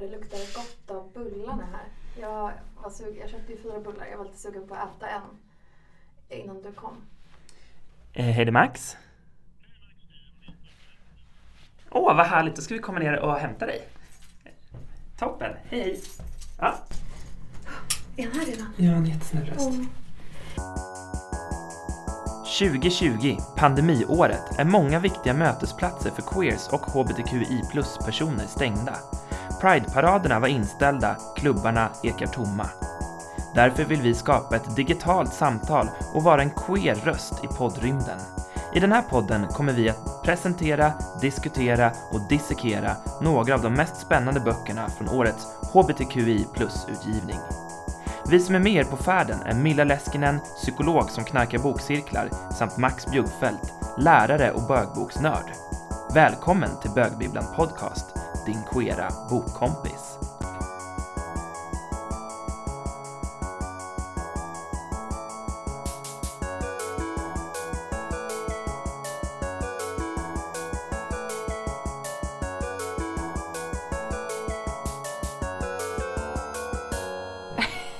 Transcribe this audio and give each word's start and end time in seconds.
vad 0.00 0.10
det 0.10 0.16
luktar 0.16 0.38
gott 0.38 0.90
av 0.90 1.12
bullarna 1.12 1.68
här. 1.72 1.84
Jag, 2.20 2.52
var 2.82 2.90
sug, 2.90 3.18
jag 3.20 3.30
köpte 3.30 3.52
ju 3.52 3.62
fyra 3.62 3.80
bullar, 3.80 4.06
jag 4.10 4.18
var 4.18 4.24
lite 4.24 4.38
sugen 4.38 4.68
på 4.68 4.74
att 4.74 4.96
äta 4.96 5.08
en 5.08 5.22
innan 6.28 6.62
du 6.62 6.72
kom. 6.72 6.96
Eh, 8.12 8.24
hej 8.24 8.44
det 8.44 8.50
är 8.50 8.52
Max. 8.52 8.96
Åh, 11.90 12.16
vad 12.16 12.26
härligt. 12.26 12.56
Då 12.56 12.62
ska 12.62 12.74
vi 12.74 12.80
komma 12.80 12.98
ner 12.98 13.18
och 13.18 13.34
hämta 13.34 13.66
dig. 13.66 13.88
Toppen. 15.18 15.56
Hej. 15.64 16.00
Ja, 16.60 16.74
Är 18.16 18.24
han 18.24 18.32
här 18.32 18.46
redan? 18.46 18.72
jag 18.76 18.90
har 18.90 18.96
en 18.96 19.06
jättesnäll 19.06 19.46
röst. 19.46 19.68
Oh. 19.68 19.84
2020, 22.58 23.36
pandemiåret, 23.56 24.58
är 24.58 24.64
många 24.64 24.98
viktiga 24.98 25.34
mötesplatser 25.34 26.10
för 26.10 26.22
queers 26.22 26.68
och 26.68 26.80
hbtqi 26.80 27.62
plus-personer 27.70 28.46
stängda. 28.46 28.96
Pride-paraderna 29.60 30.40
var 30.40 30.48
inställda, 30.48 31.16
klubbarna 31.36 31.88
ekar 32.02 32.26
tomma. 32.26 32.66
Därför 33.54 33.84
vill 33.84 34.02
vi 34.02 34.14
skapa 34.14 34.56
ett 34.56 34.76
digitalt 34.76 35.32
samtal 35.32 35.88
och 36.14 36.22
vara 36.22 36.42
en 36.42 36.50
queer 36.50 36.94
röst 36.94 37.44
i 37.44 37.46
poddrymden. 37.46 38.18
I 38.74 38.80
den 38.80 38.92
här 38.92 39.02
podden 39.02 39.46
kommer 39.46 39.72
vi 39.72 39.88
att 39.88 40.22
presentera, 40.22 40.92
diskutera 41.20 41.92
och 42.12 42.28
dissekera 42.28 42.96
några 43.20 43.54
av 43.54 43.62
de 43.62 43.72
mest 43.72 43.96
spännande 43.96 44.40
böckerna 44.40 44.88
från 44.88 45.08
årets 45.08 45.46
hbtqi 45.72 46.46
plus-utgivning. 46.54 47.38
Vi 48.30 48.40
som 48.40 48.54
är 48.54 48.58
med 48.58 48.72
er 48.72 48.84
på 48.84 48.96
färden 48.96 49.42
är 49.42 49.54
Milla 49.54 49.84
Leskinen, 49.84 50.40
psykolog 50.56 51.10
som 51.10 51.24
knarkar 51.24 51.58
bokcirklar, 51.58 52.30
samt 52.58 52.76
Max 52.76 53.06
Bjuggfeldt, 53.06 53.72
lärare 53.98 54.50
och 54.52 54.62
bögboksnörd. 54.62 55.52
Välkommen 56.14 56.70
till 56.82 56.90
Bögbibblan 56.90 57.44
Podcast, 57.56 58.19
din 58.46 58.62
queera 58.72 59.08
bokkompis. 59.30 60.18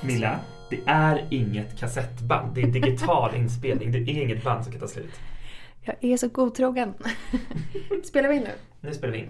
Milla, 0.03 0.41
det 0.71 0.81
är 0.87 1.27
inget 1.31 1.79
kassettband. 1.79 2.55
Det 2.55 2.61
är 2.63 2.67
digital 2.67 3.35
inspelning. 3.35 3.93
Det 3.93 3.99
är 3.99 4.23
inget 4.23 4.45
band 4.45 4.65
som 4.65 4.73
kan 4.73 4.81
ta 4.81 4.89
slut. 4.89 5.11
Jag 5.85 6.05
är 6.05 6.17
så 6.17 6.29
godtrogen. 6.29 6.95
Spelar 8.05 8.29
vi 8.29 8.37
in 8.37 8.43
nu? 8.43 8.51
Nu 8.81 8.95
spelar 8.95 9.13
vi 9.13 9.19
in. 9.19 9.29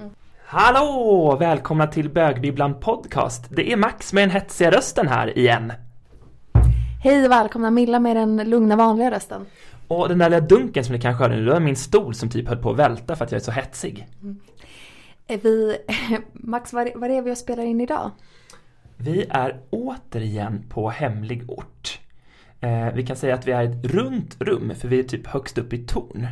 Hallå! 0.53 1.37
Välkomna 1.41 1.87
till 1.87 2.11
Bögbibblan 2.11 2.81
Podcast. 2.81 3.47
Det 3.51 3.73
är 3.73 3.77
Max 3.77 4.13
med 4.13 4.23
den 4.23 4.31
hetsiga 4.31 4.71
rösten 4.71 5.09
här 5.09 5.39
igen. 5.39 5.73
Hej 7.03 7.25
och 7.25 7.31
välkomna 7.31 7.71
Milla 7.71 8.01
med 8.01 8.17
den 8.17 8.51
lugna 8.51 8.77
vanliga 8.77 9.11
rösten. 9.11 9.47
Och 9.89 10.09
den 10.09 10.19
där 10.19 10.31
lilla 10.31 10.41
dunken 10.41 10.85
som 10.85 10.95
ni 10.95 11.01
kanske 11.01 11.23
hörde 11.23 11.37
nu, 11.37 11.45
det 11.45 11.53
var 11.53 11.61
min 11.61 11.77
stol 11.77 12.15
som 12.15 12.29
typ 12.29 12.49
höll 12.49 12.59
på 12.59 12.71
att 12.71 12.77
välta 12.77 13.17
för 13.17 13.25
att 13.25 13.33
jag 13.33 13.41
är 13.41 13.45
så 13.45 13.51
hetsig. 13.51 14.07
Är 15.27 15.39
vi, 15.39 15.77
Max, 16.33 16.73
var, 16.73 16.99
var 16.99 17.09
är 17.09 17.23
vi 17.23 17.33
och 17.33 17.39
spelar 17.39 17.63
in 17.63 17.81
idag? 17.81 18.11
Vi 18.97 19.27
är 19.31 19.61
återigen 19.71 20.65
på 20.69 20.91
hemlig 20.91 21.51
ort. 21.51 22.01
Eh, 22.61 22.95
vi 22.95 23.07
kan 23.07 23.17
säga 23.17 23.35
att 23.35 23.47
vi 23.47 23.53
är 23.53 23.65
ett 23.65 23.85
runt 23.85 24.37
rum, 24.41 24.73
för 24.81 24.89
vi 24.89 24.99
är 24.99 25.03
typ 25.05 25.27
högst 25.27 25.59
upp 25.59 25.73
i 25.73 25.87
torn. 25.87 26.27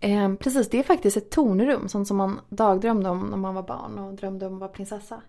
Eh, 0.00 0.34
precis, 0.34 0.70
det 0.70 0.78
är 0.78 0.82
faktiskt 0.82 1.16
ett 1.16 1.30
tornrum, 1.30 1.88
sånt 1.88 2.08
som 2.08 2.16
man 2.16 2.40
dagdrömde 2.48 3.08
om 3.08 3.26
när 3.26 3.36
man 3.36 3.54
var 3.54 3.62
barn 3.62 3.98
och 3.98 4.14
drömde 4.14 4.46
om 4.46 4.54
att 4.54 4.60
vara 4.60 4.70
prinsessa. 4.70 5.22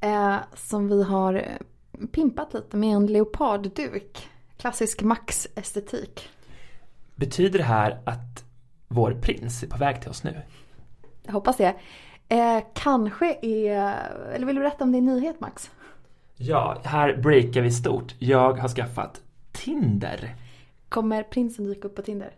Eh, 0.00 0.36
som 0.54 0.88
vi 0.88 1.02
har 1.02 1.34
eh, 1.34 2.06
pimpat 2.12 2.54
lite 2.54 2.76
med 2.76 2.96
en 2.96 3.06
leopardduk. 3.06 4.28
Klassisk 4.56 5.02
Max-estetik. 5.02 6.28
Betyder 7.14 7.58
det 7.58 7.64
här 7.64 8.00
att 8.04 8.44
vår 8.88 9.12
prins 9.22 9.62
är 9.62 9.66
på 9.66 9.76
väg 9.76 10.00
till 10.00 10.10
oss 10.10 10.24
nu? 10.24 10.42
Jag 11.22 11.32
hoppas 11.32 11.56
det. 11.56 11.74
Eh, 12.28 12.62
kanske 12.74 13.38
är... 13.42 13.94
Eller 14.34 14.46
vill 14.46 14.56
du 14.56 14.60
berätta 14.62 14.84
om 14.84 14.92
din 14.92 15.04
nyhet 15.04 15.40
Max? 15.40 15.70
Ja, 16.36 16.80
här 16.84 17.16
breakar 17.16 17.60
vi 17.60 17.70
stort. 17.70 18.14
Jag 18.18 18.52
har 18.52 18.68
skaffat 18.68 19.22
Tinder. 19.52 20.36
Kommer 20.88 21.22
prinsen 21.22 21.64
dyka 21.64 21.88
upp 21.88 21.96
på 21.96 22.02
Tinder? 22.02 22.30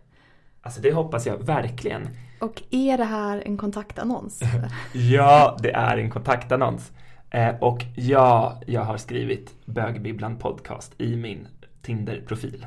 Alltså 0.61 0.81
det 0.81 0.91
hoppas 0.91 1.25
jag 1.25 1.37
verkligen. 1.37 2.07
Och 2.39 2.61
är 2.71 2.97
det 2.97 3.03
här 3.03 3.43
en 3.45 3.57
kontaktannons? 3.57 4.39
Ja, 4.93 5.57
det 5.61 5.71
är 5.71 5.97
en 5.97 6.09
kontaktannons. 6.09 6.91
Eh, 7.29 7.55
och 7.59 7.83
ja, 7.95 8.61
jag 8.67 8.81
har 8.81 8.97
skrivit 8.97 9.65
Bögbibblan 9.65 10.37
podcast 10.37 10.93
i 10.97 11.15
min 11.15 11.47
Tinder-profil. 11.81 12.65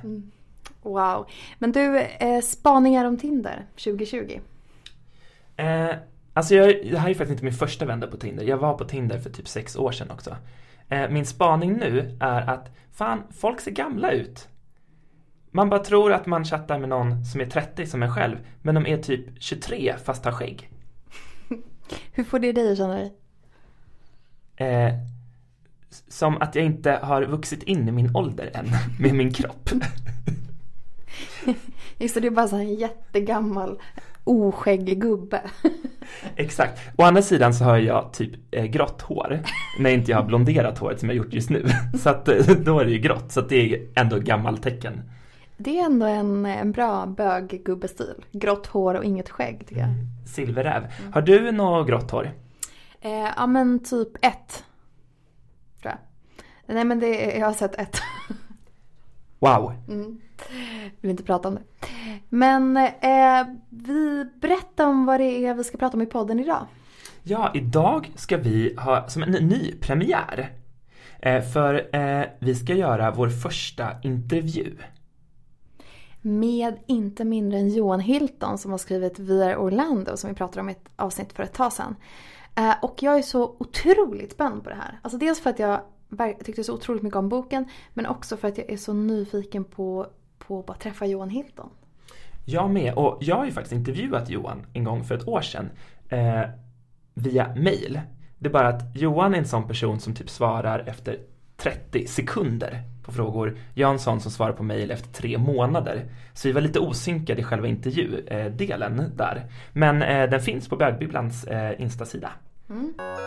wow. 0.82 1.26
Men 1.58 1.72
du, 1.72 1.98
eh, 2.00 2.40
spaningar 2.40 3.04
om 3.04 3.16
Tinder 3.18 3.66
2020? 3.84 4.40
Eh, 5.56 5.90
alltså 6.32 6.54
jag, 6.54 6.68
det 6.90 6.98
här 6.98 7.10
är 7.10 7.14
faktiskt 7.14 7.30
inte 7.30 7.44
min 7.44 7.52
första 7.52 7.84
vända 7.84 8.06
på 8.06 8.16
Tinder. 8.16 8.44
Jag 8.44 8.56
var 8.56 8.74
på 8.74 8.84
Tinder 8.84 9.18
för 9.18 9.30
typ 9.30 9.48
sex 9.48 9.76
år 9.76 9.92
sedan 9.92 10.10
också. 10.10 10.36
Eh, 10.88 11.10
min 11.10 11.26
spaning 11.26 11.72
nu 11.72 12.16
är 12.20 12.50
att 12.50 12.70
fan, 12.92 13.22
folk 13.30 13.60
ser 13.60 13.70
gamla 13.70 14.10
ut. 14.12 14.48
Man 15.56 15.68
bara 15.70 15.80
tror 15.80 16.12
att 16.12 16.26
man 16.26 16.44
chattar 16.44 16.78
med 16.78 16.88
någon 16.88 17.24
som 17.24 17.40
är 17.40 17.46
30 17.46 17.86
som 17.86 18.02
en 18.02 18.14
själv, 18.14 18.36
men 18.62 18.74
de 18.74 18.86
är 18.86 18.98
typ 18.98 19.26
23 19.38 19.94
fast 20.04 20.24
har 20.24 20.32
skägg. 20.32 20.70
Hur 22.12 22.24
får 22.24 22.38
det 22.38 22.52
dig 22.52 22.72
att 22.72 22.78
känna 22.78 22.94
dig? 22.94 23.14
Eh, 24.56 24.94
som 26.08 26.42
att 26.42 26.54
jag 26.54 26.64
inte 26.64 26.92
har 26.92 27.22
vuxit 27.22 27.62
in 27.62 27.88
i 27.88 27.92
min 27.92 28.16
ålder 28.16 28.50
än 28.54 28.66
med 29.00 29.14
min 29.14 29.32
kropp. 29.32 29.70
Just 31.98 32.14
det, 32.14 32.20
det 32.20 32.26
är 32.26 32.30
bara 32.30 32.48
så 32.48 32.56
en 32.56 32.74
jättegammal 32.74 33.80
oskäggig 34.24 35.00
gubbe. 35.00 35.42
Exakt. 36.36 36.80
Å 36.96 37.02
andra 37.02 37.22
sidan 37.22 37.54
så 37.54 37.64
har 37.64 37.78
jag 37.78 38.12
typ 38.12 38.32
eh, 38.50 38.64
grått 38.64 39.02
hår 39.02 39.42
när 39.78 39.90
inte 39.90 40.10
jag 40.10 40.18
har 40.18 40.24
blonderat 40.24 40.78
håret 40.78 41.00
som 41.00 41.08
jag 41.08 41.16
gjort 41.16 41.32
just 41.32 41.50
nu. 41.50 41.66
Så 41.98 42.10
att 42.10 42.28
eh, 42.28 42.46
då 42.46 42.80
är 42.80 42.84
det 42.84 42.92
ju 42.92 42.98
grått, 42.98 43.32
så 43.32 43.40
att 43.40 43.48
det 43.48 43.74
är 43.74 43.88
ändå 43.94 44.18
gammaltecken. 44.18 45.02
Det 45.56 45.80
är 45.80 45.84
ändå 45.84 46.06
en, 46.06 46.46
en 46.46 46.72
bra 46.72 47.06
böggubbestil. 47.06 48.24
Grått 48.32 48.66
hår 48.66 48.94
och 48.94 49.04
inget 49.04 49.30
skägg 49.30 49.66
tycker 49.68 49.80
jag. 49.80 49.90
Silverräv. 50.28 50.86
Har 51.12 51.22
du 51.22 51.52
något 51.52 51.88
grått 51.88 52.10
hår? 52.10 52.30
Eh, 53.00 53.28
ja 53.36 53.46
men 53.46 53.78
typ 53.78 54.24
ett. 54.24 54.64
Tror 55.82 55.92
jag. 55.92 55.98
Nej 56.74 56.84
men 56.84 57.00
det, 57.00 57.36
jag 57.38 57.46
har 57.46 57.52
sett 57.52 57.74
ett. 57.74 57.96
Wow. 59.38 59.72
Mm. 59.88 60.20
Vill 61.00 61.10
inte 61.10 61.22
prata 61.22 61.48
om 61.48 61.54
det. 61.54 61.88
Men 62.28 62.76
eh, 62.76 63.46
vi 63.68 64.26
berättar 64.40 64.86
om 64.86 65.06
vad 65.06 65.20
det 65.20 65.46
är 65.46 65.54
vi 65.54 65.64
ska 65.64 65.78
prata 65.78 65.96
om 65.96 66.02
i 66.02 66.06
podden 66.06 66.40
idag. 66.40 66.66
Ja, 67.22 67.50
idag 67.54 68.12
ska 68.14 68.36
vi 68.36 68.74
ha 68.78 69.08
som 69.08 69.22
en 69.22 69.30
ny 69.30 69.72
premiär. 69.80 70.52
Eh, 71.20 71.42
för 71.42 71.96
eh, 71.96 72.24
vi 72.38 72.54
ska 72.54 72.74
göra 72.74 73.10
vår 73.10 73.28
första 73.28 73.90
intervju. 74.02 74.76
Med 76.26 76.78
inte 76.86 77.24
mindre 77.24 77.58
än 77.58 77.68
Johan 77.68 78.00
Hilton 78.00 78.58
som 78.58 78.70
har 78.70 78.78
skrivit 78.78 79.18
Vi 79.18 79.42
är 79.42 79.56
Orlando 79.56 80.16
som 80.16 80.30
vi 80.30 80.36
pratade 80.36 80.60
om 80.60 80.68
i 80.68 80.72
ett 80.72 80.88
avsnitt 80.96 81.32
för 81.32 81.42
ett 81.42 81.52
tag 81.52 81.72
sedan. 81.72 81.96
Eh, 82.54 82.74
och 82.82 83.02
jag 83.02 83.18
är 83.18 83.22
så 83.22 83.56
otroligt 83.58 84.32
spänd 84.32 84.64
på 84.64 84.70
det 84.70 84.76
här. 84.76 84.98
Alltså 85.02 85.18
dels 85.18 85.40
för 85.40 85.50
att 85.50 85.58
jag 85.58 85.80
tyckte 86.44 86.64
så 86.64 86.74
otroligt 86.74 87.02
mycket 87.02 87.16
om 87.16 87.28
boken 87.28 87.68
men 87.94 88.06
också 88.06 88.36
för 88.36 88.48
att 88.48 88.58
jag 88.58 88.70
är 88.70 88.76
så 88.76 88.92
nyfiken 88.92 89.64
på, 89.64 90.06
på 90.38 90.58
att 90.58 90.66
bara 90.66 90.76
träffa 90.76 91.06
Johan 91.06 91.30
Hilton. 91.30 91.70
Jag 92.44 92.70
med, 92.70 92.94
och 92.94 93.18
jag 93.20 93.36
har 93.36 93.44
ju 93.44 93.52
faktiskt 93.52 93.72
intervjuat 93.72 94.30
Johan 94.30 94.66
en 94.72 94.84
gång 94.84 95.04
för 95.04 95.14
ett 95.14 95.28
år 95.28 95.40
sedan 95.40 95.70
eh, 96.08 96.42
via 97.14 97.54
mail. 97.54 98.00
Det 98.38 98.48
är 98.48 98.52
bara 98.52 98.68
att 98.68 98.96
Johan 98.96 99.34
är 99.34 99.38
en 99.38 99.48
sån 99.48 99.68
person 99.68 100.00
som 100.00 100.14
typ 100.14 100.30
svarar 100.30 100.84
efter 100.86 101.18
30 101.64 102.06
sekunder 102.06 102.82
på 103.02 103.12
frågor. 103.12 103.58
Jag 103.74 103.88
är 103.88 103.92
en 103.92 103.98
sån 103.98 104.20
som 104.20 104.30
svarar 104.30 104.52
på 104.52 104.62
mejl 104.62 104.90
efter 104.90 105.08
tre 105.08 105.38
månader. 105.38 106.04
Så 106.34 106.48
vi 106.48 106.52
var 106.52 106.60
lite 106.60 106.80
osynkade 106.80 107.40
i 107.40 107.44
själva 107.44 107.66
intervjudelen 107.68 109.12
där. 109.16 109.46
Men 109.72 110.02
eh, 110.02 110.30
den 110.30 110.40
finns 110.40 110.68
på 110.68 110.76
Bögbibblans 110.76 111.44
eh, 111.44 111.82
instasida. 111.82 112.30
Insta-sida. 112.68 113.24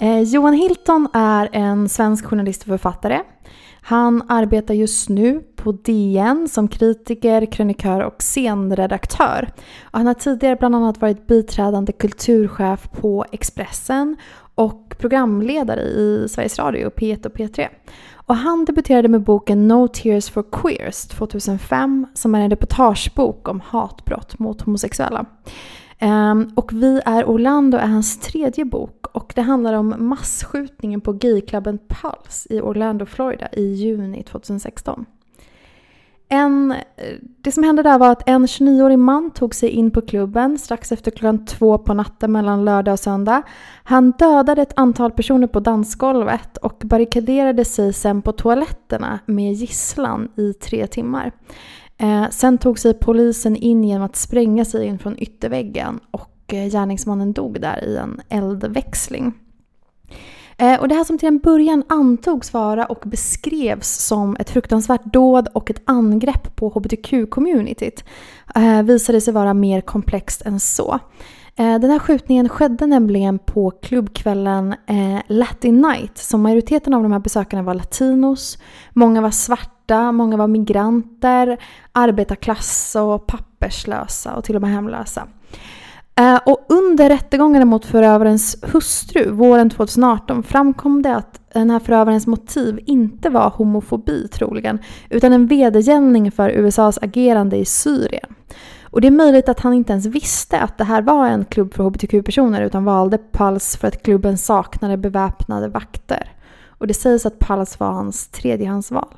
Eh, 0.00 0.20
Johan 0.20 0.54
Hilton 0.54 1.08
är 1.12 1.48
en 1.52 1.88
svensk 1.88 2.24
journalist 2.24 2.62
och 2.62 2.68
författare. 2.68 3.20
Han 3.80 4.22
arbetar 4.28 4.74
just 4.74 5.08
nu 5.08 5.40
på 5.56 5.72
DN 5.72 6.48
som 6.48 6.68
kritiker, 6.68 7.46
krönikör 7.46 8.00
och 8.00 8.22
scenredaktör. 8.22 9.48
Och 9.82 9.98
han 9.98 10.06
har 10.06 10.14
tidigare 10.14 10.56
bland 10.56 10.76
annat 10.76 11.00
varit 11.00 11.26
biträdande 11.26 11.92
kulturchef 11.92 12.90
på 12.90 13.24
Expressen 13.32 14.16
och 14.58 14.94
programledare 14.98 15.80
i 15.82 16.26
Sveriges 16.28 16.58
Radio, 16.58 16.90
P1 16.90 17.26
och 17.26 17.32
P3. 17.32 17.68
Och 18.14 18.36
han 18.36 18.64
debuterade 18.64 19.08
med 19.08 19.22
boken 19.22 19.68
No 19.68 19.88
Tears 19.88 20.30
for 20.30 20.44
Queers 20.52 21.06
2005 21.06 22.06
som 22.14 22.34
är 22.34 22.40
en 22.40 22.50
reportagebok 22.50 23.48
om 23.48 23.60
hatbrott 23.60 24.38
mot 24.38 24.60
homosexuella. 24.60 25.26
Ehm, 25.98 26.50
och 26.54 26.72
Vi 26.72 27.00
är 27.04 27.28
Orlando 27.28 27.78
är 27.78 27.86
hans 27.86 28.20
tredje 28.20 28.64
bok 28.64 29.06
och 29.12 29.32
det 29.36 29.42
handlar 29.42 29.72
om 29.72 29.94
massskjutningen 29.98 31.00
på 31.00 31.12
gayklubben 31.12 31.78
Pulse 31.88 32.54
i 32.54 32.60
Orlando, 32.60 33.06
Florida 33.06 33.48
i 33.52 33.64
juni 33.64 34.22
2016. 34.22 35.06
En, 36.28 36.72
eh, 36.72 37.16
det 37.40 37.52
som 37.52 37.62
hände 37.62 37.82
där 37.82 37.98
var 37.98 38.12
att 38.12 38.28
en 38.28 38.46
29-årig 38.46 38.98
man 38.98 39.30
tog 39.30 39.54
sig 39.54 39.68
in 39.68 39.90
på 39.90 40.00
klubben 40.00 40.58
strax 40.58 40.92
efter 40.92 41.10
klockan 41.10 41.46
två 41.46 41.78
på 41.78 41.94
natten 41.94 42.32
mellan 42.32 42.64
lördag 42.64 42.92
och 42.92 43.00
söndag. 43.00 43.42
Han 43.84 44.10
dödade 44.10 44.62
ett 44.62 44.72
antal 44.76 45.10
personer 45.10 45.46
på 45.46 45.60
dansgolvet 45.60 46.56
och 46.56 46.82
barrikaderade 46.84 47.64
sig 47.64 47.92
sen 47.92 48.22
på 48.22 48.32
toaletterna 48.32 49.18
med 49.26 49.52
gisslan 49.52 50.28
i 50.36 50.52
tre 50.52 50.86
timmar. 50.86 51.32
Eh, 51.98 52.24
sen 52.30 52.58
tog 52.58 52.78
sig 52.78 52.94
polisen 52.94 53.56
in 53.56 53.84
genom 53.84 54.04
att 54.04 54.16
spränga 54.16 54.64
sig 54.64 54.86
in 54.86 54.98
från 54.98 55.18
ytterväggen 55.18 56.00
och 56.10 56.54
eh, 56.54 56.70
gärningsmannen 56.70 57.32
dog 57.32 57.60
där 57.60 57.84
i 57.84 57.96
en 57.96 58.20
eldväxling. 58.28 59.34
Eh, 60.60 60.80
och 60.80 60.88
det 60.88 60.94
här 60.94 61.04
som 61.04 61.18
till 61.18 61.28
en 61.28 61.38
början 61.38 61.82
antogs 61.88 62.52
vara 62.52 62.86
och 62.86 63.02
beskrevs 63.04 63.88
som 63.88 64.36
ett 64.36 64.50
fruktansvärt 64.50 65.04
dåd 65.04 65.48
och 65.54 65.70
ett 65.70 65.82
angrepp 65.84 66.56
på 66.56 66.70
hbtq-communityt 66.70 68.04
eh, 68.54 68.82
visade 68.82 69.20
sig 69.20 69.34
vara 69.34 69.54
mer 69.54 69.80
komplext 69.80 70.42
än 70.42 70.60
så. 70.60 70.98
Eh, 71.56 71.78
den 71.78 71.90
här 71.90 71.98
skjutningen 71.98 72.48
skedde 72.48 72.86
nämligen 72.86 73.38
på 73.38 73.70
klubbkvällen 73.70 74.74
Latin 75.26 75.80
Night. 75.80 76.18
Så 76.18 76.38
majoriteten 76.38 76.94
av 76.94 77.02
de 77.02 77.12
här 77.12 77.18
besökarna 77.18 77.62
var 77.62 77.74
latinos, 77.74 78.58
många 78.92 79.20
var 79.20 79.30
svarta, 79.30 80.12
många 80.12 80.36
var 80.36 80.46
migranter, 80.46 81.58
arbetarklass 81.92 82.96
och 82.96 83.26
papperslösa 83.26 84.34
och 84.34 84.44
till 84.44 84.56
och 84.56 84.62
med 84.62 84.70
hemlösa. 84.70 85.28
Eh, 86.18 86.40
och 86.46 86.66
under 86.68 87.08
rättegångarna 87.08 87.64
mot 87.64 87.84
förövarens 87.84 88.56
hustru 88.62 89.30
våren 89.30 89.70
2018 89.70 90.42
framkom 90.42 91.02
det 91.02 91.16
att 91.16 91.40
den 91.52 91.70
här 91.70 91.78
förövarens 91.78 92.26
motiv 92.26 92.80
inte 92.86 93.30
var 93.30 93.50
homofobi 93.50 94.28
troligen, 94.28 94.78
utan 95.10 95.32
en 95.32 95.46
vedergällning 95.46 96.32
för 96.32 96.50
USAs 96.50 96.98
agerande 97.02 97.56
i 97.56 97.64
Syrien. 97.64 98.34
Och 98.82 99.00
det 99.00 99.06
är 99.06 99.12
möjligt 99.12 99.48
att 99.48 99.60
han 99.60 99.74
inte 99.74 99.92
ens 99.92 100.06
visste 100.06 100.60
att 100.60 100.78
det 100.78 100.84
här 100.84 101.02
var 101.02 101.26
en 101.26 101.44
klubb 101.44 101.74
för 101.74 101.84
hbtq-personer 101.84 102.62
utan 102.62 102.84
valde 102.84 103.18
Pals 103.18 103.76
för 103.76 103.88
att 103.88 104.02
klubben 104.02 104.38
saknade 104.38 104.96
beväpnade 104.96 105.68
vakter. 105.68 106.32
Och 106.68 106.86
det 106.86 106.94
sägs 106.94 107.26
att 107.26 107.38
Pals 107.38 107.80
var 107.80 107.92
hans 107.92 108.28
tredjehandsval. 108.28 109.14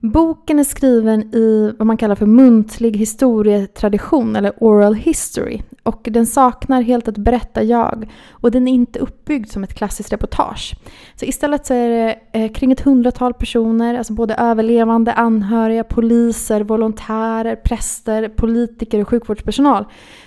Boken 0.00 0.58
är 0.58 0.64
skriven 0.64 1.34
i 1.34 1.74
vad 1.78 1.86
man 1.86 1.96
kallar 1.96 2.14
för 2.14 2.26
muntlig 2.26 2.96
historietradition 2.96 4.36
eller 4.36 4.52
oral 4.60 4.94
history 4.94 5.62
och 5.82 6.08
den 6.10 6.26
saknar 6.26 6.82
helt 6.82 7.08
ett 7.08 7.18
berättarjag 7.18 8.10
och 8.30 8.50
den 8.50 8.68
är 8.68 8.72
inte 8.72 8.98
uppbyggd 8.98 9.50
som 9.50 9.64
ett 9.64 9.74
klassiskt 9.74 10.12
reportage. 10.12 10.74
Så 11.16 11.24
istället 11.24 11.66
så 11.66 11.74
är 11.74 11.88
det 11.88 12.18
eh, 12.32 12.52
kring 12.52 12.72
ett 12.72 12.80
hundratal 12.80 13.34
personer, 13.34 13.94
alltså 13.94 14.12
både 14.12 14.34
överlevande, 14.34 15.12
anhöriga, 15.12 15.84
poliser, 15.84 16.60
volontärer, 16.60 17.56
präster, 17.56 18.28
politiker 18.28 19.00
och 19.00 19.08
sjukvårdspersonal 19.08 19.84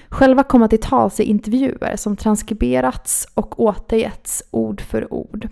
själva 0.10 0.44
komma 0.44 0.68
till 0.68 0.82
tals 0.82 1.20
i 1.20 1.24
intervjuer 1.24 1.96
som 1.96 2.16
transkriberats 2.16 3.28
och 3.34 3.60
återgetts 3.60 4.44
ord 4.52 4.82
för 4.82 5.14
ord. 5.14 5.48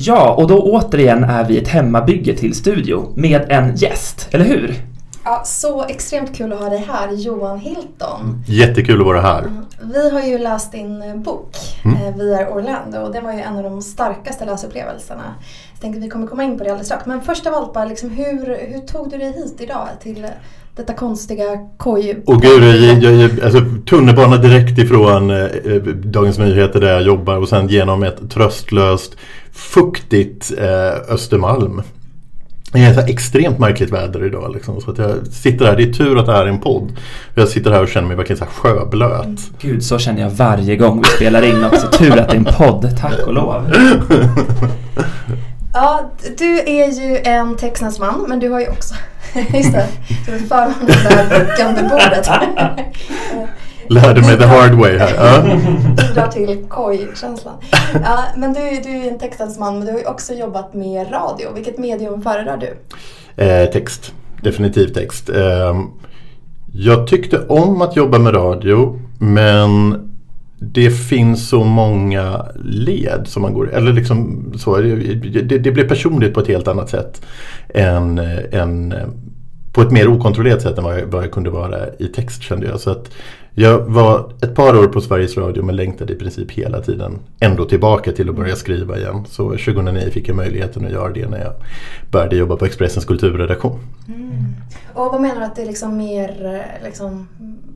Ja, 0.00 0.34
och 0.34 0.48
då 0.48 0.60
återigen 0.62 1.24
är 1.24 1.44
vi 1.44 1.58
ett 1.58 1.68
hemmabygge 1.68 2.36
till 2.36 2.54
studio 2.54 3.12
med 3.16 3.46
en 3.48 3.76
gäst, 3.76 4.28
eller 4.30 4.44
hur? 4.44 4.74
Ja, 5.24 5.42
så 5.44 5.84
extremt 5.84 6.36
kul 6.36 6.52
att 6.52 6.58
ha 6.58 6.68
dig 6.68 6.86
här, 6.88 7.12
Johan 7.12 7.58
Hilton. 7.58 8.44
Jättekul 8.46 9.00
att 9.00 9.06
vara 9.06 9.20
här. 9.20 9.44
Vi 9.80 10.10
har 10.10 10.22
ju 10.22 10.38
läst 10.38 10.72
din 10.72 11.02
eh, 11.02 11.16
bok, 11.16 11.56
mm. 11.84 11.96
Eh, 11.96 12.16
vi 12.16 12.34
är 12.34 12.48
Orlando, 12.48 12.98
och 12.98 13.12
det 13.12 13.20
var 13.20 13.32
ju 13.32 13.40
en 13.40 13.56
av 13.56 13.62
de 13.62 13.82
starkaste 13.82 14.44
läsupplevelserna. 14.44 15.34
Jag 15.72 15.80
tänkte 15.80 15.98
att 15.98 16.04
vi 16.04 16.10
kommer 16.10 16.26
komma 16.26 16.44
in 16.44 16.58
på 16.58 16.64
det 16.64 16.70
alldeles 16.70 16.86
strax. 16.86 17.06
Men 17.06 17.20
först 17.20 17.46
av 17.46 17.54
allt, 17.54 17.74
bara, 17.74 17.84
liksom, 17.84 18.10
hur, 18.10 18.58
hur 18.72 18.80
tog 18.80 19.10
du 19.10 19.18
dig 19.18 19.32
hit 19.32 19.56
idag 19.60 19.88
till 20.02 20.26
detta 20.78 20.94
konstiga 20.94 21.44
koj... 21.76 22.22
Och 22.26 22.42
gud, 22.42 22.62
jag, 23.02 23.14
jag, 23.14 23.40
alltså, 23.40 23.60
tunnelbana 23.86 24.36
direkt 24.36 24.78
ifrån 24.78 25.30
eh, 25.30 25.36
eh, 25.36 25.82
Dagens 25.82 26.38
Nyheter 26.38 26.80
där 26.80 26.92
jag 26.92 27.02
jobbar 27.02 27.36
och 27.36 27.48
sen 27.48 27.68
genom 27.68 28.02
ett 28.02 28.30
tröstlöst 28.30 29.16
fuktigt 29.58 30.52
eh, 30.58 31.14
Östermalm. 31.14 31.82
Det 32.72 32.78
är 32.78 32.94
så 32.94 33.00
extremt 33.00 33.58
märkligt 33.58 33.90
väder 33.92 34.26
idag. 34.26 34.54
Liksom, 34.54 34.80
så 34.80 34.90
att 34.90 34.98
jag 34.98 35.26
sitter 35.26 35.66
här, 35.66 35.76
det 35.76 35.82
är 35.82 35.92
tur 35.92 36.18
att 36.18 36.26
det 36.26 36.32
här 36.32 36.44
är 36.44 36.48
en 36.48 36.60
podd. 36.60 36.92
Jag 37.34 37.48
sitter 37.48 37.70
här 37.70 37.82
och 37.82 37.88
känner 37.88 38.08
mig 38.08 38.16
verkligen 38.16 38.38
så 38.38 38.44
här 38.44 38.52
sjöblöt. 38.52 39.24
Mm. 39.24 39.36
Gud, 39.60 39.84
så 39.84 39.98
känner 39.98 40.22
jag 40.22 40.30
varje 40.30 40.76
gång 40.76 40.98
vi 40.98 41.08
spelar 41.08 41.42
in 41.42 41.64
också. 41.64 41.86
tur 41.86 42.18
att 42.18 42.28
det 42.28 42.34
är 42.34 42.38
en 42.38 42.44
podd, 42.44 42.96
tack 43.00 43.26
och 43.26 43.32
lov. 43.32 43.72
Ja, 45.74 46.10
du 46.38 46.58
är 46.58 46.92
ju 46.92 47.18
en 47.24 47.56
tecknadsman, 47.56 48.24
men 48.28 48.40
du 48.40 48.48
har 48.48 48.60
ju 48.60 48.68
också... 48.68 48.94
Just 49.34 49.72
det, 49.72 49.88
du 50.26 50.38
för 50.38 50.62
honom 50.62 50.86
det 50.86 51.08
där 51.08 51.40
ruckande 51.40 51.82
bordet. 51.82 52.28
Lärde 53.88 54.20
mig 54.20 54.38
the 54.38 54.44
hard 54.44 54.74
way 54.74 54.98
här. 54.98 55.14
Ja. 55.16 55.42
Bidrar 56.08 56.28
till 56.28 56.64
koj-känslan. 56.68 57.54
Ja, 58.04 58.24
men 58.36 58.52
du, 58.52 58.60
du 58.60 58.90
är 58.90 59.10
en 59.10 59.18
textansman 59.18 59.78
men 59.78 59.86
du 59.86 59.92
har 59.92 59.98
ju 59.98 60.06
också 60.06 60.34
jobbat 60.34 60.74
med 60.74 61.12
radio. 61.12 61.48
Vilket 61.54 61.78
medium 61.78 62.22
föredrar 62.22 62.56
du? 62.56 62.76
Eh, 63.44 63.70
text. 63.70 64.12
Definitivt 64.42 64.94
text. 64.94 65.28
Eh, 65.28 65.80
jag 66.72 67.06
tyckte 67.06 67.46
om 67.46 67.82
att 67.82 67.96
jobba 67.96 68.18
med 68.18 68.34
radio 68.34 69.00
men 69.18 70.04
det 70.60 70.90
finns 70.90 71.48
så 71.48 71.64
många 71.64 72.46
led 72.64 73.22
som 73.26 73.42
man 73.42 73.54
går 73.54 73.74
eller 73.74 73.92
liksom 73.92 74.44
så, 74.56 74.76
det, 74.76 75.58
det 75.58 75.70
blir 75.70 75.88
personligt 75.88 76.34
på 76.34 76.40
ett 76.40 76.48
helt 76.48 76.68
annat 76.68 76.90
sätt 76.90 77.22
än, 77.74 78.18
än 78.52 78.94
på 79.72 79.82
ett 79.82 79.90
mer 79.90 80.08
okontrollerat 80.08 80.62
sätt 80.62 80.78
än 80.78 80.84
vad 80.84 81.00
jag, 81.00 81.06
vad 81.06 81.22
jag 81.22 81.32
kunde 81.32 81.50
vara 81.50 81.78
i 81.98 82.06
text 82.06 82.42
kände 82.42 82.66
jag. 82.66 82.80
Så 82.80 82.90
att 82.90 83.10
jag 83.60 83.78
var 83.78 84.32
ett 84.42 84.54
par 84.54 84.78
år 84.78 84.86
på 84.86 85.00
Sveriges 85.00 85.36
Radio 85.36 85.62
men 85.64 85.76
längtade 85.76 86.12
i 86.12 86.16
princip 86.16 86.50
hela 86.50 86.80
tiden 86.80 87.18
ändå 87.40 87.64
tillbaka 87.64 88.12
till 88.12 88.28
att 88.28 88.36
börja 88.36 88.56
skriva 88.56 88.98
igen. 88.98 89.24
Så 89.28 89.50
2009 89.50 90.10
fick 90.10 90.28
jag 90.28 90.36
möjligheten 90.36 90.86
att 90.86 90.92
göra 90.92 91.12
det 91.12 91.28
när 91.28 91.38
jag 91.38 91.52
började 92.10 92.36
jobba 92.36 92.56
på 92.56 92.64
Expressens 92.64 93.04
kulturredaktion. 93.04 93.78
Mm. 94.08 94.54
Och 94.94 95.12
vad 95.12 95.20
menar 95.20 95.40
du 95.40 95.46
att 95.46 95.56
det 95.56 95.62
är 95.62 95.66
liksom 95.66 95.96
mer, 95.96 96.62
liksom, 96.84 97.28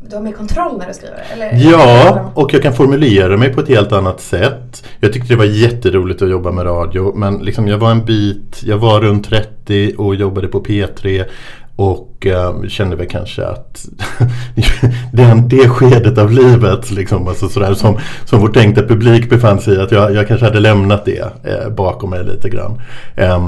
du 0.08 0.16
har 0.16 0.22
mer 0.22 0.32
kontroll 0.32 0.78
när 0.78 0.88
du 0.88 0.94
skriver? 0.94 1.24
Eller? 1.32 1.70
Ja, 1.70 2.30
och 2.34 2.54
jag 2.54 2.62
kan 2.62 2.72
formulera 2.72 3.36
mig 3.36 3.54
på 3.54 3.60
ett 3.60 3.68
helt 3.68 3.92
annat 3.92 4.20
sätt. 4.20 4.84
Jag 5.00 5.12
tyckte 5.12 5.28
det 5.28 5.36
var 5.36 5.44
jätteroligt 5.44 6.22
att 6.22 6.30
jobba 6.30 6.52
med 6.52 6.66
radio 6.66 7.12
men 7.16 7.38
liksom 7.38 7.68
jag 7.68 7.78
var 7.78 7.90
en 7.90 8.04
bit, 8.04 8.62
jag 8.62 8.78
var 8.78 9.00
runt 9.00 9.28
30 9.28 9.94
och 9.98 10.14
jobbade 10.14 10.48
på 10.48 10.64
P3 10.64 11.24
och 11.76 12.26
eh, 12.26 12.62
kände 12.68 12.96
väl 12.96 13.08
kanske 13.08 13.46
att 13.46 13.86
den, 15.12 15.48
det 15.48 15.68
skedet 15.68 16.18
av 16.18 16.30
livet 16.30 16.90
liksom, 16.90 17.28
alltså 17.28 17.48
sådär, 17.48 17.74
som, 17.74 17.98
som 18.24 18.40
vår 18.40 18.48
tänkta 18.48 18.82
publik 18.82 19.30
befann 19.30 19.60
sig 19.60 19.74
i, 19.74 19.80
att 19.80 19.92
jag, 19.92 20.14
jag 20.14 20.28
kanske 20.28 20.46
hade 20.46 20.60
lämnat 20.60 21.04
det 21.04 21.32
eh, 21.44 21.68
bakom 21.70 22.10
mig 22.10 22.24
lite 22.24 22.48
grann. 22.48 22.80
Eh, 23.16 23.40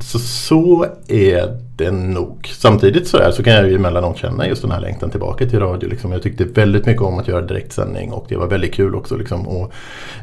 så, 0.00 0.18
så 0.18 0.86
är 1.08 1.58
det 1.76 1.90
nog. 1.90 2.50
Samtidigt 2.52 3.08
så, 3.08 3.18
där, 3.18 3.30
så 3.30 3.42
kan 3.42 3.52
jag 3.52 3.68
ju 3.68 3.74
emellanåt 3.74 4.18
känna 4.18 4.48
just 4.48 4.62
den 4.62 4.70
här 4.70 4.80
längtan 4.80 5.10
tillbaka 5.10 5.46
till 5.46 5.60
radio. 5.60 5.88
Liksom. 5.88 6.12
Jag 6.12 6.22
tyckte 6.22 6.44
väldigt 6.44 6.86
mycket 6.86 7.02
om 7.02 7.18
att 7.18 7.28
göra 7.28 7.40
direktsändning 7.40 8.12
och 8.12 8.26
det 8.28 8.36
var 8.36 8.46
väldigt 8.46 8.74
kul 8.74 8.94
också 8.94 9.16
liksom, 9.16 9.40
att 9.48 9.70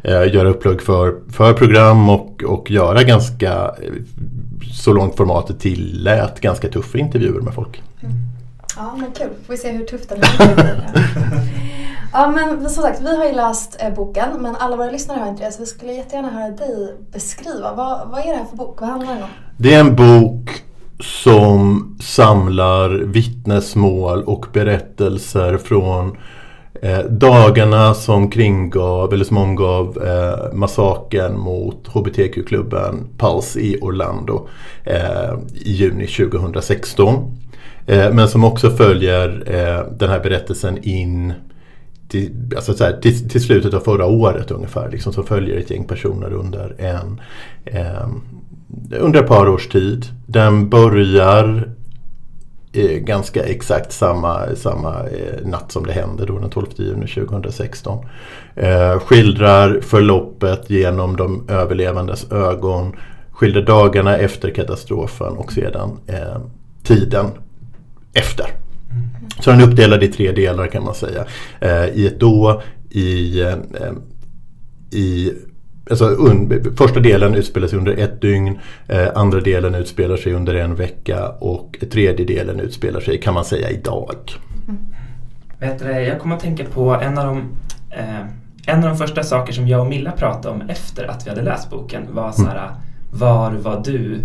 eh, 0.03 0.33
göra 0.33 0.49
upplägg 0.49 0.81
för, 0.81 1.15
för 1.31 1.53
program 1.53 2.09
och, 2.09 2.43
och 2.43 2.71
göra 2.71 3.03
ganska, 3.03 3.53
eh, 3.53 3.93
så 4.73 4.93
långt 4.93 5.17
formatet 5.17 5.59
tillät, 5.59 6.41
ganska 6.41 6.69
tuffa 6.69 6.97
intervjuer 6.97 7.41
med 7.41 7.53
folk. 7.53 7.83
Mm. 8.01 8.13
Ja 8.75 8.95
men 8.97 9.11
kul, 9.11 9.29
får 9.45 9.53
vi 9.53 9.57
se 9.57 9.71
hur 9.71 9.85
tufft 9.85 10.09
den 10.09 10.19
blir. 10.19 10.91
ja 12.13 12.31
men 12.31 12.69
som 12.69 12.83
sagt, 12.83 13.01
vi 13.01 13.17
har 13.17 13.25
ju 13.25 13.33
läst 13.33 13.77
eh, 13.79 13.93
boken 13.93 14.29
men 14.39 14.55
alla 14.55 14.75
våra 14.75 14.91
lyssnare 14.91 15.19
har 15.19 15.29
inte 15.29 15.45
det 15.45 15.51
så 15.51 15.59
vi 15.59 15.65
skulle 15.65 15.93
jättegärna 15.93 16.29
höra 16.29 16.49
dig 16.51 16.95
beskriva. 17.11 17.73
Vad, 17.73 18.09
vad 18.09 18.19
är 18.19 18.25
det 18.25 18.37
här 18.37 18.45
för 18.45 18.57
bok? 18.57 18.81
Vad 18.81 18.89
handlar 18.89 19.13
den 19.13 19.23
om? 19.23 19.29
Det 19.57 19.73
är 19.73 19.79
en 19.79 19.95
bok 19.95 20.63
som 20.99 21.97
samlar 22.01 22.89
vittnesmål 22.89 24.23
och 24.23 24.45
berättelser 24.53 25.57
från 25.57 26.17
eh, 26.81 26.99
dagarna 26.99 27.93
som 27.93 28.31
kringgav, 28.31 29.13
eller 29.13 29.25
som 29.25 29.37
omgav 29.37 30.03
eh, 30.03 30.53
massakern 30.53 31.37
mot 31.39 31.87
HBTQ-klubben 31.87 33.07
Pulse 33.17 33.59
i 33.59 33.77
Orlando 33.81 34.47
eh, 34.83 35.33
i 35.53 35.71
juni 35.71 36.07
2016. 36.07 37.37
Eh, 37.87 38.13
men 38.13 38.27
som 38.27 38.43
också 38.43 38.69
följer 38.69 39.43
eh, 39.45 39.97
den 39.97 40.09
här 40.09 40.19
berättelsen 40.19 40.77
in 40.83 41.33
till, 42.07 42.31
alltså 42.55 42.83
här, 42.83 43.01
till, 43.01 43.29
till, 43.29 43.41
slutet 43.41 43.73
av 43.73 43.79
förra 43.79 44.05
året 44.05 44.51
ungefär. 44.51 44.91
Liksom, 44.91 45.13
som 45.13 45.25
följer 45.25 45.57
ett 45.57 45.71
gäng 45.71 45.83
personer 45.83 46.33
under 46.33 46.75
en 46.77 47.21
eh, 47.65 48.07
under 48.99 49.21
ett 49.23 49.27
par 49.27 49.49
års 49.49 49.67
tid. 49.67 50.05
Den 50.27 50.69
börjar 50.69 51.69
ganska 52.99 53.43
exakt 53.43 53.91
samma, 53.91 54.55
samma 54.55 54.93
eh, 54.99 55.47
natt 55.47 55.71
som 55.71 55.85
det 55.85 55.93
hände 55.93 56.25
då 56.25 56.39
den 56.39 56.49
12 56.49 56.65
juni 56.75 57.07
2016. 57.07 58.05
Eh, 58.55 58.99
skildrar 58.99 59.79
förloppet 59.81 60.69
genom 60.69 61.15
de 61.15 61.49
överlevandes 61.49 62.31
ögon. 62.31 62.95
Skildrar 63.31 63.61
dagarna 63.61 64.17
efter 64.17 64.49
katastrofen 64.49 65.37
och 65.37 65.51
sedan 65.51 65.99
eh, 66.07 66.41
tiden 66.83 67.25
efter. 68.13 68.45
Så 69.39 69.51
den 69.51 69.59
är 69.59 69.67
uppdelad 69.67 70.03
i 70.03 70.07
tre 70.07 70.31
delar 70.31 70.67
kan 70.67 70.83
man 70.83 70.95
säga. 70.95 71.25
Eh, 71.59 71.85
I 71.85 72.07
ett 72.07 72.19
då, 72.19 72.61
i, 72.89 73.41
eh, 73.41 73.57
i 74.91 75.33
Alltså, 75.89 76.05
un, 76.05 76.63
första 76.77 76.99
delen 76.99 77.35
utspelar 77.35 77.67
sig 77.67 77.79
under 77.79 77.97
ett 77.97 78.21
dygn, 78.21 78.59
eh, 78.87 79.07
andra 79.15 79.39
delen 79.39 79.75
utspelar 79.75 80.17
sig 80.17 80.33
under 80.33 80.55
en 80.55 80.75
vecka 80.75 81.29
och 81.29 81.77
tredje 81.91 82.25
delen 82.25 82.59
utspelar 82.59 82.99
sig 82.99 83.21
kan 83.21 83.33
man 83.33 83.45
säga 83.45 83.69
idag. 83.69 84.15
Mm. 84.67 84.79
Vet 85.59 85.79
du, 85.79 85.85
jag 85.85 86.19
kommer 86.19 86.35
att 86.35 86.41
tänka 86.41 86.63
på 86.65 86.95
en 87.01 87.17
av, 87.17 87.25
de, 87.25 87.37
eh, 87.91 88.19
en 88.65 88.83
av 88.83 88.89
de 88.89 88.97
första 88.97 89.23
saker 89.23 89.53
som 89.53 89.67
jag 89.67 89.81
och 89.81 89.87
Milla 89.87 90.11
pratade 90.11 90.55
om 90.55 90.69
efter 90.69 91.07
att 91.07 91.25
vi 91.25 91.29
hade 91.29 91.41
läst 91.41 91.69
boken 91.69 92.03
var 92.11 92.31
så 92.31 92.45
här, 92.45 92.57
mm. 92.57 92.71
var 93.11 93.51
var 93.51 93.81
du 93.85 94.19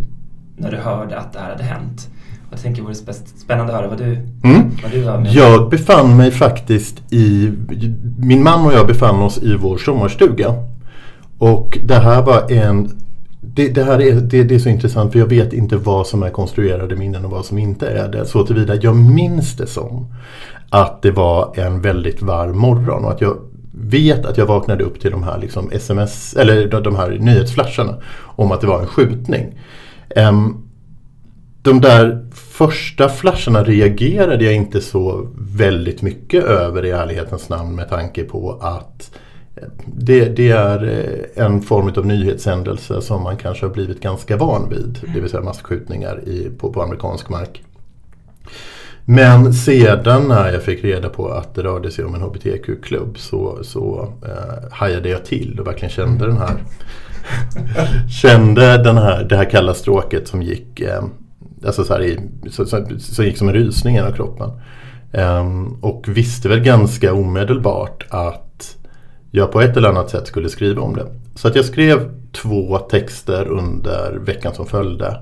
när 0.56 0.71
du 0.71 0.76
hörde 0.76 1.18
att 1.18 1.33
det 1.33 1.38
här 1.38 1.50
hade 1.50 1.64
hänt? 1.64 2.09
Jag 2.50 2.62
tänker 2.62 2.83
det 2.83 2.87
vore 2.87 3.14
spännande 3.25 3.73
att 3.73 3.78
höra 3.78 3.88
vad 3.88 3.99
du, 3.99 4.12
mm. 4.44 4.71
vad 4.83 4.92
du 4.92 5.00
var 5.00 5.18
med. 5.18 5.33
Jag 5.33 5.71
befann 5.71 6.16
mig 6.16 6.30
faktiskt 6.30 7.12
i, 7.12 7.52
min 8.18 8.42
man 8.42 8.66
och 8.66 8.73
jag 8.73 8.87
befann 8.87 9.23
oss 9.23 9.38
i 9.38 9.56
vår 9.56 9.78
sommarstuga. 9.78 10.54
Och 11.44 11.78
det 11.84 11.94
här 11.94 12.22
var 12.22 12.52
en 12.52 12.90
det, 13.40 13.68
det, 13.68 13.84
här 13.84 14.00
är, 14.00 14.14
det, 14.14 14.42
det, 14.42 14.54
är 14.54 14.58
så 14.58 14.68
intressant 14.68 15.12
för 15.12 15.18
jag 15.18 15.26
vet 15.26 15.52
inte 15.52 15.76
vad 15.76 16.06
som 16.06 16.22
är 16.22 16.30
konstruerade 16.30 16.96
minnen 16.96 17.24
och 17.24 17.30
vad 17.30 17.44
som 17.44 17.58
inte 17.58 17.88
är 17.88 18.08
det. 18.08 18.26
Så 18.26 18.46
tillvida 18.46 18.74
jag 18.74 18.96
minns 18.96 19.56
det 19.56 19.66
som 19.66 20.14
att 20.70 21.02
det 21.02 21.10
var 21.10 21.58
en 21.58 21.80
väldigt 21.80 22.22
varm 22.22 22.58
morgon 22.58 23.04
och 23.04 23.10
att 23.10 23.20
jag 23.20 23.36
vet 23.72 24.26
att 24.26 24.38
jag 24.38 24.46
vaknade 24.46 24.84
upp 24.84 25.00
till 25.00 25.10
de 25.10 25.22
här 25.22 25.38
liksom 25.38 25.70
sms 25.72 26.34
eller 26.34 26.80
de 26.80 26.96
här 26.96 27.10
nyhetsflasharna 27.10 27.94
om 28.20 28.52
att 28.52 28.60
det 28.60 28.66
var 28.66 28.80
en 28.80 28.86
skjutning. 28.86 29.60
Um, 30.16 30.68
de 31.62 31.80
där 31.80 32.26
första 32.34 33.08
flasharna 33.08 33.64
reagerade 33.64 34.44
jag 34.44 34.54
inte 34.54 34.80
så 34.80 35.28
väldigt 35.38 36.02
mycket 36.02 36.44
över 36.44 36.84
i 36.84 36.90
ärlighetens 36.90 37.48
namn 37.48 37.76
med 37.76 37.88
tanke 37.88 38.24
på 38.24 38.58
att 38.60 39.10
det, 39.87 40.25
det, 40.25 40.50
är 40.50 40.85
eh, 40.85 41.44
en 41.44 41.62
form 41.62 41.92
av 41.97 42.06
nyhetshändelse 42.06 43.02
som 43.02 43.23
man 43.23 43.37
kanske 43.37 43.66
har 43.66 43.73
blivit 43.73 44.00
ganska 44.00 44.37
van 44.37 44.68
vid. 44.68 44.99
Det 45.14 45.21
vill 45.21 45.30
säga 45.30 45.42
massskjutningar 45.42 46.28
i, 46.28 46.50
på, 46.59 46.73
på 46.73 46.83
amerikansk 46.83 47.28
mark. 47.28 47.62
Men 49.04 49.52
sedan 49.52 50.28
när 50.28 50.52
jag 50.52 50.62
fick 50.62 50.85
reda 50.85 51.09
på 51.09 51.28
att 51.28 51.54
det 51.54 51.62
rörde 51.62 51.90
sig 51.90 52.04
om 52.04 52.14
en 52.14 52.23
HBTQ-klubb 52.23 53.18
så, 53.18 53.59
så 53.62 54.12
eh, 54.26 54.73
hajade 54.73 55.09
jag 55.09 55.25
till 55.25 55.61
och 55.61 55.66
verkligen 55.66 55.90
kände 55.90 56.26
den 56.26 56.38
här 56.38 56.56
kände 58.09 58.83
den 58.83 58.97
här, 58.97 59.25
det 59.25 59.37
här 59.37 59.50
kalla 59.50 59.75
stråket 59.75 60.28
som 60.28 60.42
gick 60.42 60.80
eh, 60.80 61.04
alltså 61.66 61.85
så 61.85 61.92
här 61.92 62.02
i, 62.02 62.21
så, 62.50 62.66
så, 62.66 62.87
så 62.99 63.25
gick 63.25 63.38
som 63.38 63.49
en 63.49 63.54
rysning 63.54 63.94
genom 63.94 64.12
kroppen. 64.12 64.50
Eh, 65.12 65.44
och 65.80 66.04
visste 66.09 66.49
väl 66.49 66.61
ganska 66.61 67.12
omedelbart 67.12 68.06
att 68.11 68.43
jag 69.36 69.52
på 69.52 69.60
ett 69.60 69.76
eller 69.76 69.88
annat 69.88 70.10
sätt 70.10 70.26
skulle 70.26 70.48
skriva 70.48 70.82
om 70.82 70.96
det. 70.96 71.06
Så 71.34 71.48
att 71.48 71.56
jag 71.56 71.64
skrev 71.64 72.10
två 72.32 72.78
texter 72.78 73.48
under 73.48 74.12
veckan 74.12 74.54
som 74.54 74.66
följde. 74.66 75.20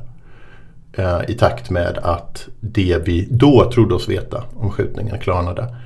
eh, 0.93 1.21
I 1.29 1.35
takt 1.35 1.71
med 1.71 1.99
att 2.03 2.49
det 2.61 2.99
vi 3.05 3.29
då 3.31 3.71
trodde 3.71 3.95
oss 3.95 4.09
veta 4.09 4.45
om 4.57 4.71
skjutningen 4.71 5.19
klarnade. 5.19 5.77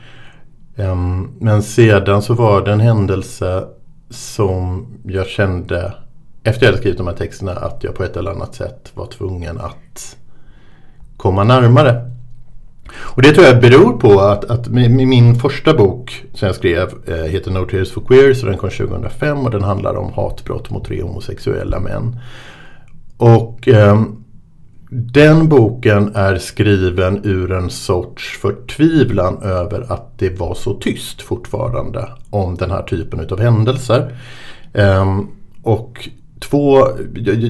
Eh, 0.76 0.96
men 1.38 1.62
sedan 1.62 2.22
så 2.22 2.34
var 2.34 2.64
det 2.64 2.72
en 2.72 2.80
händelse 2.80 3.64
som 4.10 4.86
jag 5.04 5.26
kände 5.26 5.94
efter 6.42 6.66
jag 6.66 6.72
hade 6.72 6.78
skrivit 6.78 6.98
de 6.98 7.06
här 7.06 7.14
texterna 7.14 7.52
att 7.52 7.84
jag 7.84 7.94
på 7.94 8.04
ett 8.04 8.16
eller 8.16 8.30
annat 8.30 8.54
sätt 8.54 8.92
var 8.94 9.06
tvungen 9.06 9.58
att 9.58 10.16
komma 11.16 11.44
närmare. 11.44 12.15
Och 12.98 13.22
det 13.22 13.32
tror 13.32 13.46
jag 13.46 13.60
beror 13.60 13.92
på 13.92 14.20
att, 14.20 14.44
att 14.44 14.68
min 14.68 15.34
första 15.34 15.74
bok 15.74 16.24
som 16.34 16.46
jag 16.46 16.54
skrev 16.54 16.88
eh, 17.06 17.14
heter 17.14 17.50
No 17.50 17.64
Tears 17.64 17.92
for 17.92 18.00
Queers 18.00 18.42
och 18.42 18.48
den 18.48 18.58
kom 18.58 18.70
2005 18.70 19.38
och 19.38 19.50
den 19.50 19.62
handlar 19.62 19.96
om 19.96 20.12
hatbrott 20.12 20.70
mot 20.70 20.84
tre 20.84 21.02
homosexuella 21.02 21.80
män. 21.80 22.20
Och 23.16 23.68
eh, 23.68 24.02
den 24.90 25.48
boken 25.48 26.14
är 26.14 26.38
skriven 26.38 27.20
ur 27.24 27.52
en 27.52 27.70
sorts 27.70 28.38
förtvivlan 28.38 29.42
över 29.42 29.92
att 29.92 30.18
det 30.18 30.40
var 30.40 30.54
så 30.54 30.74
tyst 30.74 31.22
fortfarande 31.22 32.08
om 32.30 32.54
den 32.54 32.70
här 32.70 32.82
typen 32.82 33.26
av 33.30 33.40
händelser. 33.40 34.14
Eh, 34.72 35.20
och 35.62 36.08
två, 36.50 36.88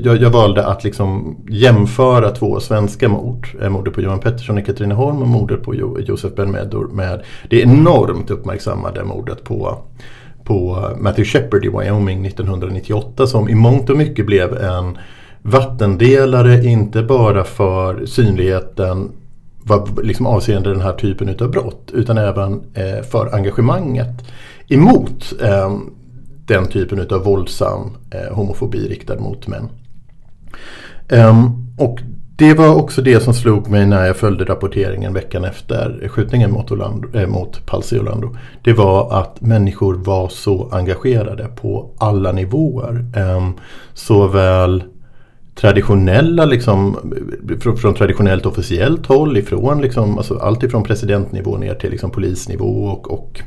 jag, 0.05 0.17
jag, 0.17 0.31
valde 0.31 0.67
att 0.67 0.85
liksom 0.85 1.37
jämföra 1.49 2.31
två 2.31 2.61
svenska 2.61 3.09
mord. 3.09 3.49
Eh, 3.62 3.69
mordet 3.69 3.95
på 3.95 4.00
Johan 4.00 4.21
Pettersson 4.21 4.59
i 4.59 4.62
Katrineholm 4.62 5.23
och 5.23 5.29
mordet 5.29 5.62
på 5.62 5.75
jo, 5.75 6.00
Josef 6.00 6.35
Ben 6.35 6.50
med 6.93 7.23
det 7.50 7.61
enormt 7.61 8.31
uppmärksammade 8.31 9.05
mordet 9.05 9.45
på, 9.45 9.79
på 10.45 10.88
Matthew 10.99 11.25
Shepard 11.25 11.65
i 11.65 11.69
Wyoming 11.69 12.26
1998 12.26 13.26
som 13.26 13.49
i 13.49 13.55
mångt 13.55 13.91
och 13.91 13.97
mycket 13.97 14.26
blev 14.26 14.57
en 14.57 14.99
vattendelare 15.43 16.65
inte 16.65 17.03
bara 17.03 17.45
för 17.45 18.07
synligheten 18.07 19.12
vad, 19.62 20.05
liksom 20.05 20.26
avseende 20.26 20.71
den 20.71 20.81
här 20.81 20.93
typen 20.93 21.37
av 21.41 21.50
brott 21.50 21.91
utan 21.95 22.19
även 22.19 22.53
eh, 22.75 23.03
för 23.11 23.35
engagemanget 23.35 24.25
emot 24.69 25.33
eh, 25.43 25.76
den 26.47 26.67
typen 26.67 27.07
av 27.11 27.25
våldsam 27.25 27.97
eh, 28.11 28.35
homofobi 28.35 28.88
riktad 28.88 29.21
mot 29.21 29.47
män. 29.47 29.69
Um, 31.09 31.67
och 31.79 32.00
det 32.38 32.55
var 32.55 32.75
också 32.75 33.03
det 33.03 33.21
som 33.21 33.35
slog 33.35 33.69
mig 33.69 33.87
när 33.87 34.07
jag 34.07 34.17
följde 34.17 34.45
rapporteringen 34.45 35.15
veckan 35.15 35.45
efter 35.45 36.09
skjutningen 36.09 36.53
mot, 36.53 36.71
Orlando, 36.71 37.19
äh, 37.19 37.29
mot 37.29 37.67
Palsi 37.67 37.99
Orlando. 37.99 38.37
Det 38.62 38.73
var 38.73 39.21
att 39.21 39.41
människor 39.41 39.95
var 39.95 40.29
så 40.29 40.69
engagerade 40.73 41.49
på 41.49 41.91
alla 41.99 42.33
nivåer. 42.33 43.07
Um, 43.17 43.55
såväl 43.95 44.85
traditionella, 45.55 46.45
liksom, 46.45 46.97
från, 47.61 47.76
från, 47.76 47.95
traditionellt 47.95 48.47
officiellt 48.47 49.07
håll, 49.07 49.37
ifrån 49.37 49.81
liksom, 49.81 50.19
alltså 50.19 50.38
allt 50.38 50.62
ifrån 50.62 50.85
presidentnivå 50.85 51.57
ner 51.57 51.75
till 51.75 51.91
liksom 51.91 52.11
polisnivå 52.11 52.85
och, 52.85 53.11
och 53.11 53.41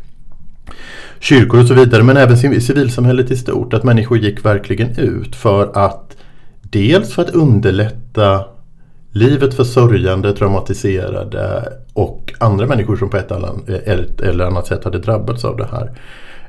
kyrkor 1.20 1.60
och 1.60 1.68
så 1.68 1.74
vidare 1.74 2.04
men 2.04 2.18
även 2.18 2.62
civilsamhället 2.62 3.32
i 3.32 3.36
stort. 3.36 3.74
Att 3.74 3.84
människor 3.84 4.18
gick 4.18 4.46
verkligen 4.46 4.98
ut 4.98 5.36
för 5.36 5.72
att 5.78 6.18
dels 6.62 7.14
för 7.14 7.22
att 7.22 7.30
underlätta 7.30 8.46
livet 9.12 9.54
för 9.54 9.64
sörjande, 9.64 10.34
traumatiserade 10.34 11.74
och 11.94 12.34
andra 12.40 12.66
människor 12.66 12.96
som 12.96 13.10
på 13.10 13.18
ett 13.18 13.32
eller 14.22 14.46
annat 14.46 14.68
sätt 14.68 14.84
hade 14.84 15.00
drabbats 15.00 15.46
av 15.46 15.58
det 15.58 15.68
här. 15.72 15.92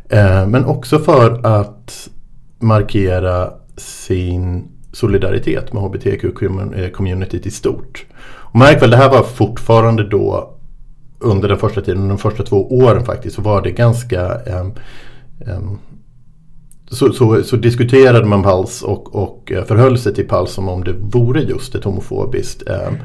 Eh, 0.08 0.46
men 0.46 0.64
också 0.64 0.98
för 0.98 1.46
att 1.46 2.08
markera 2.58 3.50
sin 3.76 4.68
solidaritet 4.92 5.72
med 5.72 5.82
hbtq-communityt 5.82 7.40
eh, 7.42 7.46
i 7.46 7.50
stort. 7.50 8.06
Och 8.22 8.56
märk 8.56 8.82
väl, 8.82 8.90
det 8.90 8.96
här 8.96 9.10
var 9.10 9.22
fortfarande 9.22 10.08
då 10.08 10.56
under 11.20 11.48
den 11.48 11.58
första 11.58 11.80
tiden, 11.80 12.08
de 12.08 12.18
första 12.18 12.42
två 12.42 12.76
åren 12.76 13.04
faktiskt, 13.04 13.36
så 13.36 13.42
var 13.42 13.62
det 13.62 13.70
ganska 13.70 14.34
um, 14.34 14.74
um, 15.46 15.78
så, 16.90 17.12
så, 17.12 17.42
så, 17.42 17.56
diskuterade 17.56 18.26
man 18.26 18.42
Pals 18.42 18.82
och, 18.82 19.14
och 19.14 19.52
eh, 19.52 19.64
förhöll 19.64 19.98
sig 19.98 20.14
till 20.14 20.28
Pals 20.28 20.52
som 20.52 20.68
om 20.68 20.84
det 20.84 20.92
vore 20.92 21.40
just 21.40 21.74
ett 21.74 21.84
homofobiskt 21.84 22.62
um, 22.66 22.96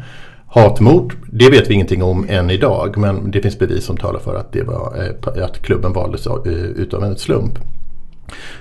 hatmord. 0.48 1.14
Det 1.32 1.50
vet 1.50 1.70
vi 1.70 1.74
ingenting 1.74 2.04
om 2.04 2.26
än 2.30 2.50
idag 2.50 2.98
men 2.98 3.32
det 3.32 3.42
finns 3.42 3.60
bevis 3.60 3.86
som 3.86 3.98
talar 3.98 4.20
för 4.20 4.36
att, 4.36 4.52
det 4.52 4.64
var, 4.64 5.14
eh, 5.36 5.44
att 5.44 5.62
klubben 5.62 5.94
valdes 5.94 6.28
eh, 6.28 6.54
utav 6.54 7.04
en 7.04 7.18
slump. 7.18 7.60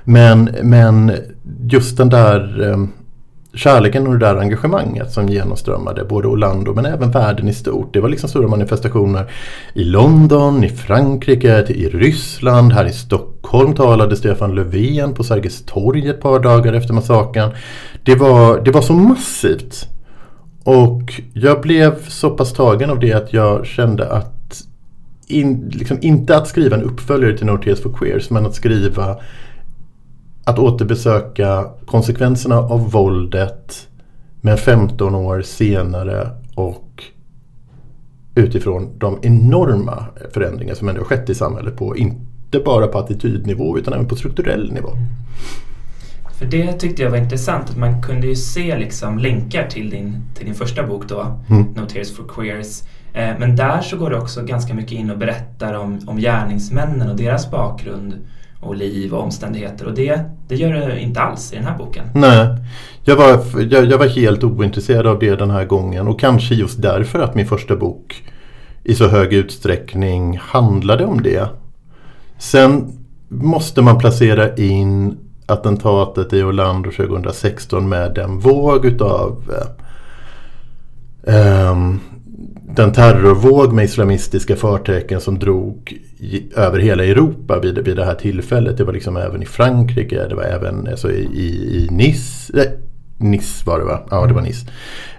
Men, 0.05 0.51
men 0.63 1.13
just 1.63 1.97
den 1.97 2.09
där 2.09 2.75
kärleken 3.55 4.07
och 4.07 4.13
det 4.13 4.19
där 4.19 4.37
engagemanget 4.37 5.13
som 5.13 5.29
genomströmmade 5.29 6.05
både 6.05 6.29
Orlando 6.29 6.75
men 6.75 6.87
även 6.87 7.11
världen 7.11 7.49
i 7.49 7.55
stort. 7.55 7.93
Det 7.93 8.01
var 8.01 8.09
liksom 8.09 8.29
stora 8.29 8.49
manifestationer 8.49 9.31
i 9.75 9.85
London, 9.85 10.65
i 10.65 10.69
Frankrike, 10.69 11.65
i 11.69 11.89
Ryssland, 11.89 12.73
här 12.73 12.85
i 12.85 12.93
Stockholm 12.93 13.75
talade 13.75 14.17
Stefan 14.17 14.55
Löfven 14.55 15.15
på 15.15 15.25
Sergels 15.25 15.63
torg 15.67 16.09
ett 16.09 16.21
par 16.21 16.41
dagar 16.41 16.73
efter 16.73 16.95
massakern. 16.95 17.51
Det 18.03 18.15
var, 18.15 18.61
det 18.61 18.71
var 18.71 18.83
så 18.83 18.93
massivt. 18.93 19.89
Och 20.65 21.21
jag 21.33 21.61
blev 21.61 22.09
så 22.09 22.31
pass 22.31 22.53
tagen 22.53 22.91
av 22.91 23.01
det 23.01 23.13
att 23.13 23.33
jag 23.33 23.67
kände 23.67 24.13
att 24.13 24.35
in, 25.27 25.71
liksom 25.75 25.99
inte 26.01 26.37
att 26.37 26.49
skriva 26.49 26.77
en 26.77 26.83
uppföljare 26.83 27.39
till 27.39 27.47
North 27.47 27.83
for 27.83 27.93
Queers 27.93 28.31
men 28.31 28.47
att 28.47 28.55
skriva 28.55 29.17
att 30.45 30.59
återbesöka 30.59 31.67
konsekvenserna 31.87 32.59
av 32.59 32.91
våldet 32.91 33.89
men 34.41 34.59
15 34.59 35.15
år 35.15 35.43
senare 35.43 36.31
och 36.55 37.05
utifrån 38.35 38.99
de 38.99 39.19
enorma 39.23 40.07
förändringar 40.35 40.75
som 40.75 40.89
ändå 40.89 41.01
har 41.01 41.07
skett 41.07 41.31
i 41.31 41.35
samhället 41.35 41.77
på 41.77 41.97
inte 41.97 42.59
bara 42.65 42.87
på 42.87 42.99
attitydnivå 42.99 43.79
utan 43.79 43.95
även 43.95 44.09
på 44.09 44.17
strukturell 44.17 44.73
nivå. 44.73 44.89
För 46.39 46.47
det 46.47 46.73
tyckte 46.73 47.03
jag 47.03 47.11
var 47.11 47.19
intressant 47.19 47.71
att 47.71 47.77
man 47.77 48.03
kunde 48.03 48.27
ju 48.27 48.37
se 48.37 48.79
liksom 48.79 49.19
länkar 49.19 49.69
till 49.69 49.91
din, 49.91 50.23
till 50.35 50.47
din 50.47 50.55
första 50.55 50.87
bok 50.87 51.09
då, 51.09 51.41
mm. 51.49 51.63
No 51.63 51.87
Tears 51.87 52.17
for 52.17 52.25
Queers. 52.29 52.83
Eh, 53.13 53.39
men 53.39 53.57
där 53.57 53.81
så 53.81 53.97
går 53.97 54.11
du 54.11 54.17
också 54.17 54.43
ganska 54.43 54.75
mycket 54.75 54.93
in 54.93 55.11
och 55.11 55.19
berättar 55.19 55.75
om, 55.75 56.01
om 56.07 56.17
gärningsmännen 56.17 57.11
och 57.11 57.17
deras 57.17 57.51
bakgrund 57.51 58.15
och 58.65 58.77
liv 58.77 59.15
och 59.15 59.23
omständigheter 59.23 59.87
och 59.87 59.95
det, 59.95 60.21
det 60.49 60.55
gör 60.55 60.73
du 60.73 60.99
inte 60.99 61.21
alls 61.21 61.53
i 61.53 61.57
den 61.57 61.65
här 61.65 61.79
boken. 61.79 62.05
Nej, 62.15 62.47
jag 63.05 63.17
var, 63.17 63.41
jag, 63.71 63.85
jag 63.85 63.99
var 63.99 64.07
helt 64.07 64.45
ointresserad 64.45 65.07
av 65.07 65.19
det 65.19 65.37
den 65.37 65.51
här 65.51 65.65
gången 65.65 66.09
och 66.09 66.21
kanske 66.21 66.55
just 66.55 66.83
därför 66.83 67.19
att 67.19 67.35
min 67.35 67.47
första 67.47 67.77
bok 67.77 68.25
i 68.85 68.95
så 68.95 69.09
hög 69.09 69.33
utsträckning 69.33 70.39
handlade 70.43 71.05
om 71.05 71.23
det. 71.23 71.49
Sen 72.39 72.99
måste 73.29 73.83
man 73.83 73.99
placera 73.99 74.57
in 74.57 75.19
attentatet 75.47 76.33
i 76.33 76.43
Orlando 76.43 76.91
2016 76.91 77.89
med 77.89 78.15
den 78.15 78.39
våg 78.39 78.85
utav 78.85 79.53
eh, 81.27 81.71
ehm, 81.71 82.01
den 82.77 82.93
terrorvåg 82.93 83.73
med 83.73 83.85
islamistiska 83.85 84.57
förtecken 84.57 85.21
som 85.21 85.39
drog 85.39 85.99
över 86.57 86.79
hela 86.79 87.05
Europa 87.05 87.59
vid, 87.59 87.79
vid 87.79 87.97
det 87.97 88.05
här 88.05 88.15
tillfället. 88.15 88.77
Det 88.77 88.85
var 88.85 88.93
liksom 88.93 89.17
även 89.17 89.43
i 89.43 89.47
Frankrike, 89.47 90.29
det 90.29 90.35
var 90.35 90.43
även 90.43 90.89
alltså 90.89 91.13
i, 91.13 91.23
i, 91.23 91.89
Nice. 91.91 92.61
Eh, 92.61 92.71
Nice 93.19 93.67
var 93.67 93.79
det 93.79 93.85
va? 93.85 94.01
Ja, 94.11 94.27
det 94.27 94.35
var 94.35 94.43
Nice. 94.43 94.67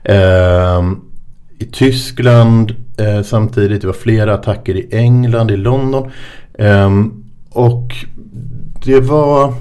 Eh, 0.04 0.92
I 1.60 1.66
Tyskland 1.66 2.76
eh, 2.98 3.22
samtidigt. 3.22 3.82
Det 3.82 3.88
var 3.88 3.94
flera 3.94 4.34
attacker 4.34 4.76
i 4.76 4.88
England, 4.92 5.52
i 5.52 5.58
London. 5.58 6.12
Eh, 6.54 6.90
och 7.50 7.96
det 8.86 9.00
var... 9.00 9.54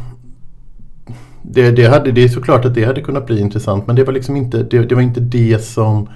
Det, 1.43 1.71
det, 1.71 1.87
hade, 1.87 2.13
det 2.13 2.25
är 2.25 2.29
såklart 2.29 2.65
att 2.65 2.75
det 2.75 2.85
hade 2.85 3.01
kunnat 3.01 3.27
bli 3.27 3.41
intressant 3.41 3.87
men 3.87 3.97
det 3.97 4.05
var 4.05 4.13
liksom 4.13 4.37
inte 4.37 4.63
det, 4.63 4.79
det 4.79 4.95
var 4.95 5.03
inte 5.03 5.21
det 5.21 5.65
som 5.65 6.09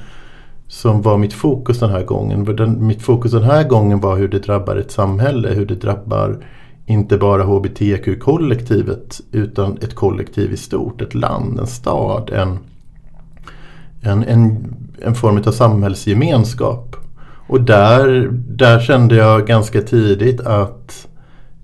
som 0.69 1.03
var 1.03 1.19
mitt 1.19 1.33
fokus 1.33 1.79
den 1.79 1.91
här 1.91 2.05
gången. 2.05 2.57
Den, 2.57 2.87
mitt 2.87 3.03
fokus 3.03 3.33
den 3.33 3.43
här 3.43 3.65
gången 3.65 4.01
var 4.01 4.17
hur 4.17 4.29
det 4.29 4.39
drabbar 4.39 4.77
ett 4.77 4.91
samhälle, 4.91 5.49
hur 5.49 5.67
det 5.67 5.75
drabbar 5.75 6.45
inte 6.87 7.19
bara 7.19 7.43
HBTQ-kollektivet 7.43 9.21
utan 9.33 9.79
ett 9.81 9.95
kollektiv 9.95 10.53
i 10.53 10.57
stort, 10.57 11.03
ett 11.03 11.15
land, 11.15 11.59
en 11.59 11.67
stad, 11.67 12.31
en, 12.31 12.59
en, 14.03 14.25
en, 14.25 14.75
en 15.03 15.15
form 15.15 15.43
av 15.47 15.53
samhällsgemenskap. 15.53 16.97
Och 17.49 17.61
där, 17.61 18.29
där 18.33 18.81
kände 18.81 19.17
jag 19.17 19.47
ganska 19.47 19.81
tidigt 19.81 20.41
att 20.41 21.09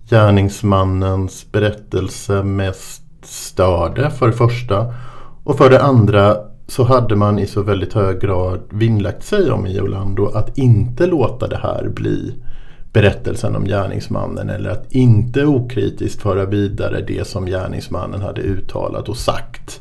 gärningsmannens 0.09 1.53
berättelse 1.53 2.43
mest 2.43 3.03
störde 3.23 4.11
för 4.11 4.27
det 4.27 4.33
första. 4.33 4.95
Och 5.45 5.59
för 5.59 5.71
det 5.71 5.83
andra 5.83 6.37
så 6.67 6.85
hade 6.85 7.17
man 7.17 7.39
i 7.39 7.47
så 7.47 7.63
väldigt 7.63 7.93
hög 7.93 8.21
grad 8.21 8.61
vinnlagt 8.71 9.25
sig 9.25 9.51
om 9.51 9.67
i 9.67 9.81
Orlando 9.81 10.27
att 10.27 10.59
inte 10.59 11.07
låta 11.07 11.47
det 11.47 11.59
här 11.63 11.89
bli 11.89 12.35
berättelsen 12.93 13.57
om 13.57 13.65
gärningsmannen 13.65 14.51
eller 14.51 14.71
att 14.71 14.93
inte 14.93 15.45
okritiskt 15.45 16.23
föra 16.23 16.45
vidare 16.45 17.05
det 17.07 17.27
som 17.27 17.47
gärningsmannen 17.47 18.23
hade 18.23 18.41
uttalat 18.41 19.09
och 19.09 19.17
sagt. 19.17 19.81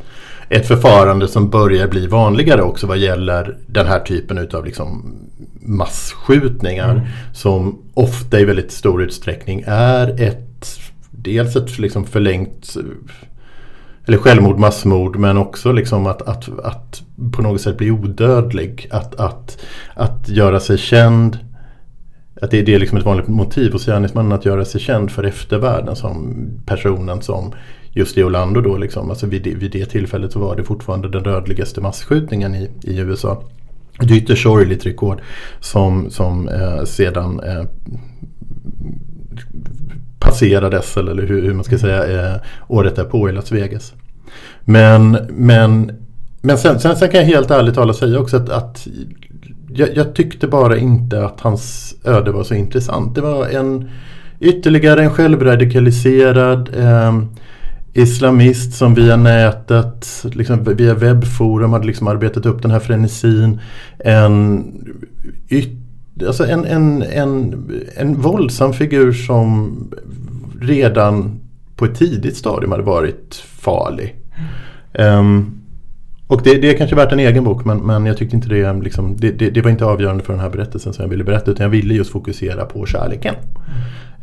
Ett 0.49 0.67
förfarande 0.67 1.27
som 1.27 1.49
börjar 1.49 1.87
bli 1.87 2.07
vanligare 2.07 2.61
också 2.61 2.87
vad 2.87 2.97
gäller 2.97 3.57
den 3.67 3.87
här 3.87 3.99
typen 3.99 4.37
utav 4.37 4.65
liksom 4.65 5.15
massskjutningar 5.61 6.91
mm. 6.91 7.05
som 7.33 7.81
ofta 7.93 8.39
i 8.39 8.45
väldigt 8.45 8.71
stor 8.71 9.03
utsträckning 9.03 9.63
är 9.67 10.21
ett 10.21 10.79
dels 11.11 11.55
ett 11.55 11.79
liksom 11.79 12.05
förlängt 12.05 12.75
eller 14.05 14.17
självmord, 14.17 14.59
massmord 14.59 15.15
men 15.15 15.37
också 15.37 15.71
liksom 15.71 16.07
att, 16.07 16.21
att, 16.21 16.59
att 16.63 17.03
på 17.31 17.41
något 17.41 17.61
sätt 17.61 17.77
bli 17.77 17.91
odödlig. 17.91 18.87
Att, 18.91 19.15
att, 19.15 19.57
att 19.93 20.29
göra 20.29 20.59
sig 20.59 20.77
känd. 20.77 21.39
Att 22.41 22.51
det, 22.51 22.61
det 22.61 22.75
är 22.75 22.79
liksom 22.79 22.97
ett 22.97 23.05
vanligt 23.05 23.27
motiv 23.27 23.71
hos 23.71 23.85
gärningsmannen 23.85 24.31
att 24.31 24.45
göra 24.45 24.65
sig 24.65 24.81
känd 24.81 25.11
för 25.11 25.23
eftervärlden 25.23 25.95
som 25.95 26.45
personen 26.65 27.21
som 27.21 27.53
just 27.91 28.17
i 28.17 28.23
Orlando 28.23 28.61
då 28.61 28.77
liksom. 28.77 29.09
Alltså 29.09 29.27
vid, 29.27 29.47
vid 29.47 29.71
det 29.71 29.85
tillfället 29.85 30.31
så 30.31 30.39
var 30.39 30.55
det 30.55 30.63
fortfarande 30.63 31.09
den 31.09 31.23
dödligaste 31.23 31.81
massskjutningen 31.81 32.55
i, 32.55 32.69
i 32.83 32.97
USA. 32.97 33.43
är 33.99 34.11
ytterst 34.11 34.43
sorgligt 34.43 34.85
rekord 34.85 35.21
som, 35.59 36.09
som 36.09 36.47
eh, 36.49 36.83
sedan 36.83 37.39
eh, 37.39 37.65
passerades 40.43 40.97
eller 40.97 41.27
hur, 41.27 41.41
hur 41.41 41.53
man 41.53 41.63
ska 41.63 41.77
säga 41.77 42.32
eh, 42.34 42.41
året 42.67 42.95
därpå 42.95 43.29
i 43.29 43.32
Las 43.32 43.51
Vegas. 43.51 43.93
Men, 44.65 45.17
men, 45.29 45.91
men 46.41 46.58
sen, 46.58 46.79
sen, 46.79 46.95
sen 46.95 47.10
kan 47.10 47.19
jag 47.19 47.27
helt 47.27 47.51
ärligt 47.51 47.75
talat 47.75 47.95
säga 47.95 48.19
också 48.19 48.38
att, 48.38 48.49
att 48.49 48.88
jag, 49.73 49.89
jag, 49.95 50.15
tyckte 50.15 50.47
bara 50.47 50.77
inte 50.77 51.25
att 51.25 51.41
hans 51.41 51.95
öde 52.06 52.32
var 52.32 52.43
så 52.43 52.53
intressant. 52.53 53.15
Det 53.15 53.21
var 53.21 53.47
en 53.47 53.89
ytterligare 54.39 55.03
en 55.03 55.10
självradikaliserad 55.10 56.69
eh, 56.77 57.23
islamist 57.93 58.73
som 58.73 58.93
via 58.93 59.15
nätet, 59.15 60.25
liksom 60.34 60.63
via 60.63 60.93
webbforum 60.93 61.73
hade 61.73 61.88
liksom 61.88 62.08
arbetat 62.08 62.45
upp 62.45 62.62
den 62.62 62.71
här 62.71 62.79
frenesin. 62.79 63.60
En 63.99 64.65
yt, 65.49 65.69
alltså 66.27 66.45
en, 66.45 66.65
en, 66.65 67.01
en, 67.01 67.65
en 67.97 68.21
våldsam 68.21 68.73
figur 68.73 69.13
som 69.13 69.75
redan 70.67 71.39
på 71.76 71.86
ett 71.86 71.95
tidigt 71.95 72.38
stadium 72.38 72.71
hade 72.71 72.84
varit 72.84 73.36
farlig. 73.36 74.15
Um, 74.93 75.60
och 76.28 76.41
det, 76.43 76.62
det 76.62 76.69
är 76.69 76.78
kanske 76.78 76.95
värt 76.95 77.12
en 77.12 77.19
egen 77.19 77.43
bok 77.43 77.65
men, 77.65 77.78
men 77.78 78.06
jag 78.06 78.17
tyckte 78.17 78.36
inte 78.36 78.49
det, 78.49 78.73
liksom, 78.73 79.17
det, 79.17 79.32
det, 79.32 79.49
det, 79.49 79.62
var 79.62 79.69
inte 79.71 79.86
avgörande 79.86 80.23
för 80.23 80.34
den 80.34 80.41
här 80.41 80.49
berättelsen 80.49 80.93
som 80.93 81.04
jag 81.04 81.10
ville 81.10 81.23
berätta 81.23 81.52
utan 81.52 81.63
jag 81.63 81.71
ville 81.71 81.93
just 81.93 82.12
fokusera 82.12 82.65
på 82.65 82.86
kärleken. 82.86 83.36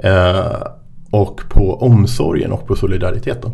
Uh, 0.05 0.62
och 1.11 1.40
på 1.48 1.74
omsorgen 1.74 2.53
och 2.53 2.66
på 2.66 2.76
solidariteten. 2.76 3.50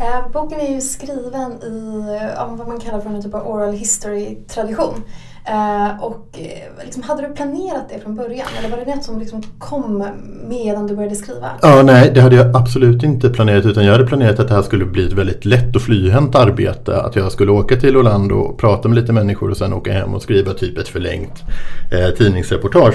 Ehm, 0.00 0.32
boken 0.32 0.60
är 0.60 0.74
ju 0.74 0.80
skriven 0.80 1.52
i 1.52 2.02
vad 2.38 2.68
man 2.68 2.80
kallar 2.80 3.00
för 3.00 3.10
en 3.10 3.22
typ 3.22 3.34
av 3.34 3.48
oral 3.48 3.72
history-tradition. 3.72 5.02
Eh, 5.44 6.04
och 6.04 6.28
eh, 6.32 6.84
liksom, 6.84 7.02
hade 7.02 7.22
du 7.22 7.34
planerat 7.34 7.88
det 7.88 8.00
från 8.00 8.16
början 8.16 8.46
eller 8.58 8.68
var 8.68 8.84
det 8.84 8.94
något 8.94 9.04
som 9.04 9.18
liksom 9.18 9.42
kom 9.58 10.06
medan 10.48 10.86
du 10.86 10.96
började 10.96 11.14
skriva? 11.14 11.50
Ja, 11.62 11.82
nej, 11.82 12.10
det 12.14 12.20
hade 12.20 12.36
jag 12.36 12.56
absolut 12.56 13.02
inte 13.02 13.30
planerat 13.30 13.66
utan 13.66 13.84
jag 13.84 13.92
hade 13.92 14.06
planerat 14.06 14.40
att 14.40 14.48
det 14.48 14.54
här 14.54 14.62
skulle 14.62 14.84
bli 14.84 15.06
ett 15.06 15.12
väldigt 15.12 15.44
lätt 15.44 15.76
och 15.76 15.82
flyhänt 15.82 16.34
arbete. 16.34 17.00
Att 17.00 17.16
jag 17.16 17.32
skulle 17.32 17.52
åka 17.52 17.76
till 17.76 17.96
Orlando 17.96 18.34
och 18.34 18.58
prata 18.58 18.88
med 18.88 18.98
lite 18.98 19.12
människor 19.12 19.50
och 19.50 19.56
sen 19.56 19.72
åka 19.72 19.92
hem 19.92 20.14
och 20.14 20.22
skriva 20.22 20.52
typ 20.52 20.78
ett 20.78 20.88
förlängt 20.88 21.42
eh, 21.92 22.16
tidningsreportage. 22.16 22.94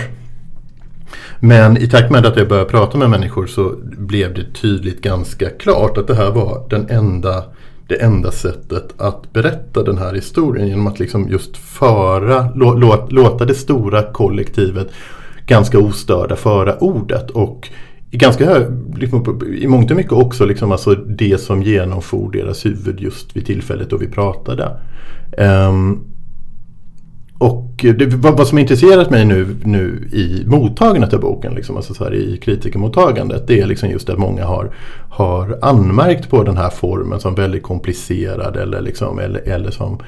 Men 1.40 1.78
i 1.78 1.88
takt 1.88 2.12
med 2.12 2.26
att 2.26 2.38
jag 2.38 2.48
började 2.48 2.70
prata 2.70 2.98
med 2.98 3.10
människor 3.10 3.48
så 3.48 3.76
blev 3.82 4.34
det 4.34 4.54
tydligt 4.62 5.02
ganska 5.02 5.50
klart 5.50 5.98
att 5.98 6.08
det 6.08 6.16
här 6.16 6.32
var 6.32 6.68
den 6.70 6.90
enda, 6.90 7.44
det 7.88 7.96
enda 7.96 8.32
sättet 8.32 8.94
att 8.98 9.34
berätta 9.34 9.84
den 9.84 9.98
här 9.98 10.14
historien 10.14 10.68
genom 10.68 10.88
att 10.88 11.00
liksom 11.00 11.30
just 11.30 11.58
föra, 11.58 12.50
lå, 12.56 13.08
låta 13.10 13.46
det 13.46 13.54
stora 13.54 14.04
kollektivet 14.04 14.88
ganska 15.46 15.80
ostörda 15.80 16.36
föra 16.36 16.78
ordet. 16.78 17.32
Och 17.32 17.70
i 18.12 18.18
ganska 18.18 18.46
hög, 18.46 18.68
liksom, 18.98 19.42
i 19.60 19.68
mångt 19.68 19.92
och 19.92 19.98
mycket 19.98 20.12
också 20.12 20.46
liksom, 20.46 20.72
alltså 20.72 20.96
det 20.96 21.42
som 21.42 21.64
genomfor 21.64 22.32
deras 22.32 22.66
huvud 22.66 23.00
just 23.00 23.36
vid 23.36 23.46
tillfället 23.46 23.90
då 23.90 23.98
vi 23.98 24.08
pratade. 24.08 24.72
Um, 25.38 26.15
och 27.38 27.86
det, 27.98 28.06
vad, 28.06 28.38
vad 28.38 28.48
som 28.48 28.58
intresserat 28.58 29.10
mig 29.10 29.26
nu, 29.26 29.56
nu 29.64 30.10
i 30.12 30.44
mottagandet 30.48 31.14
av 31.14 31.20
boken, 31.20 31.54
liksom, 31.54 31.78
alltså 31.78 31.94
så 31.94 32.04
här, 32.04 32.14
i 32.14 32.38
kritikermottagandet, 32.38 33.48
det 33.48 33.60
är 33.60 33.66
liksom 33.66 33.90
just 33.90 34.10
att 34.10 34.20
många 34.20 34.46
har, 34.46 34.72
har 35.10 35.60
anmärkt 35.62 36.30
på 36.30 36.44
den 36.44 36.58
här 36.58 36.70
formen 36.70 37.20
som 37.20 37.36
väldigt 37.36 37.64
komplicerad 37.64 38.58
eller, 38.58 38.82
liksom, 38.82 39.20
eller, 39.20 39.40
eller 39.40 39.72
som, 39.72 40.00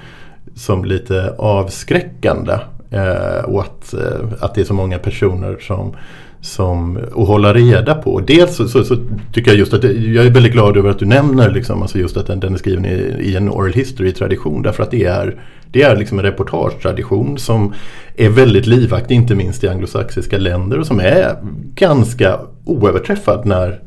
som 0.55 0.85
lite 0.85 1.35
avskräckande. 1.37 2.53
Eh, 2.89 3.43
och 3.45 3.61
att, 3.61 3.93
eh, 3.93 4.33
att 4.39 4.55
det 4.55 4.61
är 4.61 4.65
så 4.65 4.73
många 4.73 4.99
personer 4.99 5.57
som, 5.59 5.95
som 6.41 6.97
att 6.97 7.27
hålla 7.27 7.53
reda 7.53 7.95
på. 7.95 8.19
Dels 8.19 8.55
så, 8.55 8.67
så, 8.67 8.83
så, 8.83 8.95
tycker 9.33 9.51
jag 9.51 9.59
just 9.59 9.73
att 9.73 9.83
jag 9.83 10.25
är 10.25 10.29
väldigt 10.29 10.53
glad 10.53 10.77
över 10.77 10.89
att 10.89 10.99
du 10.99 11.05
nämner 11.05 11.51
liksom, 11.51 11.81
alltså 11.81 11.99
just 11.99 12.17
att 12.17 12.27
den, 12.27 12.39
den 12.39 12.53
är 12.53 12.57
skriven 12.57 12.85
i, 12.85 12.89
i 13.19 13.35
en 13.35 13.49
oral 13.49 13.73
history 13.73 14.11
tradition 14.11 14.61
därför 14.61 14.83
att 14.83 14.91
det 14.91 15.03
är 15.03 15.39
det 15.71 15.81
är 15.81 15.95
liksom 15.95 16.19
en 16.19 16.25
reportagetradition 16.25 17.37
som 17.37 17.73
är 18.15 18.29
väldigt 18.29 18.65
livaktig, 18.65 19.15
inte 19.15 19.35
minst 19.35 19.63
i 19.63 19.67
anglosaxiska 19.67 20.37
länder 20.37 20.79
och 20.79 20.87
som 20.87 20.99
är 20.99 21.35
ganska 21.75 22.39
oöverträffad 22.65 23.45
när 23.45 23.81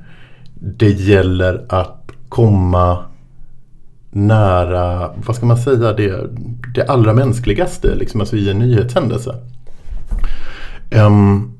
det 0.55 0.91
gäller 0.91 1.65
att 1.69 2.11
komma 2.29 3.05
nära, 4.11 5.11
vad 5.27 5.37
ska 5.37 5.47
man 5.47 5.57
säga, 5.57 5.93
det, 5.93 6.31
det 6.75 6.85
allra 6.85 7.13
mänskligaste 7.13 7.95
liksom, 7.95 8.21
alltså 8.21 8.37
i 8.37 8.51
en 8.51 8.59
nyhetshändelse. 8.59 9.35
Um, 10.91 11.53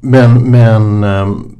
men, 0.00 0.50
men, 0.50 1.04
ehm, 1.04 1.56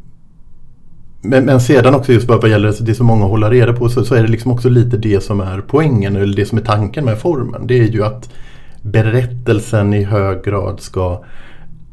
men, 1.22 1.44
men, 1.44 1.60
sedan 1.60 1.94
också 1.94 2.12
just 2.12 2.28
vad 2.28 2.50
gäller 2.50 2.74
det 2.80 2.94
som 2.94 3.06
många 3.06 3.24
håller 3.24 3.50
reda 3.50 3.72
på 3.72 3.88
så, 3.88 4.04
så, 4.04 4.14
är 4.14 4.22
det 4.22 4.28
liksom 4.28 4.52
också 4.52 4.68
lite 4.68 4.96
det 4.96 5.20
som 5.20 5.40
är 5.40 5.60
poängen 5.60 6.16
eller 6.16 6.36
det 6.36 6.46
som 6.46 6.58
är 6.58 6.62
tanken 6.62 7.04
med 7.04 7.18
formen. 7.18 7.66
Det 7.66 7.78
är 7.78 7.84
ju 7.84 8.04
att 8.04 8.28
berättelsen 8.82 9.94
i 9.94 10.04
hög 10.04 10.44
grad 10.44 10.80
ska 10.80 11.24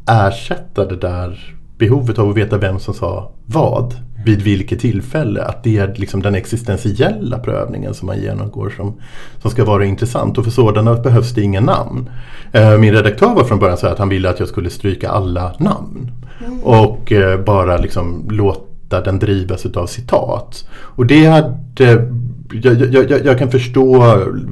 ersätta 0.08 0.86
det 0.86 0.96
där 0.96 1.56
behovet 1.78 2.20
av 2.20 2.30
att 2.30 2.38
veta 2.38 2.58
vem 2.58 2.80
som 2.80 2.94
sa 2.94 3.32
vad 3.46 3.94
vid 4.26 4.42
vilket 4.42 4.80
tillfälle. 4.80 5.44
Att 5.44 5.64
det 5.64 5.78
är 5.78 5.94
liksom 5.96 6.22
den 6.22 6.36
existentiella 6.36 7.40
prövningen 7.40 7.94
som 7.94 8.06
man 8.06 8.22
genomgår 8.22 8.74
som, 8.78 8.94
som 9.42 9.52
ska 9.52 9.66
vara 9.66 9.86
intressant. 9.86 10.38
Och 10.38 10.44
för 10.44 10.52
sådana 10.52 10.94
behövs 10.94 11.34
det 11.34 11.42
inga 11.42 11.62
namn. 11.62 12.10
Eh, 12.52 12.78
min 12.78 12.94
redaktör 12.94 13.36
var 13.36 13.44
från 13.44 13.60
början 13.60 13.78
så 13.78 13.88
att 13.88 14.00
han 14.00 14.10
ville 14.10 14.30
att 14.30 14.40
jag 14.40 14.50
skulle 14.50 14.70
stryka 14.70 15.10
alla 15.10 15.56
namn. 15.60 16.12
Mm. 16.40 16.64
Och 16.64 17.12
eh, 17.12 17.40
bara 17.40 17.78
liksom 17.78 18.28
låta 18.30 19.02
den 19.02 19.20
drivas 19.20 19.66
utav 19.66 19.86
citat. 19.86 20.68
Och 20.74 21.06
det 21.06 21.26
hade 21.26 22.08
jag, 22.52 22.94
jag, 22.94 23.26
jag, 23.26 23.40
kan 23.40 23.52
förstå 23.52 24.04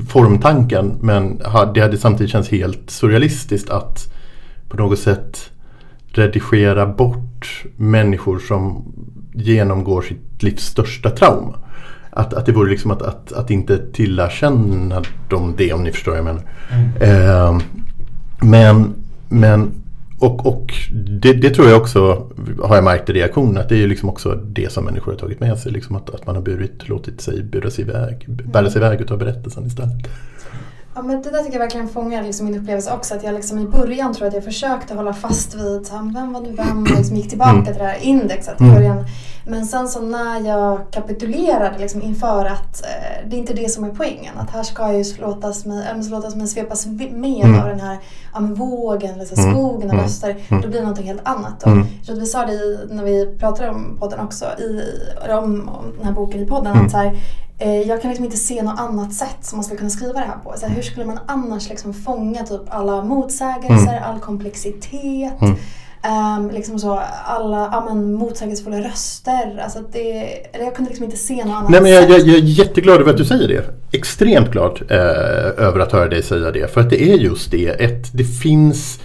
formtanken 0.09 0.97
men 1.01 1.37
det 1.73 1.81
hade 1.81 1.97
samtidigt 1.97 2.31
känts 2.31 2.49
helt 2.49 2.89
surrealistiskt 2.89 3.69
att 3.69 4.13
på 4.69 4.77
något 4.77 4.99
sätt 4.99 5.49
redigera 6.07 6.85
bort 6.85 7.63
människor 7.75 8.39
som 8.39 8.93
genomgår 9.33 10.01
sitt 10.01 10.43
livs 10.43 10.63
största 10.63 11.09
trauma. 11.09 11.55
Att, 12.09 12.33
att 12.33 12.45
det 12.45 12.51
vore 12.51 12.71
liksom 12.71 12.91
att, 12.91 13.01
att, 13.01 13.33
att 13.33 13.51
inte 13.51 13.91
tillerkänna 13.91 15.01
dem 15.29 15.53
det 15.57 15.73
om 15.73 15.83
ni 15.83 15.91
förstår 15.91 16.11
vad 16.11 16.17
jag 16.17 16.25
menar. 16.25 16.43
Mm. 16.71 16.91
Eh, 17.01 17.61
men, 18.41 18.93
men 19.29 19.82
och, 20.19 20.45
och 20.45 20.73
det, 20.93 21.33
det, 21.33 21.49
tror 21.49 21.69
jag 21.69 21.81
också 21.81 22.27
har 22.63 22.75
jag 22.75 22.83
märkt 22.83 23.09
i 23.09 23.13
reaktionen 23.13 23.57
att 23.57 23.69
det 23.69 23.75
är 23.75 23.79
ju 23.79 23.87
liksom 23.87 24.09
också 24.09 24.35
det 24.35 24.71
som 24.71 24.85
människor 24.85 25.11
har 25.11 25.19
tagit 25.19 25.39
med 25.39 25.59
sig. 25.59 25.71
Liksom 25.71 25.95
att, 25.95 26.09
att 26.09 26.25
man 26.25 26.35
har 26.35 26.41
burit, 26.41 26.89
låtit 26.89 27.21
sig 27.21 27.43
buras 27.43 27.79
iväg, 27.79 28.25
bäras 28.27 28.75
iväg 28.75 29.01
utav 29.01 29.17
berättelsen 29.17 29.65
istället. 29.65 30.07
Ja, 30.95 31.01
men 31.01 31.21
det 31.21 31.29
där 31.29 31.39
tycker 31.39 31.53
jag 31.53 31.59
verkligen 31.59 31.89
fångar 31.89 32.23
liksom 32.23 32.45
min 32.45 32.59
upplevelse 32.59 32.91
också. 32.93 33.15
Att 33.15 33.23
jag 33.23 33.33
liksom 33.33 33.59
i 33.59 33.65
början 33.65 34.13
tror 34.13 34.27
att 34.27 34.33
jag 34.33 34.43
försökte 34.43 34.93
hålla 34.93 35.13
fast 35.13 35.55
vid 35.55 35.87
vem 36.13 36.33
var 36.33 36.41
nu 36.41 36.51
vem 36.51 36.83
och 36.83 36.97
liksom 36.97 37.15
gick 37.15 37.29
tillbaka 37.29 37.51
mm. 37.51 37.65
till 37.65 37.73
det 37.73 37.83
här 37.83 37.97
indexet 38.01 38.61
i 38.61 38.63
mm. 38.63 38.75
början. 38.75 39.05
Men 39.45 39.65
sen 39.65 39.87
så 39.87 40.01
när 40.01 40.47
jag 40.47 40.91
kapitulerade 40.91 41.77
liksom 41.79 42.01
inför 42.01 42.45
att 42.45 42.83
eh, 42.83 43.29
det 43.29 43.35
är 43.35 43.39
inte 43.39 43.53
det 43.53 43.69
som 43.69 43.83
är 43.83 43.89
poängen. 43.89 44.37
Att 44.37 44.49
här 44.49 44.63
ska 44.63 44.83
jag 44.83 44.97
ju 44.97 45.03
låtas 45.21 45.65
mig, 45.65 45.87
äh, 45.91 46.09
låtas 46.09 46.35
mig 46.35 46.47
svepas 46.47 46.85
med 46.85 47.45
mm. 47.45 47.59
av 47.59 47.67
den 47.67 47.79
här 47.79 47.97
ja, 48.33 48.39
vågen, 48.39 49.19
liksom, 49.19 49.51
skogen 49.51 49.91
av 49.91 49.97
röster. 49.97 50.29
Mm. 50.47 50.61
Då 50.61 50.67
blir 50.67 50.79
det 50.79 50.85
någonting 50.85 51.07
helt 51.07 51.27
annat. 51.27 51.63
Och 51.63 51.71
mm. 51.71 51.87
Jag 51.97 52.05
tror 52.05 52.15
att 52.15 52.21
vi 52.21 52.25
sa 52.25 52.45
det 52.45 52.53
i, 52.53 52.87
när 52.91 53.03
vi 53.03 53.37
pratade 53.39 53.69
om 53.69 53.97
podden 53.99 54.19
också, 54.19 54.45
i, 54.45 54.81
om, 55.29 55.69
om 55.69 55.85
den 55.97 56.05
här 56.05 56.13
boken 56.13 56.41
i 56.41 56.45
podden. 56.45 56.77
Att 56.77 56.91
så 56.91 56.97
här, 56.97 57.17
Eh, 57.63 57.81
jag 57.81 58.01
kan 58.01 58.09
liksom 58.09 58.25
inte 58.25 58.37
se 58.37 58.63
något 58.63 58.79
annat 58.79 59.13
sätt 59.13 59.37
som 59.41 59.57
man 59.57 59.63
skulle 59.63 59.77
kunna 59.77 59.89
skriva 59.89 60.19
det 60.19 60.25
här 60.25 60.37
på. 60.43 60.53
Så 60.57 60.65
hur 60.65 60.81
skulle 60.81 61.05
man 61.05 61.19
annars 61.25 61.69
liksom 61.69 61.93
fånga 61.93 62.43
typ 62.43 62.61
alla 62.67 63.03
motsägelser, 63.03 63.97
mm. 63.97 64.03
all 64.03 64.19
komplexitet, 64.19 65.41
mm. 65.41 65.55
Um, 66.37 66.51
liksom 66.51 66.79
så, 66.79 67.01
alla 67.25 67.69
ja, 67.71 67.85
men, 67.89 68.13
motsägelsefulla 68.13 68.77
röster. 68.77 69.61
Alltså 69.63 69.79
det, 69.91 70.09
eller 70.55 70.65
jag 70.65 70.75
kunde 70.75 70.89
liksom 70.89 71.05
inte 71.05 71.17
se 71.17 71.45
något 71.45 71.55
annat 71.55 71.69
Nej, 71.69 71.81
men 71.81 71.91
jag, 71.91 72.09
jag, 72.09 72.19
jag 72.19 72.35
är 72.35 72.41
jätteglad 72.41 73.01
över 73.01 73.11
att 73.11 73.17
du 73.17 73.25
säger 73.25 73.47
det. 73.47 73.63
Extremt 73.97 74.51
glad 74.51 74.81
eh, 74.89 75.65
över 75.65 75.79
att 75.79 75.91
höra 75.91 76.09
dig 76.09 76.23
säga 76.23 76.51
det. 76.51 76.73
För 76.73 76.81
att 76.81 76.89
det 76.89 77.11
är 77.11 77.17
just 77.17 77.51
det. 77.51 77.67
Ett, 77.67 78.09
det 78.13 78.23
finns 78.23 78.99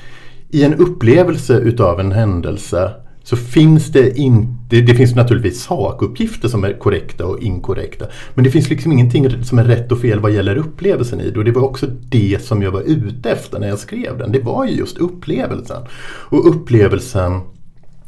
i 0.51 0.65
en 0.65 0.75
upplevelse 0.75 1.55
utav 1.55 2.01
en 2.01 2.13
händelse 2.13 2.91
så 3.29 3.37
finns 3.37 3.93
det 3.93 4.19
inte, 4.19 4.81
det 4.81 4.95
finns 4.95 5.15
naturligtvis 5.15 5.63
sakuppgifter 5.63 6.49
som 6.49 6.65
är 6.65 6.73
korrekta 6.73 7.27
och 7.27 7.43
inkorrekta. 7.43 8.07
Men 8.35 8.45
det 8.45 8.51
finns 8.51 8.71
liksom 8.71 8.93
ingenting 8.93 9.45
som 9.45 9.59
är 9.59 9.65
rätt 9.65 9.93
och 9.93 10.01
fel 10.01 10.21
vad 10.21 10.33
gäller 10.33 10.57
upplevelsen 10.57 11.21
i 11.21 11.31
det. 11.31 11.39
Och 11.39 11.45
det 11.45 11.53
var 11.53 11.63
också 11.63 11.87
det 11.87 12.43
som 12.43 12.63
jag 12.63 12.71
var 12.71 12.81
ute 12.81 13.31
efter 13.31 13.59
när 13.59 13.69
jag 13.69 13.79
skrev 13.79 14.19
den. 14.19 14.33
Det 14.33 14.41
var 14.41 14.67
ju 14.67 14.73
just 14.73 14.99
upplevelsen. 14.99 15.83
Och 16.31 16.49
upplevelsen 16.49 17.41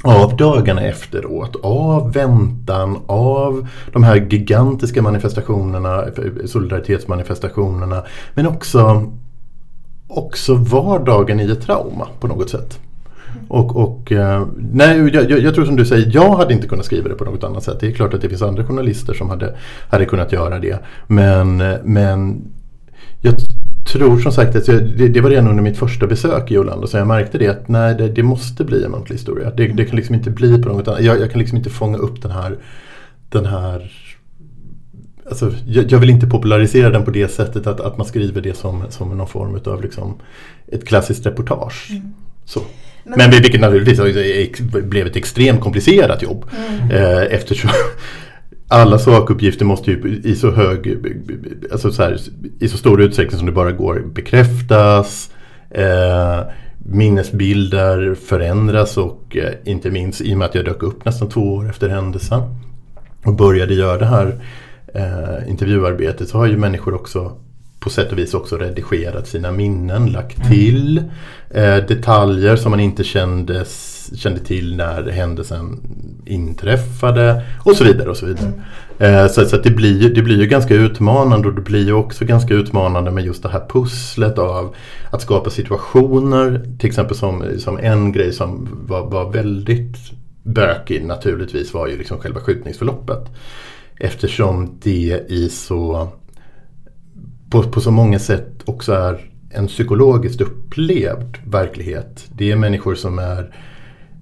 av 0.05 0.37
dagarna 0.37 0.83
efteråt, 0.83 1.57
av 1.63 2.13
väntan, 2.13 2.99
av 3.07 3.69
de 3.93 4.03
här 4.05 4.27
gigantiska 4.31 5.03
manifestationerna, 5.03 6.03
eh, 6.03 6.47
solidaritetsmanifestationerna. 6.47 8.05
Men 8.35 8.47
också, 8.47 9.13
också 10.09 10.55
vardagen 10.55 11.41
i 11.41 11.51
ett 11.51 11.63
trauma 11.63 12.09
på 12.21 12.27
något 12.27 12.51
sätt. 12.51 12.81
Och, 13.49 13.77
och 13.77 14.13
eh, 14.13 14.47
nej, 14.57 15.11
jag, 15.13 15.31
jag, 15.31 15.55
tror 15.55 15.65
som 15.65 15.77
du 15.77 15.87
säger, 15.87 16.11
jag 16.15 16.37
hade 16.37 16.55
inte 16.55 16.69
kunnat 16.69 16.85
skriva 16.85 17.09
det 17.09 17.15
på 17.15 17.25
något 17.25 17.45
annat 17.45 17.65
sätt. 17.65 17.81
Det 17.81 17.87
är 17.87 17.93
klart 17.93 18.15
att 18.15 18.21
det 18.21 18.29
finns 18.29 18.43
andra 18.43 18.65
journalister 18.65 19.15
som 19.15 19.31
hade, 19.31 19.57
hade 19.89 20.05
kunnat 20.05 20.33
göra 20.33 20.59
det. 20.59 20.79
Men, 21.07 21.57
men 21.85 22.43
jag 23.21 23.35
tror 23.93 24.19
som 24.19 24.33
sagt 24.33 24.57
att 24.57 24.69
jag, 24.69 24.83
det, 24.83 25.09
det, 25.09 25.21
var 25.21 25.31
redan 25.31 25.49
under 25.49 25.63
mitt 25.63 25.79
första 25.79 26.07
besök 26.07 26.51
i 26.51 26.59
Orlando 26.59 26.87
så 26.87 26.97
jag 26.97 27.07
märkte 27.07 27.39
det 27.39 27.49
att 27.49 27.69
nej, 27.69 27.95
det, 27.95 28.09
det 28.09 28.23
måste 28.23 28.65
bli 28.65 28.85
en 28.85 28.91
muntlig 28.91 29.17
historia. 29.17 29.51
Det, 29.51 29.67
det, 29.67 29.85
kan 29.85 29.97
liksom 29.97 30.15
inte 30.15 30.31
bli 30.31 30.63
på 30.63 30.69
något 30.69 30.89
annat. 30.89 31.03
Jag, 31.03 31.21
jag, 31.21 31.31
kan 31.31 31.39
liksom 31.39 31.59
inte 31.59 31.71
fånga 31.71 31.99
upp 31.99 32.23
den 32.23 32.31
här, 32.31 32.59
den 33.29 33.47
här 33.47 33.93
Alltså, 35.29 35.53
jag, 35.67 35.93
jag, 35.93 35.99
vill 35.99 36.11
inte 36.11 36.27
popularisera 36.27 36.91
den 36.91 37.05
på 37.05 37.11
det 37.11 37.29
sättet 37.29 37.67
att, 37.67 37.81
att 37.81 37.99
man 37.99 38.07
skriver 38.07 38.41
det 38.41 38.57
som, 38.57 38.83
som 38.89 39.19
någon 39.19 39.29
form 39.29 39.61
av 39.65 39.83
liksom, 39.83 40.15
ett 40.67 40.89
klassiskt 40.89 41.27
reportage. 41.27 41.89
Mm. 41.91 42.15
Så. 42.45 42.61
Men, 43.05 43.15
Men 43.19 43.31
vilket 43.31 43.61
naturligtvis 43.61 44.01
blev 44.85 45.07
ett 45.07 45.17
extremt 45.17 45.61
komplicerat 45.61 46.23
jobb. 46.23 46.45
Mm. 46.57 46.91
Eh, 46.91 47.35
eftersom 47.35 47.71
alla 48.69 48.99
sakuppgifter 48.99 49.65
måste 49.65 49.91
ju 49.91 50.21
i 50.25 50.35
så 50.35 50.51
hög, 50.51 50.97
alltså 51.73 51.93
så 51.93 52.03
här, 52.03 52.19
i 52.61 52.69
så 52.69 52.77
stor 52.77 53.03
utsträckning 53.03 53.39
som 53.39 53.47
det 53.47 53.53
bara 53.53 53.73
går 53.73 54.03
bekräftas. 54.15 55.31
Eh, 55.71 56.41
minnesbilder 56.79 58.15
förändras 58.15 58.97
och 58.97 59.37
eh, 59.37 59.53
inte 59.65 59.91
minst 59.91 60.21
i 60.21 60.35
och 60.35 60.39
med 60.39 60.47
att 60.47 60.55
jag 60.55 60.65
dök 60.65 60.83
upp 60.83 61.05
nästan 61.05 61.29
två 61.29 61.55
år 61.55 61.69
efter 61.69 61.89
händelsen 61.89 62.43
och 63.25 63.35
började 63.35 63.75
göra 63.75 63.99
det 63.99 64.07
här 64.07 64.41
eh, 64.95 65.51
intervjuarbetet 65.51 66.29
så 66.29 66.39
har 66.39 66.47
ju 66.47 66.57
människor 66.57 66.95
också 66.95 67.37
på 67.81 67.91
sätt 67.91 68.13
och 68.13 68.19
vis 68.19 68.35
också 68.35 68.57
redigerat 68.57 69.29
sina 69.29 69.53
minnen, 69.53 70.07
lagt 70.07 70.39
mm. 70.39 70.51
till 70.51 70.99
eh, 71.51 71.77
detaljer 71.77 72.57
som 72.57 72.71
man 72.71 72.81
inte 72.81 73.05
kände, 73.05 73.65
kände 74.15 74.41
till 74.41 74.77
när 74.77 75.11
händelsen 75.11 75.81
inträffade 76.27 77.43
och 77.65 77.77
så 77.77 77.85
vidare. 77.85 78.11
och 78.11 78.17
Så 78.17 78.27
vidare. 78.27 78.53
Mm. 78.99 79.25
Eh, 79.25 79.31
så, 79.31 79.45
så 79.45 79.57
det, 79.57 79.71
blir, 79.71 80.15
det 80.15 80.23
blir 80.23 80.41
ju 80.41 80.47
ganska 80.47 80.75
utmanande 80.75 81.49
och 81.49 81.55
det 81.55 81.61
blir 81.61 81.85
ju 81.85 81.93
också 81.93 82.25
ganska 82.25 82.55
utmanande 82.55 83.11
med 83.11 83.25
just 83.25 83.43
det 83.43 83.49
här 83.49 83.67
pusslet 83.69 84.39
av 84.39 84.75
att 85.11 85.23
skapa 85.23 85.51
situationer. 85.51 86.65
Till 86.79 86.89
exempel 86.89 87.17
som, 87.17 87.45
som 87.59 87.79
en 87.79 88.13
grej 88.13 88.33
som 88.33 88.69
var, 88.89 89.07
var 89.11 89.33
väldigt 89.33 89.97
bökig 90.43 91.05
naturligtvis 91.05 91.75
var 91.75 91.89
ju 91.89 91.99
liksom 91.99 92.19
själva 92.19 92.41
skjutningsförloppet. 92.41 93.29
Eftersom 93.97 94.79
det 94.83 95.27
i 95.29 95.49
så 95.49 96.09
på, 97.51 97.63
på 97.63 97.81
så 97.81 97.91
många 97.91 98.19
sätt 98.19 98.63
också 98.65 98.93
är 98.93 99.31
en 99.51 99.67
psykologiskt 99.67 100.41
upplevd 100.41 101.37
verklighet. 101.45 102.25
Det 102.33 102.53
är 102.53 102.57
människor 102.57 102.95
som 102.95 103.19
är 103.19 103.55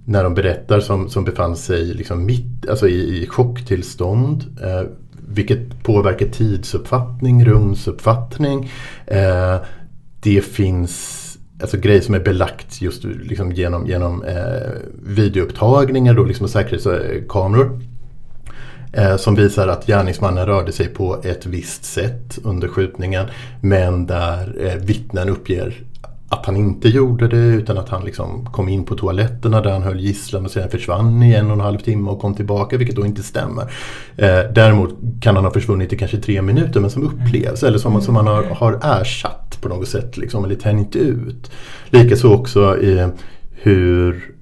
när 0.04 0.24
de 0.24 0.34
berättar 0.34 0.80
som, 0.80 1.08
som 1.08 1.24
befann 1.24 1.56
sig 1.56 1.84
liksom 1.84 2.26
mitt, 2.26 2.68
alltså 2.68 2.88
i, 2.88 3.22
i 3.22 3.26
chocktillstånd. 3.26 4.58
Eh, 4.62 4.82
vilket 5.28 5.82
påverkar 5.82 6.26
tidsuppfattning, 6.26 7.44
rumsuppfattning. 7.44 8.70
Eh, 9.06 9.56
det 10.20 10.40
finns 10.40 11.24
alltså, 11.60 11.76
grejer 11.76 12.00
som 12.00 12.14
är 12.14 12.20
belagt 12.20 12.82
just 12.82 13.04
liksom 13.04 13.52
genom, 13.52 13.86
genom 13.86 14.22
eh, 14.22 14.72
videoupptagningar 15.02 16.14
då, 16.14 16.24
liksom 16.24 16.48
säkerhetskameror. 16.48 17.80
Eh, 18.92 19.16
som 19.16 19.34
visar 19.34 19.68
att 19.68 19.86
gärningsmannen 19.86 20.46
rörde 20.46 20.72
sig 20.72 20.88
på 20.88 21.20
ett 21.24 21.46
visst 21.46 21.84
sätt 21.84 22.38
under 22.44 22.68
skjutningen. 22.68 23.26
Men 23.60 24.06
där 24.06 24.56
eh, 24.60 24.74
vittnen 24.74 25.28
uppger 25.28 25.84
att 26.30 26.46
han 26.46 26.56
inte 26.56 26.88
gjorde 26.88 27.28
det 27.28 27.36
utan 27.36 27.78
att 27.78 27.88
han 27.88 28.04
liksom 28.04 28.46
kom 28.52 28.68
in 28.68 28.84
på 28.84 28.94
toaletterna 28.94 29.60
där 29.60 29.70
han 29.70 29.82
höll 29.82 30.00
gisslan 30.00 30.44
och 30.44 30.50
sedan 30.50 30.70
försvann 30.70 31.22
i 31.22 31.34
en 31.34 31.46
och 31.46 31.52
en 31.52 31.60
halv 31.60 31.78
timme 31.78 32.10
och 32.10 32.20
kom 32.20 32.34
tillbaka 32.34 32.76
vilket 32.76 32.96
då 32.96 33.06
inte 33.06 33.22
stämmer. 33.22 33.62
Eh, 34.16 34.40
däremot 34.54 34.94
kan 35.20 35.36
han 35.36 35.44
ha 35.44 35.52
försvunnit 35.52 35.92
i 35.92 35.96
kanske 35.96 36.18
tre 36.18 36.42
minuter 36.42 36.80
men 36.80 36.90
som 36.90 37.02
upplevs 37.02 37.62
eller 37.62 37.78
som, 37.78 38.02
som 38.02 38.16
han 38.16 38.26
har, 38.26 38.42
har 38.42 39.00
ersatt 39.00 39.58
på 39.60 39.68
något 39.68 39.88
sätt 39.88 40.16
liksom, 40.16 40.44
eller 40.44 40.54
tänjt 40.54 40.96
ut. 40.96 41.50
Likaså 41.90 42.34
också 42.34 42.78
i 42.78 43.08
hur 43.50 44.34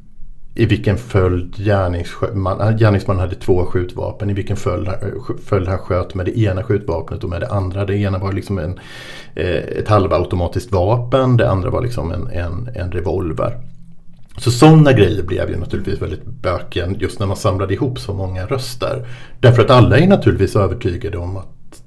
i 0.56 0.66
vilken 0.66 0.96
följd 0.96 1.56
gärningsman, 1.56 2.76
gärningsmannen 2.76 3.20
hade 3.20 3.34
två 3.34 3.64
skjutvapen, 3.64 4.30
i 4.30 4.32
vilken 4.32 4.56
följd, 4.56 4.88
följd 5.44 5.68
han 5.68 5.78
sköt 5.78 6.14
med 6.14 6.26
det 6.26 6.38
ena 6.38 6.62
skjutvapnet 6.62 7.24
och 7.24 7.30
med 7.30 7.40
det 7.40 7.48
andra. 7.48 7.84
Det 7.84 7.96
ena 7.96 8.18
var 8.18 8.32
liksom 8.32 8.58
en, 8.58 8.80
ett 9.34 9.88
halvautomatiskt 9.88 10.72
vapen, 10.72 11.36
det 11.36 11.50
andra 11.50 11.70
var 11.70 11.82
liksom 11.82 12.12
en, 12.12 12.26
en, 12.26 12.68
en 12.74 12.92
revolver. 12.92 13.60
Så 14.38 14.50
sådana 14.50 14.92
grejer 14.92 15.22
blev 15.22 15.50
ju 15.50 15.56
naturligtvis 15.56 16.02
väldigt 16.02 16.24
bökiga 16.24 16.86
just 16.98 17.20
när 17.20 17.26
man 17.26 17.36
samlade 17.36 17.74
ihop 17.74 17.98
så 17.98 18.14
många 18.14 18.46
röster. 18.46 19.06
Därför 19.40 19.62
att 19.62 19.70
alla 19.70 19.98
är 19.98 20.06
naturligtvis 20.06 20.56
övertygade 20.56 21.18
om 21.18 21.36
att 21.36 21.82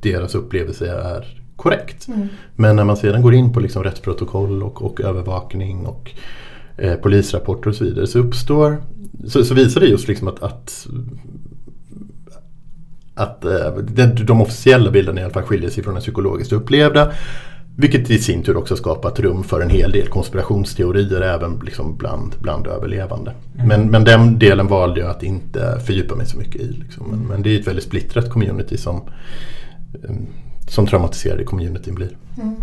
deras 0.00 0.34
upplevelse 0.34 0.90
är 0.90 1.42
korrekt. 1.56 2.08
Mm. 2.08 2.28
Men 2.56 2.76
när 2.76 2.84
man 2.84 2.96
sedan 2.96 3.22
går 3.22 3.34
in 3.34 3.52
på 3.52 3.60
liksom 3.60 3.84
rättsprotokoll 3.84 4.62
och, 4.62 4.82
och 4.82 5.00
övervakning 5.00 5.86
och 5.86 6.10
eh, 6.78 6.94
polisrapporter 6.94 7.70
och 7.70 7.76
så 7.76 7.84
vidare 7.84 8.06
så 8.06 8.18
uppstår 8.18 8.76
så, 9.26 9.44
så 9.44 9.54
visar 9.54 9.80
det 9.80 9.86
just 9.86 10.08
liksom 10.08 10.28
att, 10.28 10.42
att 10.42 10.86
att 13.18 13.44
eh, 13.44 13.74
de 14.24 14.40
officiella 14.40 14.90
bilderna 14.90 15.20
i 15.20 15.24
alla 15.24 15.32
fall 15.32 15.42
skiljer 15.42 15.70
sig 15.70 15.84
från 15.84 15.94
den 15.94 16.02
psykologiskt 16.02 16.52
upplevda. 16.52 17.12
Vilket 17.76 18.10
i 18.10 18.18
sin 18.18 18.42
tur 18.42 18.56
också 18.56 18.76
skapat 18.76 19.20
rum 19.20 19.44
för 19.44 19.60
en 19.60 19.70
hel 19.70 19.92
del 19.92 20.06
konspirationsteorier 20.06 21.20
även 21.20 21.60
liksom 21.64 21.96
bland, 21.96 22.34
bland 22.40 22.66
överlevande. 22.66 23.34
Mm. 23.54 23.68
Men, 23.68 23.90
men 23.90 24.04
den 24.04 24.38
delen 24.38 24.66
valde 24.66 25.00
jag 25.00 25.10
att 25.10 25.22
inte 25.22 25.80
fördjupa 25.86 26.14
mig 26.14 26.26
så 26.26 26.38
mycket 26.38 26.60
i. 26.60 26.72
Liksom. 26.72 27.06
Men, 27.10 27.20
men, 27.20 27.42
det 27.42 27.56
är 27.56 27.60
ett 27.60 27.66
väldigt 27.66 27.84
splittrat 27.84 28.30
community 28.30 28.76
som, 28.76 28.96
eh, 30.04 30.14
som 30.68 30.86
traumatiserade 30.86 31.44
communityn 31.44 31.94
blir. 31.94 32.16
Mm. 32.36 32.56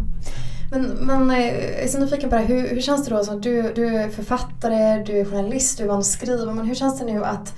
Men, 0.75 0.87
men 0.87 1.31
eh, 1.31 1.45
jag 1.45 1.83
är 1.83 1.87
så 1.87 1.99
nyfiken 1.99 2.29
på 2.29 2.35
det 2.35 2.41
hur, 2.41 2.67
hur 2.67 2.81
känns 2.81 3.05
det 3.05 3.15
då? 3.15 3.23
Så 3.23 3.35
du, 3.35 3.73
du 3.75 3.95
är 3.95 4.09
författare, 4.09 5.03
du 5.03 5.19
är 5.19 5.25
journalist, 5.25 5.77
du 5.77 5.83
är 5.83 5.87
van 5.87 5.99
att 5.99 6.05
skriva. 6.05 6.53
Men 6.53 6.65
hur 6.65 6.75
känns 6.75 6.99
det 6.99 7.05
nu 7.05 7.23
att, 7.23 7.53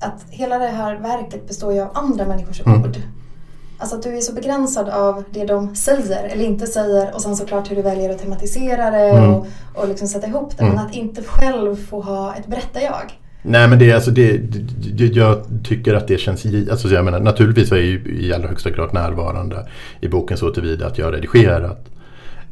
att 0.00 0.24
hela 0.30 0.58
det 0.58 0.68
här 0.68 0.98
verket 0.98 1.48
består 1.48 1.72
ju 1.72 1.80
av 1.80 1.90
andra 1.94 2.26
människors 2.26 2.60
mm. 2.66 2.82
ord? 2.82 2.96
Alltså 3.78 3.96
att 3.96 4.02
du 4.02 4.16
är 4.16 4.20
så 4.20 4.32
begränsad 4.32 4.88
av 4.88 5.24
det 5.30 5.44
de 5.44 5.74
säger 5.74 6.24
eller 6.24 6.44
inte 6.44 6.66
säger 6.66 7.14
och 7.14 7.22
sen 7.22 7.36
såklart 7.36 7.70
hur 7.70 7.76
du 7.76 7.82
väljer 7.82 8.10
att 8.10 8.18
tematisera 8.18 8.90
det 8.90 9.10
mm. 9.10 9.34
och, 9.34 9.46
och 9.74 9.88
liksom 9.88 10.08
sätta 10.08 10.26
ihop 10.26 10.56
det. 10.56 10.64
Mm. 10.64 10.74
Men 10.74 10.86
att 10.86 10.94
inte 10.94 11.22
själv 11.22 11.76
få 11.76 12.00
ha 12.00 12.34
ett 12.34 12.46
berättar-jag. 12.46 13.20
Nej 13.42 13.68
men 13.68 13.78
det, 13.78 13.92
alltså 13.92 14.10
det, 14.10 14.38
det, 14.92 15.04
jag 15.04 15.42
tycker 15.64 15.94
att 15.94 16.08
det 16.08 16.18
känns, 16.18 16.46
alltså 16.70 16.88
jag 16.88 17.04
menar 17.04 17.20
naturligtvis 17.20 17.72
är 17.72 17.76
jag 17.76 17.84
ju 17.84 18.18
i 18.20 18.32
allra 18.34 18.48
högsta 18.48 18.70
grad 18.70 18.94
närvarande 18.94 19.68
i 20.00 20.08
boken 20.08 20.36
så 20.36 20.50
tillvida 20.50 20.86
att 20.86 20.98
jag 20.98 21.06
har 21.06 21.12
redigerat. 21.12 21.86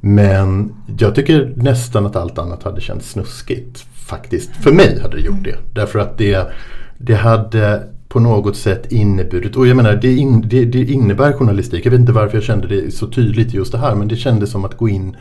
Men 0.01 0.75
jag 0.99 1.15
tycker 1.15 1.53
nästan 1.57 2.07
att 2.07 2.17
allt 2.17 2.39
annat 2.39 2.63
hade 2.63 2.81
känts 2.81 3.11
snuskigt. 3.11 3.85
Faktiskt. 4.09 4.51
För 4.51 4.73
mig 4.73 5.01
hade 5.01 5.17
det 5.17 5.23
gjort 5.23 5.45
det. 5.45 5.57
Därför 5.75 5.99
att 5.99 6.19
det, 6.19 6.53
det 6.99 7.15
hade 7.15 7.83
på 8.09 8.21
något 8.21 8.57
sätt 8.57 8.93
inneburit, 8.93 9.57
och 9.57 9.67
jag 9.67 9.77
menar 9.77 9.97
det, 9.97 10.15
in, 10.15 10.49
det, 10.49 10.65
det, 10.65 10.85
innebär 10.85 11.33
journalistik. 11.33 11.87
Jag 11.87 11.91
vet 11.91 12.01
inte 12.01 12.13
varför 12.13 12.37
jag 12.37 12.45
kände 12.45 12.67
det 12.67 12.95
så 12.95 13.07
tydligt 13.07 13.55
just 13.55 13.73
det 13.73 13.79
här 13.79 13.95
men 13.95 14.09
det 14.09 14.17
kändes 14.17 14.51
som 14.51 14.65
att 14.65 14.77
gå 14.77 14.89
in 14.89 15.17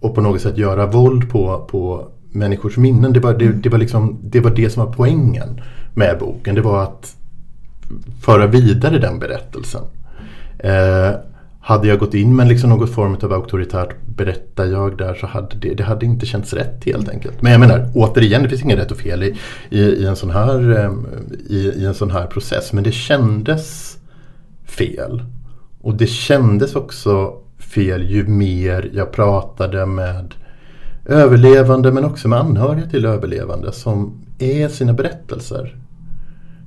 och 0.00 0.14
på 0.14 0.20
något 0.20 0.40
sätt 0.40 0.58
göra 0.58 0.86
våld 0.86 1.30
på, 1.30 1.68
på 1.70 2.08
människors 2.32 2.76
minnen. 2.76 3.12
Det 3.12 3.20
var 3.20 3.34
det, 3.34 3.48
det, 3.48 3.68
var 3.68 3.78
liksom, 3.78 4.18
det 4.22 4.40
var 4.40 4.50
det 4.50 4.70
som 4.70 4.86
var 4.86 4.92
poängen 4.92 5.60
med 5.94 6.18
boken. 6.20 6.54
Det 6.54 6.60
var 6.60 6.82
att 6.82 7.16
föra 8.22 8.46
vidare 8.46 8.98
den 8.98 9.18
berättelsen. 9.18 9.82
Eh, 10.58 11.10
hade 11.64 11.88
jag 11.88 11.98
gått 11.98 12.14
in 12.14 12.36
med 12.36 12.48
liksom 12.48 12.70
någon 12.70 12.88
form 12.88 13.16
av 13.22 13.32
auktoritärt 13.32 13.96
berättar 14.06 14.64
jag 14.64 14.98
där 14.98 15.14
så 15.14 15.26
hade 15.26 15.56
det, 15.56 15.74
det 15.74 15.82
hade 15.82 16.06
inte 16.06 16.26
känts 16.26 16.52
rätt 16.52 16.84
helt 16.84 17.08
enkelt. 17.08 17.42
Men 17.42 17.52
jag 17.52 17.60
menar 17.60 17.90
återigen, 17.94 18.42
det 18.42 18.48
finns 18.48 18.62
inget 18.62 18.78
rätt 18.78 18.90
och 18.90 18.96
fel 18.96 19.22
i, 19.22 19.36
i, 19.70 19.80
i 19.80 20.06
en, 20.06 20.16
sån 20.16 20.30
här, 20.30 20.78
ehm, 20.78 21.06
i, 21.48 21.56
i, 21.56 21.84
en 21.84 21.94
sån 21.94 22.10
här 22.10 22.26
process. 22.26 22.72
Men 22.72 22.84
det 22.84 22.92
kändes 22.92 23.96
fel. 24.64 25.22
Och 25.80 25.94
det 25.94 26.06
kändes 26.06 26.76
också 26.76 27.32
fel 27.58 28.10
ju 28.10 28.26
mer 28.26 28.90
jag 28.94 29.12
pratade 29.12 29.86
med 29.86 30.34
överlevande 31.06 31.92
men 31.92 32.04
också 32.04 32.28
med 32.28 32.38
anhöriga 32.38 32.86
till 32.86 33.04
överlevande 33.04 33.72
som 33.72 34.24
är 34.38 34.68
sina 34.68 34.92
berättelser. 34.92 35.76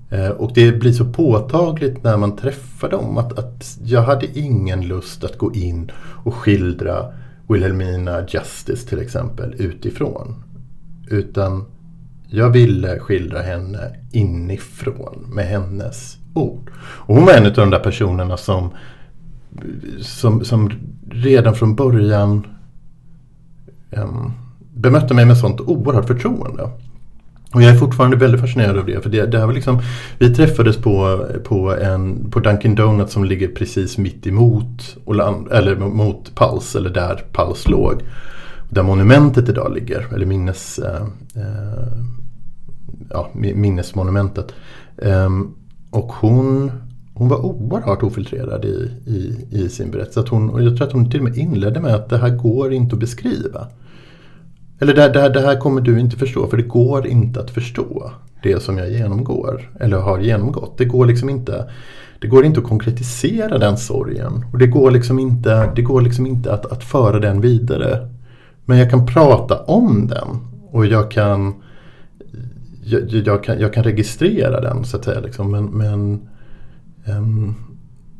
Eh, 0.09 0.29
och 0.29 0.51
det 0.53 0.71
blir 0.71 0.91
så 0.91 1.05
påtagligt 1.05 2.03
när 2.03 2.17
man 2.17 2.35
träffar 2.35 2.89
dem 2.89 3.17
att, 3.17 3.39
att 3.39 3.77
jag 3.83 4.01
hade 4.01 4.39
ingen 4.39 4.87
lust 4.87 5.23
att 5.23 5.37
gå 5.37 5.53
in 5.53 5.91
och 6.23 6.35
skildra 6.35 7.05
Wilhelmina 7.49 8.25
Justice 8.27 8.87
till 8.89 8.99
exempel 8.99 9.55
utifrån. 9.57 10.43
Utan 11.09 11.65
jag 12.29 12.49
ville 12.49 12.99
skildra 12.99 13.41
henne 13.41 13.95
inifrån 14.11 15.25
med 15.33 15.45
hennes 15.45 16.17
ord. 16.33 16.71
Och 16.79 17.15
hon 17.15 17.25
var 17.25 17.33
en 17.33 17.45
av 17.45 17.53
de 17.53 17.69
där 17.69 17.79
personerna 17.79 18.37
som, 18.37 18.69
som, 20.01 20.45
som 20.45 20.71
redan 21.09 21.55
från 21.55 21.75
början 21.75 22.47
um, 23.91 24.31
bemötte 24.73 25.13
mig 25.13 25.25
med 25.25 25.37
sånt 25.37 25.61
oerhört 25.61 26.07
förtroende. 26.07 26.69
Och 27.53 27.61
jag 27.61 27.71
är 27.71 27.77
fortfarande 27.77 28.17
väldigt 28.17 28.41
fascinerad 28.41 28.77
av 28.77 28.85
det. 28.85 29.03
För 29.03 29.09
det, 29.09 29.25
det 29.25 29.39
här 29.39 29.45
var 29.45 29.53
liksom, 29.53 29.81
vi 30.17 30.35
träffades 30.35 30.77
på, 30.77 31.25
på, 31.43 31.75
en, 31.75 32.31
på 32.31 32.39
Dunkin 32.39 32.75
Donuts 32.75 33.13
som 33.13 33.23
ligger 33.23 33.47
precis 33.47 33.97
mitt 33.97 34.27
emot 34.27 34.97
Oland, 35.05 35.51
eller 35.51 35.75
mot 35.75 36.35
Pulse, 36.35 36.77
eller 36.77 36.89
där 36.89 37.23
Pulse 37.31 37.69
låg. 37.69 38.01
Där 38.69 38.83
monumentet 38.83 39.49
idag 39.49 39.73
ligger, 39.73 40.07
eller 40.13 40.25
minnes, 40.25 40.79
eh, 40.79 41.01
eh 41.35 41.97
ja, 43.09 43.29
minnesmonumentet. 43.33 44.53
Eh, 44.97 45.29
och 45.89 46.11
hon, 46.11 46.71
hon 47.13 47.29
var 47.29 47.45
oerhört 47.45 48.03
ofiltrerad 48.03 48.65
i, 48.65 48.91
i, 49.05 49.47
i 49.51 49.69
sin 49.69 49.91
berättelse. 49.91 50.19
Att 50.19 50.29
hon, 50.29 50.49
och 50.49 50.63
jag 50.63 50.77
tror 50.77 50.87
att 50.87 50.93
hon 50.93 51.11
till 51.11 51.19
och 51.19 51.23
med 51.23 51.37
inledde 51.37 51.79
med 51.79 51.95
att 51.95 52.09
det 52.09 52.17
här 52.17 52.29
går 52.29 52.73
inte 52.73 52.95
att 52.95 52.99
beskriva. 52.99 53.67
Eller 54.79 54.93
det, 54.93 55.09
det, 55.09 55.29
det 55.29 55.41
här 55.41 55.59
kommer 55.59 55.81
du 55.81 55.99
inte 55.99 56.17
förstå 56.17 56.47
för 56.47 56.57
det 56.57 56.63
går 56.63 57.07
inte 57.07 57.39
att 57.39 57.51
förstå 57.51 58.11
det 58.43 58.63
som 58.63 58.77
jag 58.77 58.91
genomgår 58.91 59.71
eller 59.79 59.97
har 59.97 60.19
genomgått. 60.19 60.77
Det 60.77 60.85
går 60.85 61.05
liksom 61.05 61.29
inte 61.29 61.69
det 62.19 62.27
går 62.27 62.45
inte 62.45 62.59
att 62.59 62.65
konkretisera 62.65 63.57
den 63.57 63.77
sorgen. 63.77 64.45
Och 64.51 64.57
det 64.57 64.67
går 64.67 64.91
liksom 64.91 65.19
inte, 65.19 65.71
det 65.75 65.81
går 65.81 66.01
liksom 66.01 66.25
inte 66.25 66.53
att, 66.53 66.65
att 66.65 66.83
föra 66.83 67.19
den 67.19 67.41
vidare. 67.41 68.09
Men 68.65 68.77
jag 68.77 68.89
kan 68.89 69.05
prata 69.05 69.59
om 69.59 70.07
den. 70.07 70.27
Och 70.71 70.85
jag 70.85 71.11
kan, 71.11 71.53
jag, 72.83 73.09
jag 73.09 73.43
kan, 73.43 73.59
jag 73.59 73.73
kan 73.73 73.83
registrera 73.83 74.61
den 74.61 74.85
så 74.85 74.97
att 74.97 75.05
säga. 75.05 75.19
Liksom. 75.19 75.51
Men, 75.51 75.65
men 75.65 76.27
um, 77.17 77.55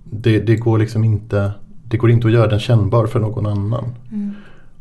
det, 0.04 0.40
det, 0.40 0.56
går 0.56 0.78
liksom 0.78 1.04
inte, 1.04 1.52
det 1.84 1.98
går 1.98 2.12
inte 2.12 2.28
att 2.28 2.34
göra 2.34 2.48
den 2.48 2.60
kännbar 2.60 3.08
för 3.08 3.20
någon 3.20 3.46
annan. 3.46 3.86
Mm. 4.12 4.34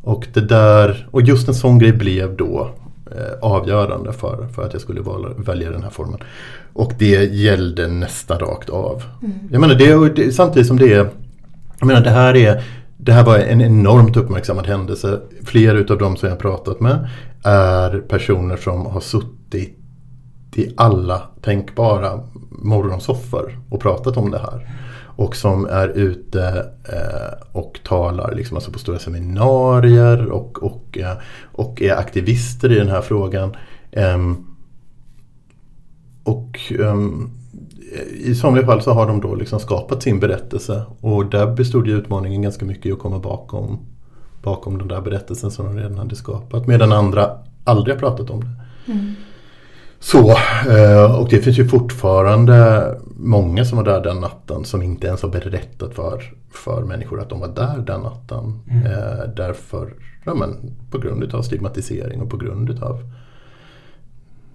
Och, 0.06 0.26
det 0.32 0.40
där, 0.40 1.08
och 1.10 1.22
just 1.22 1.48
en 1.48 1.54
sån 1.54 1.78
grej 1.78 1.92
blev 1.92 2.36
då 2.36 2.70
eh, 3.10 3.38
avgörande 3.42 4.12
för, 4.12 4.46
för 4.54 4.66
att 4.66 4.72
jag 4.72 4.82
skulle 4.82 5.00
val, 5.00 5.34
välja 5.38 5.70
den 5.70 5.82
här 5.82 5.90
formen. 5.90 6.20
Och 6.72 6.92
det 6.98 7.34
gällde 7.34 7.88
nästan 7.88 8.38
rakt 8.38 8.70
av. 8.70 9.02
Mm. 9.22 9.38
Jag 9.52 9.60
menar, 9.60 9.74
det, 9.74 10.14
det, 10.14 10.32
samtidigt 10.32 10.68
som 10.68 10.78
det 10.78 10.92
är, 10.92 11.08
jag 11.78 11.86
menar 11.86 12.00
det 12.00 12.10
här 12.10 12.36
är 12.36 12.62
det 12.96 13.12
här 13.12 13.24
var 13.24 13.38
en 13.38 13.60
enormt 13.60 14.16
uppmärksammad 14.16 14.66
händelse. 14.66 15.20
Flera 15.44 15.78
utav 15.78 15.98
dem 15.98 16.16
som 16.16 16.28
jag 16.28 16.38
pratat 16.38 16.80
med 16.80 17.08
är 17.44 17.98
personer 17.98 18.56
som 18.56 18.86
har 18.86 19.00
suttit 19.00 19.78
i 20.54 20.72
alla 20.76 21.22
tänkbara 21.42 22.20
morgonsoffor 22.50 23.58
och 23.70 23.80
pratat 23.80 24.16
om 24.16 24.30
det 24.30 24.38
här. 24.38 24.68
Och 25.16 25.36
som 25.36 25.66
är 25.66 25.88
ute 25.88 26.70
eh, 26.84 27.46
och 27.52 27.80
talar 27.84 28.34
liksom, 28.34 28.56
alltså 28.56 28.72
på 28.72 28.78
stora 28.78 28.98
seminarier 28.98 30.26
och, 30.26 30.62
och, 30.62 30.98
eh, 30.98 31.16
och 31.52 31.82
är 31.82 31.96
aktivister 31.96 32.72
i 32.72 32.78
den 32.78 32.88
här 32.88 33.00
frågan. 33.00 33.56
Eh, 33.90 34.18
och 36.24 36.72
ehm, 36.80 37.30
i 38.14 38.34
somliga 38.34 38.66
fall 38.66 38.82
så 38.82 38.92
har 38.92 39.06
de 39.06 39.20
då 39.20 39.34
liksom 39.34 39.60
skapat 39.60 40.02
sin 40.02 40.20
berättelse 40.20 40.82
och 41.00 41.30
där 41.30 41.46
bestod 41.46 41.86
ju 41.86 41.98
utmaningen 41.98 42.42
ganska 42.42 42.64
mycket 42.64 42.86
i 42.86 42.92
att 42.92 42.98
komma 42.98 43.18
bakom, 43.18 43.78
bakom 44.42 44.78
den 44.78 44.88
där 44.88 45.00
berättelsen 45.00 45.50
som 45.50 45.66
de 45.66 45.76
redan 45.76 45.98
hade 45.98 46.16
skapat. 46.16 46.66
Medan 46.66 46.92
andra 46.92 47.30
aldrig 47.64 47.94
har 47.94 48.00
pratat 48.00 48.30
om 48.30 48.40
det. 48.40 48.92
Mm. 48.92 49.14
Så, 50.10 50.30
eh, 50.70 51.20
och 51.20 51.28
det 51.28 51.38
finns 51.38 51.58
ju 51.58 51.68
fortfarande 51.68 52.94
många 53.16 53.64
som 53.64 53.78
var 53.78 53.84
där 53.84 54.02
den 54.02 54.20
natten 54.20 54.64
som 54.64 54.82
inte 54.82 55.06
ens 55.06 55.22
har 55.22 55.28
berättat 55.28 55.94
för, 55.94 56.22
för 56.50 56.84
människor 56.84 57.20
att 57.20 57.28
de 57.28 57.40
var 57.40 57.48
där 57.48 57.78
den 57.78 58.00
natten. 58.00 58.60
Mm. 58.70 58.86
Eh, 58.86 59.28
därför, 59.36 59.94
ja, 60.24 60.34
men, 60.34 60.76
på 60.90 60.98
grund 60.98 61.34
av 61.34 61.42
stigmatisering 61.42 62.20
och 62.20 62.30
på 62.30 62.36
grund 62.36 62.82
av 62.82 63.02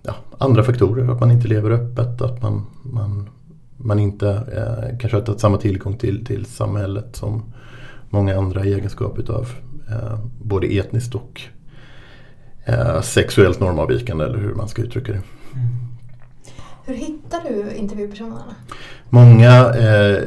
ja, 0.03 0.15
andra 0.37 0.63
faktorer. 0.63 1.11
Att 1.11 1.19
man 1.19 1.31
inte 1.31 1.47
lever 1.47 1.71
öppet, 1.71 2.21
att 2.21 2.41
man, 2.41 2.65
man, 2.83 3.29
man 3.77 3.99
inte 3.99 4.29
eh, 4.29 4.97
kanske 4.99 5.31
har 5.31 5.37
samma 5.37 5.57
tillgång 5.57 5.97
till, 5.97 6.25
till 6.25 6.45
samhället 6.45 7.15
som 7.15 7.53
många 8.09 8.37
andra 8.37 8.65
i 8.65 8.73
egenskap 8.73 9.19
utav 9.19 9.49
eh, 9.89 10.19
både 10.41 10.67
etniskt 10.67 11.15
och 11.15 11.41
eh, 12.65 13.01
sexuellt 13.01 13.59
normavvikande 13.59 14.25
eller 14.25 14.37
hur 14.37 14.53
man 14.53 14.67
ska 14.67 14.81
uttrycka 14.81 15.11
det. 15.11 15.21
Mm. 15.53 15.91
Hur 16.85 16.93
hittar 16.93 17.41
du 17.49 17.75
intervjupersonerna? 17.75 18.55
Många, 19.09 19.73
eh, 19.73 20.23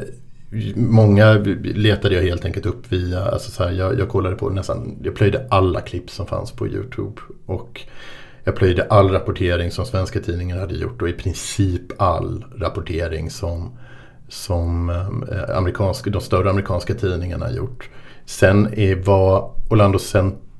många 0.75 1.33
letade 1.63 2.15
jag 2.15 2.21
helt 2.21 2.45
enkelt 2.45 2.65
upp 2.65 2.91
via, 2.91 3.25
alltså 3.25 3.51
så 3.51 3.63
här, 3.63 3.71
jag, 3.71 3.99
jag 3.99 4.09
kollade 4.09 4.35
på 4.35 4.49
nästan, 4.49 4.97
jag 5.03 5.15
plöjde 5.15 5.47
alla 5.49 5.81
klipp 5.81 6.09
som 6.09 6.27
fanns 6.27 6.51
på 6.51 6.67
Youtube. 6.67 7.21
Och 7.45 7.81
jag 8.43 8.55
plöjde 8.55 8.83
all 8.83 9.11
rapportering 9.11 9.71
som 9.71 9.85
svenska 9.85 10.19
tidningar 10.19 10.59
hade 10.59 10.75
gjort 10.75 11.01
och 11.01 11.09
i 11.09 11.13
princip 11.13 12.01
all 12.01 12.45
rapportering 12.57 13.29
som, 13.29 13.77
som 14.29 14.89
eh, 14.89 15.57
amerikanska, 15.57 16.09
de 16.09 16.21
större 16.21 16.49
amerikanska 16.49 16.93
tidningarna 16.93 17.51
gjort. 17.51 17.89
Sen 18.25 18.73
är, 18.73 18.95
var 18.95 19.51
Orlando 19.69 19.99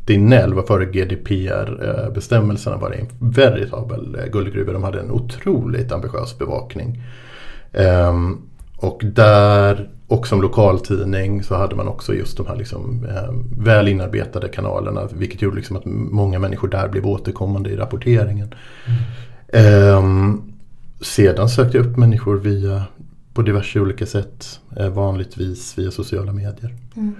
Sentinel, 0.05 0.53
var 0.53 0.63
före 0.63 0.85
GDPR-bestämmelserna, 0.85 2.75
eh, 2.75 2.81
var 2.81 2.89
det 2.89 2.95
en 2.95 3.07
veritabel 3.19 4.15
eh, 4.19 4.25
guldgruva. 4.31 4.73
De 4.73 4.83
hade 4.83 4.99
en 4.99 5.11
otroligt 5.11 5.91
ambitiös 5.91 6.37
bevakning. 6.37 7.03
Ehm, 7.73 8.37
och 8.77 9.01
där 9.05 9.89
och 10.07 10.27
som 10.27 10.41
lokaltidning 10.41 11.43
så 11.43 11.55
hade 11.55 11.75
man 11.75 11.87
också 11.87 12.13
just 12.13 12.37
de 12.37 12.47
här 12.47 12.55
liksom, 12.55 13.05
ehm, 13.05 13.63
väl 13.63 13.87
inarbetade 13.87 14.47
kanalerna. 14.47 15.07
Vilket 15.13 15.41
gjorde 15.41 15.55
liksom 15.55 15.77
att 15.77 15.85
många 15.85 16.39
människor 16.39 16.67
där 16.67 16.87
blev 16.87 17.05
återkommande 17.05 17.69
i 17.69 17.75
rapporteringen. 17.75 18.53
Mm. 19.47 20.41
Sedan 21.01 21.49
sökte 21.49 21.77
jag 21.77 21.85
upp 21.85 21.97
människor 21.97 22.35
via 22.35 22.83
på 23.33 23.41
diverse 23.41 23.79
olika 23.79 24.05
sätt. 24.05 24.59
Eh, 24.77 24.89
vanligtvis 24.89 25.77
via 25.77 25.91
sociala 25.91 26.31
medier. 26.33 26.75
Mm. 26.95 27.15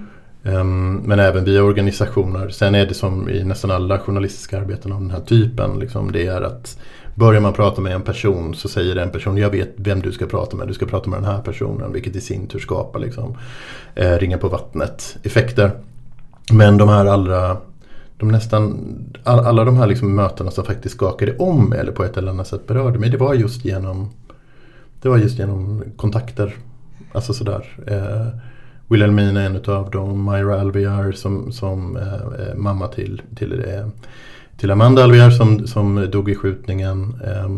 Ehm, 0.46 0.96
men 0.96 1.20
även 1.20 1.44
via 1.44 1.64
organisationer. 1.64 2.50
Sen 2.50 2.76
är 2.76 2.86
det 2.86 2.94
som 2.94 3.30
i 3.30 3.44
nästan 3.44 3.72
alla 3.72 4.00
journalistiska 4.00 4.58
arbeten 4.60 4.92
av 4.92 5.02
den 5.02 5.12
här 5.12 5.22
typen. 5.22 5.80
Liksom, 5.80 6.12
det 6.12 6.28
är 6.28 6.42
att 6.42 6.78
Börjar 7.16 7.42
man 7.42 7.54
prata 7.54 7.82
med 7.82 7.96
en 7.96 8.02
person 8.02 8.56
så 8.56 8.70
säger 8.70 8.96
den 8.96 9.10
personen 9.10 9.38
jag 9.38 9.50
vet 9.50 9.74
vem 9.76 10.02
du 10.02 10.12
ska 10.12 10.26
prata 10.26 10.58
med. 10.58 10.68
Du 10.68 10.74
ska 10.74 10.86
prata 10.86 11.10
med 11.10 11.20
den 11.20 11.32
här 11.32 11.42
personen 11.42 11.94
vilket 11.94 12.16
i 12.16 12.22
sin 12.22 12.48
tur 12.48 12.60
skapar 12.60 13.00
liksom, 13.00 13.38
eh, 13.96 14.18
ringa 14.18 14.38
på 14.38 14.48
vattnet 14.48 15.18
effekter. 15.24 15.72
Men 16.52 16.78
de 16.78 16.90
här 16.90 17.06
allra 17.06 17.58
de 18.18 18.28
nästan, 18.28 18.80
all, 19.24 19.40
alla 19.40 19.64
de 19.64 19.78
här 19.78 19.88
liksom 19.88 20.16
mötena 20.16 20.52
som 20.52 20.66
faktiskt 20.66 20.96
skakade 20.96 21.38
om 21.38 21.70
mig 21.70 21.80
eller 21.80 21.92
på 21.92 22.04
ett 22.04 22.18
eller 22.18 22.32
annat 22.32 22.48
sätt 22.48 22.68
berörde 22.68 23.00
mig. 23.00 23.10
Det 23.10 23.18
var 23.18 23.34
just 23.34 23.66
genom, 23.66 24.10
det 25.02 25.10
var 25.10 25.18
just 25.18 25.40
genom 25.40 25.84
kontakter. 25.96 26.56
Alltså 27.12 27.34
sådär. 27.34 27.78
Eh, 27.88 28.28
Wilhelmina 28.88 29.42
är 29.42 29.46
en 29.46 29.76
av 29.76 29.92
dem. 29.92 30.26
Myra 30.26 30.62
Alvear 30.62 31.12
som, 31.12 31.52
som 31.52 31.98
eh, 31.98 32.56
mamma 32.56 32.88
till, 32.88 33.22
till 33.36 33.64
eh, 33.68 33.88
till 34.58 34.72
Amanda 34.72 35.04
Alvear 35.04 35.30
som, 35.30 35.68
som 35.68 36.08
dog 36.12 36.30
i 36.30 36.36
skjutningen. 36.36 37.22
Eh, 37.28 37.50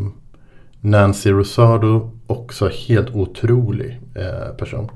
Nancy 0.81 1.31
Rosado, 1.31 2.11
också 2.27 2.69
helt 2.87 3.15
otrolig 3.15 3.99
eh, 4.15 4.55
person. 4.57 4.89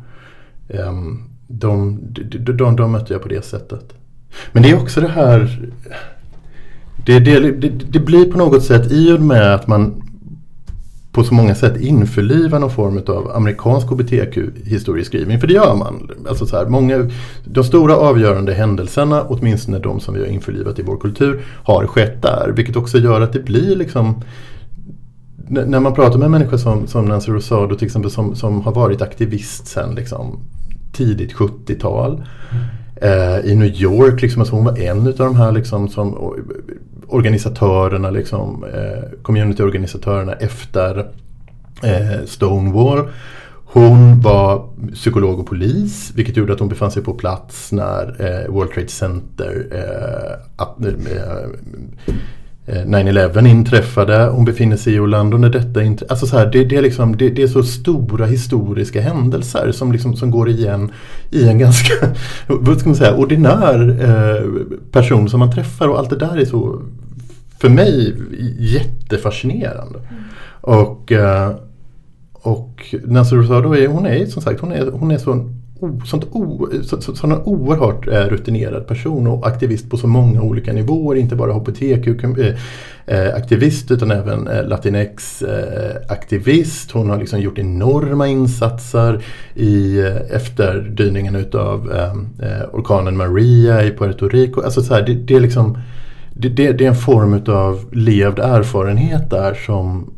Um, 0.67 1.29
de, 1.47 1.99
de, 2.13 2.53
de, 2.53 2.75
de 2.75 2.91
mötte 2.91 3.13
jag 3.13 3.21
på 3.21 3.27
det 3.27 3.45
sättet. 3.45 3.93
Men 4.51 4.63
det 4.63 4.69
är 4.69 4.81
också 4.81 5.01
det 5.01 5.07
här 5.07 5.69
det, 7.05 7.19
det, 7.19 7.39
det, 7.51 7.69
det, 7.69 7.99
blir 7.99 8.31
på 8.31 8.37
något 8.37 8.63
sätt 8.63 8.91
i 8.91 9.11
och 9.11 9.21
med 9.21 9.55
att 9.55 9.67
man 9.67 10.03
på 11.11 11.23
så 11.23 11.33
många 11.33 11.55
sätt 11.55 11.81
införliva 11.81 12.59
någon 12.59 12.71
form 12.71 13.01
av 13.07 13.31
amerikansk 13.35 13.87
hbtq-historieskrivning. 13.87 15.39
För 15.39 15.47
det 15.47 15.53
gör 15.53 15.75
man. 15.75 16.11
Alltså 16.29 16.45
så 16.45 16.57
här, 16.57 16.65
många, 16.65 17.09
de 17.45 17.63
stora 17.63 17.95
avgörande 17.95 18.53
händelserna, 18.53 19.23
åtminstone 19.23 19.79
de 19.79 19.99
som 19.99 20.13
vi 20.13 20.19
har 20.19 20.27
införlivat 20.27 20.79
i 20.79 20.81
vår 20.81 20.97
kultur, 20.97 21.41
har 21.63 21.87
skett 21.87 22.21
där. 22.21 22.53
Vilket 22.55 22.75
också 22.75 22.97
gör 22.97 23.21
att 23.21 23.33
det 23.33 23.39
blir 23.39 23.75
liksom 23.75 24.21
när 25.51 25.79
man 25.79 25.93
pratar 25.93 26.19
med 26.19 26.31
människor 26.31 26.57
som, 26.57 26.87
som 26.87 27.05
Nancy 27.05 27.31
Rosado 27.31 27.75
till 27.75 27.85
exempel 27.85 28.11
som, 28.11 28.35
som 28.35 28.61
har 28.61 28.71
varit 28.71 29.01
aktivist 29.01 29.67
sedan 29.67 29.95
liksom, 29.95 30.39
tidigt 30.93 31.33
70-tal. 31.33 32.23
Eh, 32.95 33.51
I 33.51 33.55
New 33.55 33.81
York, 33.81 34.21
liksom, 34.21 34.41
alltså 34.41 34.55
hon 34.55 34.65
var 34.65 34.77
en 34.77 35.07
av 35.07 35.13
de 35.13 35.35
här 35.35 35.51
liksom, 35.51 35.89
som 35.89 36.33
organisatörerna, 37.13 38.09
liksom, 38.09 38.63
eh, 38.63 39.21
communityorganisatörerna 39.21 40.33
efter 40.33 40.99
eh, 41.83 42.25
Stonewall. 42.25 43.07
Hon 43.73 44.21
var 44.21 44.67
psykolog 44.93 45.39
och 45.39 45.47
polis 45.47 46.11
vilket 46.15 46.37
gjorde 46.37 46.53
att 46.53 46.59
hon 46.59 46.69
befann 46.69 46.91
sig 46.91 47.03
på 47.03 47.13
plats 47.13 47.71
när 47.71 48.15
eh, 48.19 48.53
World 48.53 48.71
Trade 48.71 48.87
Center 48.87 49.67
eh, 49.71 50.87
eh, 50.87 51.49
eh 52.65 52.85
9-11 52.85 53.47
inträffade. 53.47 54.25
Hon 54.25 54.45
befinner 54.45 54.77
sig 54.77 54.93
i 54.93 54.99
Orlando 54.99 55.37
när 55.37 55.49
detta 55.49 55.83
inträffade. 55.83 56.13
Alltså 56.13 56.27
så 56.27 56.37
här, 56.37 56.45
det, 56.51 56.63
det, 56.63 56.75
är 56.77 56.81
liksom, 56.81 57.17
det, 57.17 57.29
det, 57.29 57.43
är 57.43 57.47
så 57.47 57.63
stora 57.63 58.25
historiska 58.25 59.01
händelser 59.01 59.71
som, 59.71 59.91
liksom, 59.91 60.15
som 60.15 60.31
går 60.31 60.49
igen 60.49 60.91
i 61.29 61.47
en 61.47 61.59
ganska 61.59 61.93
vad 62.47 62.79
ska 62.79 62.89
man 62.89 62.95
säga, 62.95 63.15
ordinär 63.15 63.97
eh, 64.01 64.65
person 64.91 65.29
som 65.29 65.39
man 65.39 65.51
träffar. 65.51 65.87
Och 65.87 65.99
allt 65.99 66.09
det 66.09 66.17
där 66.17 66.37
är 66.37 66.45
så, 66.45 66.81
för 67.61 67.69
mig, 67.69 68.15
jättefascinerande. 68.59 69.99
Mm. 69.99 70.23
Och, 70.61 71.11
eh, 71.11 71.51
och 72.33 72.95
Nancy 73.03 73.35
Rosado 73.35 73.73
är, 73.73 73.87
hon 73.87 74.05
är 74.05 74.25
som 74.25 74.41
sagt, 74.41 74.61
hon 74.61 74.71
är, 74.71 74.91
hon 74.91 75.11
är 75.11 75.17
så 75.17 75.49
sånt 76.05 76.23
o, 76.31 76.67
så, 76.83 77.01
så, 77.01 77.15
sån 77.15 77.31
oerhört 77.31 78.07
eh, 78.07 78.13
rutinerad 78.13 78.87
person 78.87 79.27
och 79.27 79.47
aktivist 79.47 79.89
på 79.89 79.97
så 79.97 80.07
många 80.07 80.41
olika 80.41 80.73
nivåer. 80.73 81.15
Inte 81.15 81.35
bara 81.35 81.53
HBTQ-aktivist 81.53 83.91
eh, 83.91 83.95
utan 83.95 84.11
även 84.11 84.47
latinx-aktivist. 84.47 86.91
Hon 86.91 87.09
har 87.09 87.17
liksom 87.17 87.39
gjort 87.39 87.57
enorma 87.57 88.27
insatser 88.27 89.23
i 89.55 89.99
efterdyningen 90.31 91.35
utav 91.35 91.91
orkanen 92.73 93.17
Maria 93.17 93.83
i 93.83 93.91
Puerto 93.91 94.27
Rico. 94.27 94.61
Alltså 94.61 94.81
så 94.81 94.93
här, 94.93 95.01
det, 95.01 95.13
det, 95.13 95.35
är 95.35 95.39
liksom, 95.39 95.77
det, 96.41 96.49
det, 96.49 96.71
det, 96.71 96.85
är 96.85 96.89
en 96.89 96.95
form 96.95 97.33
utav 97.33 97.85
levd 97.91 98.39
erfarenhet 98.39 99.29
där 99.29 99.53
som, 99.53 100.13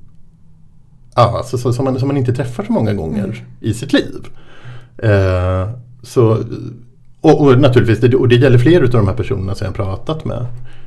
alltså, 1.13 1.73
som, 1.73 1.86
man, 1.86 1.99
som 1.99 2.07
man 2.07 2.17
inte 2.17 2.33
träffar 2.33 2.63
så 2.63 2.71
många 2.71 2.93
gånger 2.93 3.23
mm. 3.23 3.36
i 3.59 3.73
sitt 3.73 3.93
liv. 3.93 4.27
Eh, 4.97 5.69
så, 6.03 6.38
och, 7.21 7.41
och, 7.41 7.59
naturligtvis, 7.59 8.13
och 8.13 8.27
det 8.27 8.36
gäller 8.36 8.57
fler 8.57 8.83
av 8.83 8.89
de 8.89 9.07
här 9.07 9.15
personerna 9.15 9.55
som 9.55 9.65
jag 9.65 9.75
pratat 9.75 10.25
med. 10.25 10.45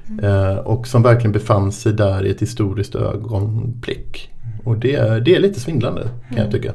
Mm. 0.09 0.25
Eh, 0.25 0.57
och 0.57 0.87
som 0.87 1.03
verkligen 1.03 1.33
befann 1.33 1.73
sig 1.73 1.93
där 1.93 2.27
i 2.27 2.31
ett 2.31 2.43
historiskt 2.43 2.95
ögonblick. 2.95 4.31
Och 4.65 4.79
det, 4.79 5.25
det 5.25 5.35
är 5.35 5.41
lite 5.41 5.61
svindlande 5.61 6.03
kan 6.03 6.39
mm. 6.39 6.43
jag 6.45 6.51
tycka. 6.51 6.73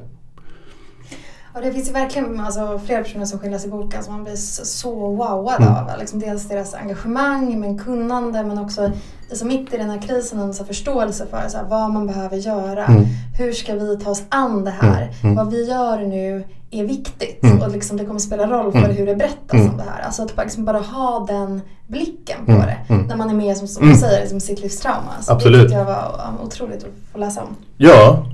Och 1.54 1.62
det 1.62 1.72
finns 1.72 1.90
ju 1.90 1.94
verkligen 1.94 2.40
alltså, 2.40 2.80
flera 2.86 3.04
personer 3.04 3.26
som 3.26 3.40
skildras 3.40 3.66
i 3.66 3.70
boken 3.70 4.04
som 4.04 4.14
man 4.14 4.24
blir 4.24 4.36
så 4.66 4.92
wowad 4.92 5.62
mm. 5.62 5.74
av. 5.74 6.00
Liksom 6.00 6.20
dels 6.20 6.48
deras 6.48 6.74
engagemang, 6.74 7.60
men 7.60 7.78
kunnande, 7.80 8.44
men 8.44 8.58
också 8.58 8.92
liksom 9.30 9.48
mitt 9.48 9.74
i 9.74 9.78
den 9.78 9.90
här 9.90 10.02
krisen 10.02 10.40
en 10.40 10.54
så 10.54 10.66
förståelse 10.66 11.26
för 11.30 11.48
så 11.48 11.58
här, 11.58 11.66
vad 11.66 11.92
man 11.92 12.08
behöver 12.08 12.38
göra. 12.38 12.86
Mm. 12.86 13.06
Hur 13.38 13.52
ska 13.52 13.76
vi 13.76 13.98
ta 13.98 14.10
oss 14.10 14.24
an 14.30 14.64
det 14.64 14.76
här? 14.82 15.02
Mm. 15.02 15.14
mm. 15.24 15.36
Vad 15.36 15.52
vi 15.52 15.70
gör 15.70 16.00
nu 16.00 16.44
är 16.72 16.84
viktigt 16.84 17.44
mm. 17.44 17.62
och 17.62 17.72
liksom 17.72 17.98
det 17.98 18.06
kommer 18.06 18.20
spela 18.20 18.48
roll 18.48 18.72
för 18.72 18.80
mm. 18.80 18.92
hur 18.92 19.06
det 19.06 19.16
berättas 19.16 19.70
om 19.70 19.78
det 19.78 19.84
här. 19.84 20.02
Alltså 20.02 20.24
att 20.24 20.38
liksom 20.38 20.66
bara 20.66 20.80
ha 20.80 21.26
den 21.28 21.62
blicken 21.88 22.46
på 22.46 22.52
det 22.52 22.78
när 23.08 23.16
man 23.16 23.30
är 23.30 23.34
med 23.34 23.58
som, 23.58 23.68
som 23.68 23.88
du 23.88 23.96
säger, 23.96 24.22
liksom 24.22 24.40
sitt 24.40 24.62
livstrauma. 24.62 25.12
Så 25.22 25.32
Absolut. 25.32 25.58
Det 25.58 25.64
tyckte 25.64 25.78
jag 25.78 25.86
var 25.86 26.32
otroligt 26.44 26.84
att 26.84 27.12
få 27.12 27.18
läsa 27.18 27.42
om. 27.42 27.56
Ja, 27.78 28.26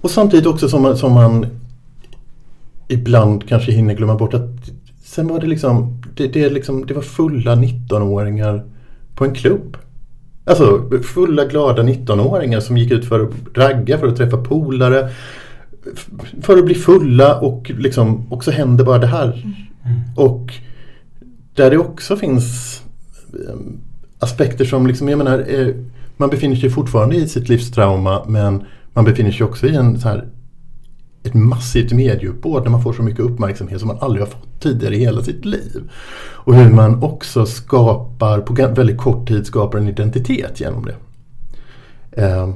och 0.00 0.10
samtidigt 0.10 0.46
också 0.46 0.68
som 0.68 0.96
som 0.96 1.12
man 1.12 1.46
ibland 2.88 3.48
kanske 3.48 3.72
hinner 3.72 3.94
glömma 3.94 4.14
bort 4.14 4.34
att 4.34 4.70
sen 5.04 5.28
var 5.28 5.40
det 5.40 5.46
liksom, 5.46 6.02
det, 6.14 6.26
det, 6.26 6.50
liksom, 6.50 6.86
det 6.86 6.94
var 6.94 7.02
fulla 7.02 7.54
19-åringar 7.54 8.64
på 9.14 9.24
en 9.24 9.34
klubb. 9.34 9.76
Alltså 10.44 10.90
fulla 11.02 11.44
glada 11.44 11.82
19-åringar 11.82 12.60
som 12.60 12.76
gick 12.76 12.90
ut 12.90 13.08
för 13.08 13.20
att 13.20 13.30
ragga, 13.54 13.98
för 13.98 14.06
att 14.06 14.16
träffa 14.16 14.36
polare. 14.36 15.10
För 16.42 16.58
att 16.58 16.64
bli 16.64 16.74
fulla 16.74 17.40
och 17.40 17.70
liksom, 17.78 18.32
och 18.32 18.44
så 18.44 18.50
händer 18.50 18.84
bara 18.84 18.98
det 18.98 19.06
här. 19.06 19.32
Mm. 19.32 20.00
Och 20.16 20.52
där 21.54 21.70
det 21.70 21.78
också 21.78 22.16
finns 22.16 22.82
ehm, 23.48 23.80
aspekter 24.18 24.64
som 24.64 24.86
liksom, 24.86 25.08
jag 25.08 25.18
menar, 25.18 25.44
eh, 25.48 25.74
man 26.16 26.30
befinner 26.30 26.56
sig 26.56 26.70
fortfarande 26.70 27.16
i 27.16 27.28
sitt 27.28 27.48
livstrauma 27.48 28.24
men 28.28 28.64
man 28.92 29.04
befinner 29.04 29.30
sig 29.30 29.46
också 29.46 29.66
i 29.66 29.76
en 29.76 30.00
så 30.00 30.08
här 30.08 30.24
ett 31.26 31.34
massivt 31.34 31.92
medieuppbåd 31.92 32.64
när 32.64 32.70
man 32.70 32.82
får 32.82 32.92
så 32.92 33.02
mycket 33.02 33.20
uppmärksamhet 33.20 33.80
som 33.80 33.88
man 33.88 33.98
aldrig 34.00 34.22
har 34.22 34.30
fått 34.30 34.60
tidigare 34.60 34.96
i 34.96 34.98
hela 34.98 35.22
sitt 35.22 35.44
liv. 35.44 35.90
Och 36.18 36.54
hur 36.54 36.70
man 36.70 37.02
också 37.02 37.46
skapar, 37.46 38.40
på 38.40 38.52
väldigt 38.52 38.98
kort 38.98 39.28
tid 39.28 39.46
skapar 39.46 39.78
en 39.78 39.88
identitet 39.88 40.60
genom 40.60 40.86
det. 40.86 40.96
Eh, 42.22 42.48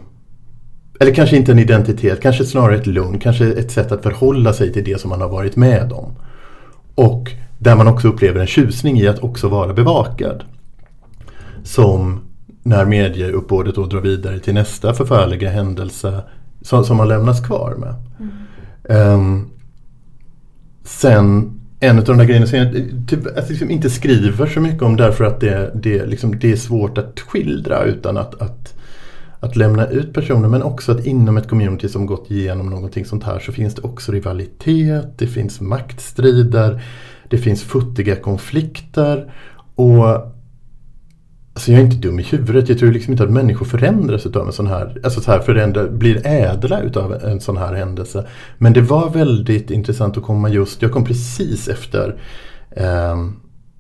eller 1.01 1.15
kanske 1.15 1.37
inte 1.37 1.53
en 1.53 1.59
identitet, 1.59 2.23
kanske 2.23 2.45
snarare 2.45 2.77
ett 2.77 2.87
lugn, 2.87 3.19
kanske 3.19 3.47
ett 3.47 3.71
sätt 3.71 3.93
att 3.93 4.03
förhålla 4.03 4.53
sig 4.53 4.73
till 4.73 4.85
det 4.85 5.01
som 5.01 5.11
man 5.11 5.21
har 5.21 5.29
varit 5.29 5.57
med 5.57 5.93
om. 5.93 6.15
Och 6.95 7.33
där 7.59 7.77
man 7.77 7.89
också 7.89 8.09
upplever 8.09 8.41
en 8.41 8.47
tjusning 8.47 9.01
i 9.01 9.09
att 9.09 9.19
också 9.19 9.49
vara 9.49 9.73
bevakad. 9.73 10.45
Som 11.63 12.21
när 12.63 12.85
medieuppbådet 12.85 13.75
då 13.75 13.87
drar 13.87 14.01
vidare 14.01 14.39
till 14.39 14.55
nästa 14.55 14.95
förfärliga 14.95 15.51
händelse 15.51 16.23
som, 16.63 16.85
som 16.85 16.97
man 16.97 17.09
lämnas 17.09 17.47
kvar 17.47 17.75
med. 17.79 17.95
Mm. 18.19 18.33
Um, 18.91 19.51
sen 20.85 21.61
en 21.81 21.99
av 21.99 22.05
de 22.05 22.19
där 22.19 22.25
grejerna 22.25 22.47
som 22.47 22.59
jag 22.59 22.73
typ, 23.09 23.27
alltså 23.37 23.51
liksom 23.51 23.71
inte 23.71 23.91
skriver 23.91 24.47
så 24.47 24.61
mycket 24.61 24.83
om 24.83 24.97
därför 24.97 25.25
att 25.25 25.41
det, 25.41 25.71
det, 25.75 26.07
liksom, 26.07 26.39
det 26.39 26.53
är 26.53 26.57
svårt 26.57 26.99
att 26.99 27.21
skildra 27.21 27.85
utan 27.85 28.17
att, 28.17 28.43
att, 28.43 28.75
att 29.41 29.57
lämna 29.57 29.87
ut 29.87 30.15
personer 30.15 30.49
men 30.49 30.63
också 30.63 30.93
att 30.93 31.07
inom 31.07 31.37
ett 31.37 31.49
community 31.49 31.89
som 31.89 32.07
gått 32.07 32.31
igenom 32.31 32.71
någonting 32.71 33.05
sånt 33.05 33.25
här 33.25 33.39
så 33.39 33.53
finns 33.53 33.75
det 33.75 33.83
också 33.83 34.13
rivalitet, 34.13 35.19
det 35.19 35.27
finns 35.27 35.61
maktstrider, 35.61 36.83
det 37.29 37.39
finns 37.39 37.63
futtiga 37.63 38.17
konflikter 38.17 39.33
och 39.75 40.35
Alltså 41.61 41.73
jag 41.73 41.81
är 41.81 41.85
inte 41.85 41.97
dum 41.97 42.21
i 42.21 42.23
huvudet. 42.23 42.69
Jag 42.69 42.79
tror 42.79 42.93
liksom 42.93 43.13
inte 43.13 43.25
att 43.25 43.31
människor 43.31 43.67
förändras 43.67 44.27
utav 44.27 44.47
en 44.47 44.53
sån 44.53 44.67
här, 44.67 45.01
alltså 45.05 45.21
så 45.21 45.31
här 45.31 45.41
förändra, 45.41 45.89
blir 45.89 46.27
ädla 46.27 46.81
utav 46.81 47.15
en 47.15 47.41
sån 47.41 47.57
här 47.57 47.75
händelse. 47.75 48.27
Men 48.59 48.73
det 48.73 48.81
var 48.81 49.11
väldigt 49.11 49.71
intressant 49.71 50.17
att 50.17 50.23
komma 50.23 50.49
just, 50.49 50.83
jag 50.83 50.93
kom 50.93 51.05
precis 51.05 51.69
efter 51.69 52.21
eh, 52.71 53.17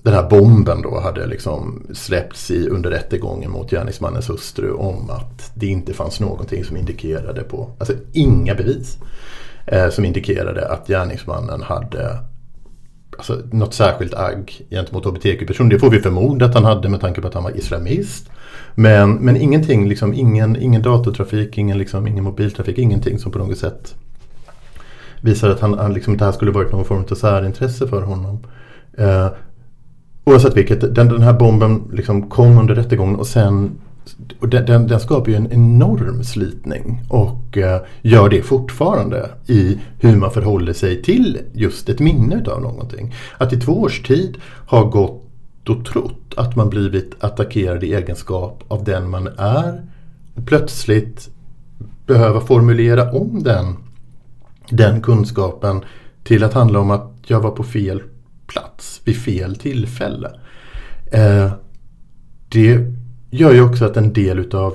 den 0.02 0.14
här 0.14 0.28
bomben 0.30 0.82
då 0.82 1.00
hade 1.00 1.26
liksom 1.26 1.86
släppts 1.92 2.50
i 2.50 2.68
under 2.68 2.90
rättegången 2.90 3.50
mot 3.50 3.70
gärningsmannens 3.70 4.30
hustru 4.30 4.72
om 4.72 5.10
att 5.10 5.50
det 5.54 5.66
inte 5.66 5.92
fanns 5.92 6.20
någonting 6.20 6.64
som 6.64 6.76
indikerade 6.76 7.42
på, 7.42 7.70
alltså 7.78 7.94
inga 8.12 8.54
bevis 8.54 8.98
eh, 9.66 9.90
som 9.90 10.04
indikerade 10.04 10.68
att 10.68 10.86
gärningsmannen 10.86 11.62
hade 11.62 12.18
alltså, 13.20 13.56
något 13.56 13.74
särskilt 13.74 14.14
agg 14.14 14.66
gentemot 14.70 15.04
hbtq-personer. 15.04 15.70
Det 15.70 15.78
får 15.78 15.90
vi 15.90 16.00
förmoda 16.00 16.46
att 16.46 16.54
han 16.54 16.64
hade 16.64 16.88
med 16.88 17.00
tanke 17.00 17.20
på 17.20 17.28
att 17.28 17.34
han 17.34 17.42
var 17.42 17.56
islamist. 17.56 18.30
Men, 18.74 19.14
men 19.14 19.36
ingenting, 19.36 19.88
liksom, 19.88 20.14
ingen, 20.14 20.56
ingen 20.56 20.82
datortrafik, 20.82 21.58
ingen, 21.58 21.78
liksom, 21.78 22.06
ingen 22.06 22.24
mobiltrafik, 22.24 22.78
ingenting 22.78 23.18
som 23.18 23.32
på 23.32 23.38
något 23.38 23.58
sätt 23.58 23.94
visar 25.20 25.50
att 25.50 25.60
han, 25.60 25.78
han 25.78 25.94
liksom, 25.94 26.16
det 26.16 26.24
här 26.24 26.32
skulle 26.32 26.50
varit 26.50 26.72
någon 26.72 26.84
form 26.84 27.04
av 27.10 27.14
särintresse 27.14 27.88
för 27.88 28.02
honom. 28.02 28.38
Eh, 28.98 29.28
oavsett 30.24 30.56
vilket, 30.56 30.80
den, 30.80 31.08
den 31.08 31.22
här 31.22 31.32
bomben 31.32 31.82
liksom 31.92 32.28
kom 32.28 32.58
under 32.58 32.74
rättegången 32.74 33.16
och 33.16 33.26
sen 33.26 33.70
och 34.40 34.48
den, 34.48 34.66
den, 34.66 34.86
den, 34.86 35.00
skapar 35.00 35.30
ju 35.30 35.36
en 35.36 35.52
enorm 35.52 36.24
slitning 36.24 37.02
och 37.08 37.58
eh, 37.58 37.80
gör 38.02 38.28
det 38.28 38.42
fortfarande 38.42 39.30
i 39.46 39.78
hur 39.98 40.16
man 40.16 40.30
förhåller 40.30 40.72
sig 40.72 41.02
till 41.02 41.38
just 41.52 41.88
ett 41.88 42.00
minne 42.00 42.44
av 42.46 42.62
någonting. 42.62 43.14
Att 43.38 43.52
i 43.52 43.60
två 43.60 43.80
års 43.80 44.02
tid 44.02 44.36
ha 44.66 44.84
gått 44.84 45.68
och 45.68 45.84
trott 45.84 46.34
att 46.36 46.56
man 46.56 46.70
blivit 46.70 47.24
attackerad 47.24 47.84
i 47.84 47.94
egenskap 47.94 48.64
av 48.68 48.84
den 48.84 49.10
man 49.10 49.28
är 49.38 49.82
och 50.34 50.46
plötsligt 50.46 51.28
behöva 52.06 52.40
formulera 52.40 53.12
om 53.12 53.42
den, 53.42 53.76
den 54.70 55.02
kunskapen 55.02 55.84
till 56.24 56.44
att 56.44 56.54
handla 56.54 56.80
om 56.80 56.90
att 56.90 57.12
jag 57.26 57.40
var 57.40 57.50
på 57.50 57.62
fel 57.62 58.02
plats 58.46 59.00
vid 59.04 59.16
fel 59.16 59.56
tillfälle. 59.56 60.30
Eh, 61.12 61.52
det 62.48 62.94
gör 63.30 63.52
ju 63.52 63.62
också 63.62 63.84
att 63.84 63.96
en 63.96 64.12
del 64.12 64.38
utav 64.38 64.74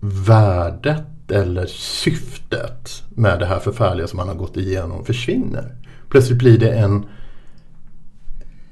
värdet 0.00 1.30
eller 1.30 1.66
syftet 1.66 3.02
med 3.08 3.38
det 3.38 3.46
här 3.46 3.58
förfärliga 3.58 4.06
som 4.06 4.16
man 4.16 4.28
har 4.28 4.34
gått 4.34 4.56
igenom 4.56 5.04
försvinner. 5.04 5.74
Plötsligt 6.08 6.38
blir 6.38 6.58
det 6.58 6.70
en... 6.70 7.06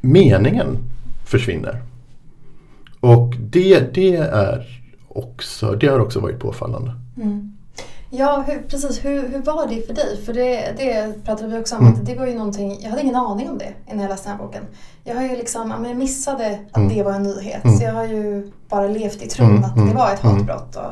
Meningen 0.01 0.79
försvinner. 1.25 1.83
Och 3.01 3.35
det, 3.37 3.95
det 3.95 4.17
är 4.17 4.83
också, 5.09 5.73
det 5.73 5.87
har 5.87 5.99
också 5.99 6.21
varit 6.21 6.39
påfallande. 6.39 6.93
Mm. 7.17 7.54
Ja, 8.17 8.45
hur, 8.47 8.63
precis. 8.69 9.05
Hur, 9.05 9.29
hur 9.29 9.43
var 9.43 9.67
det 9.67 9.87
för 9.87 9.95
dig? 9.95 10.23
För 10.27 10.33
det, 10.33 10.75
det 10.77 11.25
pratade 11.25 11.49
vi 11.49 11.59
också 11.59 11.77
om. 11.77 11.87
Mm. 11.87 11.95
Att 11.95 12.07
det 12.07 12.15
var 12.15 12.27
ju 12.27 12.35
någonting, 12.35 12.79
jag 12.83 12.91
hade 12.91 13.03
ingen 13.03 13.17
aning 13.17 13.51
om 13.51 13.59
det 13.59 13.73
innan 13.91 14.03
jag 14.03 14.09
läste 14.09 14.29
den 14.29 14.39
här 14.39 14.45
boken. 14.45 14.63
Jag 15.05 15.15
har 15.15 15.23
ju 15.23 15.37
liksom, 15.37 15.85
jag 15.87 15.97
missade 15.97 16.59
att 16.71 16.77
mm. 16.77 16.95
det 16.95 17.03
var 17.03 17.13
en 17.13 17.23
nyhet. 17.23 17.65
Mm. 17.65 17.77
Så 17.77 17.85
jag 17.85 17.93
har 17.93 18.05
ju 18.05 18.51
bara 18.69 18.89
levt 18.89 19.23
i 19.23 19.29
tron 19.29 19.51
mm. 19.51 19.65
att 19.65 19.75
det 19.75 19.81
mm. 19.81 19.97
var 19.97 20.13
ett 20.13 20.25
mm. 20.25 20.37
hatbrott. 20.37 20.77
Och, 20.77 20.91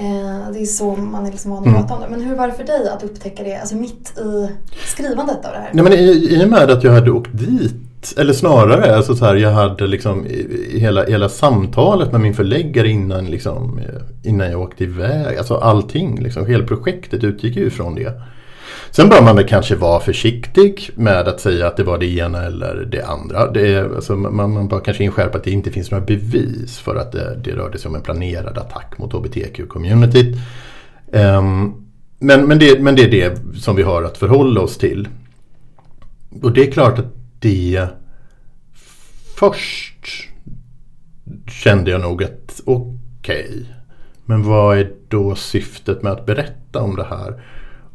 eh, 0.00 0.52
det 0.52 0.58
är 0.62 0.66
så 0.66 0.96
man 0.96 1.26
är 1.26 1.30
liksom 1.30 1.50
van 1.50 1.68
att 1.68 1.74
prata 1.74 1.94
om 1.94 2.00
det. 2.00 2.08
Men 2.10 2.20
hur 2.20 2.36
var 2.36 2.46
det 2.46 2.52
för 2.52 2.64
dig 2.64 2.88
att 2.88 3.02
upptäcka 3.02 3.42
det 3.42 3.56
alltså 3.56 3.76
mitt 3.76 4.18
i 4.18 4.50
skrivandet 4.86 5.36
av 5.36 5.52
det 5.52 5.58
här? 5.58 5.70
Nej, 5.72 5.84
men 5.84 5.92
i, 5.92 6.28
I 6.30 6.44
och 6.44 6.48
med 6.48 6.70
att 6.70 6.84
jag 6.84 6.92
hade 6.92 7.10
åkt 7.10 7.30
dit 7.32 7.91
eller 8.18 8.32
snarare, 8.32 8.96
alltså 8.96 9.14
så 9.14 9.24
här, 9.24 9.34
jag 9.34 9.50
hade 9.50 9.86
liksom 9.86 10.26
hela, 10.70 11.04
hela 11.04 11.28
samtalet 11.28 12.12
med 12.12 12.20
min 12.20 12.34
förläggare 12.34 12.88
innan, 12.88 13.26
liksom, 13.26 13.78
eh, 13.78 14.30
innan 14.30 14.50
jag 14.50 14.60
åkte 14.60 14.84
iväg. 14.84 15.38
Alltså 15.38 15.54
allting, 15.54 16.22
liksom, 16.22 16.46
hela 16.46 16.66
projektet 16.66 17.24
utgick 17.24 17.56
ju 17.56 17.70
från 17.70 17.94
det. 17.94 18.12
Sen 18.90 19.08
bör 19.08 19.22
man 19.22 19.36
väl 19.36 19.48
kanske 19.48 19.76
vara 19.76 20.00
försiktig 20.00 20.90
med 20.94 21.28
att 21.28 21.40
säga 21.40 21.66
att 21.66 21.76
det 21.76 21.84
var 21.84 21.98
det 21.98 22.16
ena 22.16 22.42
eller 22.42 22.88
det 22.92 23.02
andra. 23.02 23.50
Det 23.50 23.74
är, 23.74 23.94
alltså, 23.94 24.16
man, 24.16 24.52
man 24.52 24.68
bör 24.68 24.80
kanske 24.80 25.04
inskärpa 25.04 25.38
att 25.38 25.44
det 25.44 25.50
inte 25.50 25.70
finns 25.70 25.90
några 25.90 26.04
bevis 26.04 26.78
för 26.78 26.96
att 26.96 27.12
det, 27.12 27.40
det 27.44 27.50
rörde 27.50 27.78
sig 27.78 27.88
om 27.88 27.94
en 27.94 28.02
planerad 28.02 28.58
attack 28.58 28.98
mot 28.98 29.12
hbtq-communityt. 29.12 30.32
Um, 31.12 31.20
ehm, 31.20 31.72
men, 32.18 32.48
men, 32.48 32.58
det, 32.58 32.80
men 32.80 32.96
det 32.96 33.04
är 33.04 33.10
det 33.10 33.60
som 33.60 33.76
vi 33.76 33.82
har 33.82 34.02
att 34.02 34.18
förhålla 34.18 34.60
oss 34.60 34.78
till. 34.78 35.08
Och 36.42 36.52
det 36.52 36.68
är 36.68 36.70
klart 36.70 36.98
att 36.98 37.21
det 37.42 37.88
först 39.36 40.28
kände 41.46 41.90
jag 41.90 42.00
nog 42.00 42.24
att 42.24 42.60
okej, 42.64 43.46
okay, 43.48 43.64
men 44.24 44.42
vad 44.42 44.78
är 44.78 44.92
då 45.08 45.34
syftet 45.34 46.02
med 46.02 46.12
att 46.12 46.26
berätta 46.26 46.80
om 46.80 46.96
det 46.96 47.04
här? 47.04 47.42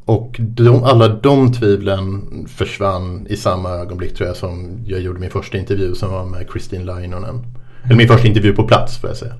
Och 0.06 0.36
de, 0.40 0.84
alla 0.84 1.08
de 1.08 1.54
tvivlen 1.54 2.24
försvann 2.48 3.28
i 3.30 3.36
samma 3.36 3.70
ögonblick 3.70 4.16
tror 4.16 4.28
jag 4.28 4.38
som 4.38 4.84
jag 4.86 5.02
gjorde 5.02 5.20
min 5.20 5.30
första 5.30 5.58
intervju 5.58 5.96
som 5.96 6.12
var 6.12 6.26
med 6.26 6.50
Kristin 6.50 6.86
Lainonen. 6.86 7.44
Eller 7.84 7.96
min 7.96 8.08
första 8.08 8.28
intervju 8.28 8.54
på 8.54 8.68
plats 8.68 8.98
får 8.98 9.10
jag 9.10 9.18
säga. 9.18 9.36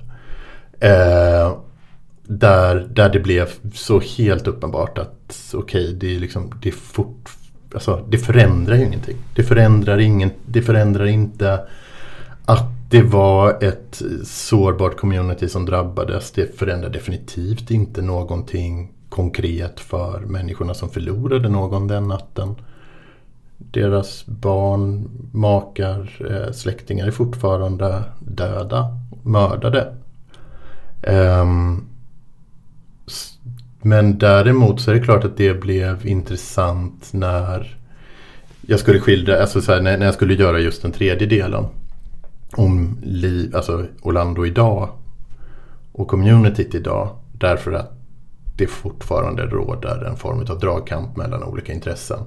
Eh, 0.80 1.56
där, 2.22 2.88
där 2.90 3.08
det 3.08 3.20
blev 3.20 3.48
så 3.74 4.00
helt 4.00 4.46
uppenbart 4.46 4.98
att 4.98 5.52
okej, 5.54 5.84
okay, 5.84 5.94
det 5.94 6.16
är 6.16 6.20
liksom, 6.20 6.52
det 6.62 6.68
är 6.68 6.72
fort, 6.72 7.30
alltså, 7.74 8.04
det 8.08 8.18
förändrar 8.18 8.76
ju 8.76 8.84
ingenting. 8.84 9.16
Det 9.34 9.42
förändrar, 9.42 9.98
ingen, 9.98 10.30
det 10.46 10.62
förändrar 10.62 11.06
inte 11.06 11.60
att 12.44 12.64
det 12.90 13.02
var 13.02 13.64
ett 13.64 14.02
sårbart 14.24 14.96
community 14.96 15.48
som 15.48 15.66
drabbades. 15.66 16.32
Det 16.32 16.58
förändrar 16.58 16.90
definitivt 16.90 17.70
inte 17.70 18.02
någonting 18.02 18.92
konkret 19.08 19.80
för 19.80 20.20
människorna 20.20 20.74
som 20.74 20.90
förlorade 20.90 21.48
någon 21.48 21.88
den 21.88 22.08
natten. 22.08 22.54
Deras 23.56 24.26
barn, 24.26 25.10
makar, 25.32 26.26
eh, 26.30 26.52
släktingar 26.52 27.06
är 27.06 27.10
fortfarande 27.10 28.04
döda, 28.20 28.86
mördade. 29.22 29.94
Um, 31.02 31.88
men 33.82 34.18
däremot 34.18 34.80
så 34.80 34.90
är 34.90 34.94
det 34.94 35.00
klart 35.00 35.24
att 35.24 35.36
det 35.36 35.60
blev 35.60 36.06
intressant 36.06 37.08
när 37.12 37.78
jag 38.60 38.80
skulle 38.80 39.00
skildra, 39.00 39.40
alltså 39.40 39.60
så 39.60 39.72
här, 39.72 39.80
när, 39.80 39.98
när 39.98 40.06
jag 40.06 40.14
skulle 40.14 40.34
göra 40.34 40.58
just 40.58 40.82
den 40.82 40.92
tredje 40.92 41.26
delen. 41.26 41.64
Om 42.52 42.98
liv, 43.02 43.56
alltså 43.56 43.86
Orlando 44.02 44.46
idag 44.46 44.88
och 45.92 46.08
communityt 46.08 46.74
idag. 46.74 47.16
Därför 47.32 47.72
att 47.72 47.92
det 48.56 48.66
fortfarande 48.66 49.42
råder 49.42 50.04
en 50.04 50.16
form 50.16 50.38
av 50.50 50.58
dragkamp 50.58 51.16
mellan 51.16 51.42
olika 51.42 51.72
intressen. 51.72 52.18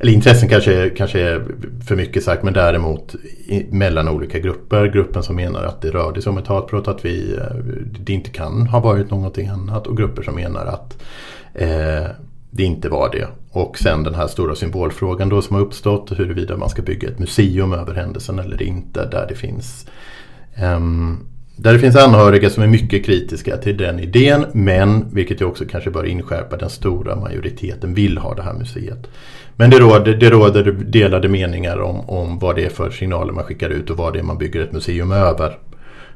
Eller 0.00 0.12
intressen 0.12 0.48
kanske, 0.48 0.90
kanske 0.90 1.20
är 1.20 1.44
för 1.86 1.96
mycket 1.96 2.24
sagt 2.24 2.42
men 2.42 2.52
däremot 2.52 3.14
i, 3.46 3.66
mellan 3.70 4.08
olika 4.08 4.38
grupper. 4.38 4.86
Gruppen 4.86 5.22
som 5.22 5.36
menar 5.36 5.64
att 5.64 5.82
det 5.82 5.90
rörde 5.90 6.22
sig 6.22 6.30
om 6.30 6.38
ett 6.38 6.46
hatbrott, 6.46 6.88
att 6.88 7.04
vi, 7.04 7.36
eh, 7.36 7.56
det 8.00 8.12
inte 8.12 8.30
kan 8.30 8.66
ha 8.66 8.80
varit 8.80 9.10
någonting 9.10 9.48
annat. 9.48 9.86
Och 9.86 9.96
grupper 9.96 10.22
som 10.22 10.34
menar 10.34 10.66
att 10.66 11.02
eh, 11.54 12.06
det 12.50 12.62
inte 12.62 12.88
var 12.88 13.10
det. 13.12 13.26
Och 13.50 13.78
sen 13.78 14.02
den 14.02 14.14
här 14.14 14.26
stora 14.26 14.54
symbolfrågan 14.54 15.28
då 15.28 15.42
som 15.42 15.56
har 15.56 15.62
uppstått 15.62 16.12
huruvida 16.18 16.56
man 16.56 16.70
ska 16.70 16.82
bygga 16.82 17.08
ett 17.08 17.18
museum 17.18 17.72
över 17.72 17.94
händelsen 17.94 18.38
eller 18.38 18.62
inte. 18.62 19.06
Där 19.06 19.26
det 19.28 19.34
finns 19.34 19.86
um, 20.62 21.26
där 21.62 21.72
det 21.72 21.78
finns 21.78 21.96
anhöriga 21.96 22.50
som 22.50 22.62
är 22.62 22.66
mycket 22.66 23.06
kritiska 23.06 23.56
till 23.56 23.76
den 23.76 24.00
idén 24.00 24.46
men, 24.52 25.14
vilket 25.14 25.40
jag 25.40 25.50
också 25.50 25.64
kanske 25.70 25.90
bör 25.90 26.04
inskärpa, 26.06 26.56
den 26.56 26.70
stora 26.70 27.16
majoriteten 27.16 27.94
vill 27.94 28.18
ha 28.18 28.34
det 28.34 28.42
här 28.42 28.52
museet. 28.52 29.06
Men 29.56 29.70
det 29.70 29.78
råder, 29.78 30.14
det 30.14 30.30
råder 30.30 30.72
delade 30.72 31.28
meningar 31.28 31.80
om, 31.80 32.00
om 32.10 32.38
vad 32.38 32.56
det 32.56 32.64
är 32.64 32.70
för 32.70 32.90
signaler 32.90 33.32
man 33.32 33.44
skickar 33.44 33.70
ut 33.70 33.90
och 33.90 33.96
vad 33.96 34.12
det 34.12 34.18
är 34.18 34.22
man 34.22 34.38
bygger 34.38 34.60
ett 34.60 34.72
museum 34.72 35.12
över. 35.12 35.58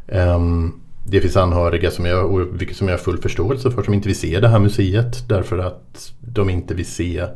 Um, 0.07 0.81
det 1.07 1.21
finns 1.21 1.37
anhöriga 1.37 1.91
som 1.91 2.05
jag, 2.05 2.47
vilket 2.53 2.77
som 2.77 2.89
jag 2.89 2.95
har 2.95 2.99
full 2.99 3.19
förståelse 3.19 3.71
för 3.71 3.83
som 3.83 3.95
inte 3.95 4.09
vill 4.09 4.19
se 4.19 4.41
det 4.41 4.49
här 4.49 4.59
museet 4.59 5.29
därför 5.29 5.59
att 5.59 6.13
de 6.21 6.51
inte 6.51 6.75
vill 6.75 6.87
se 6.87 7.27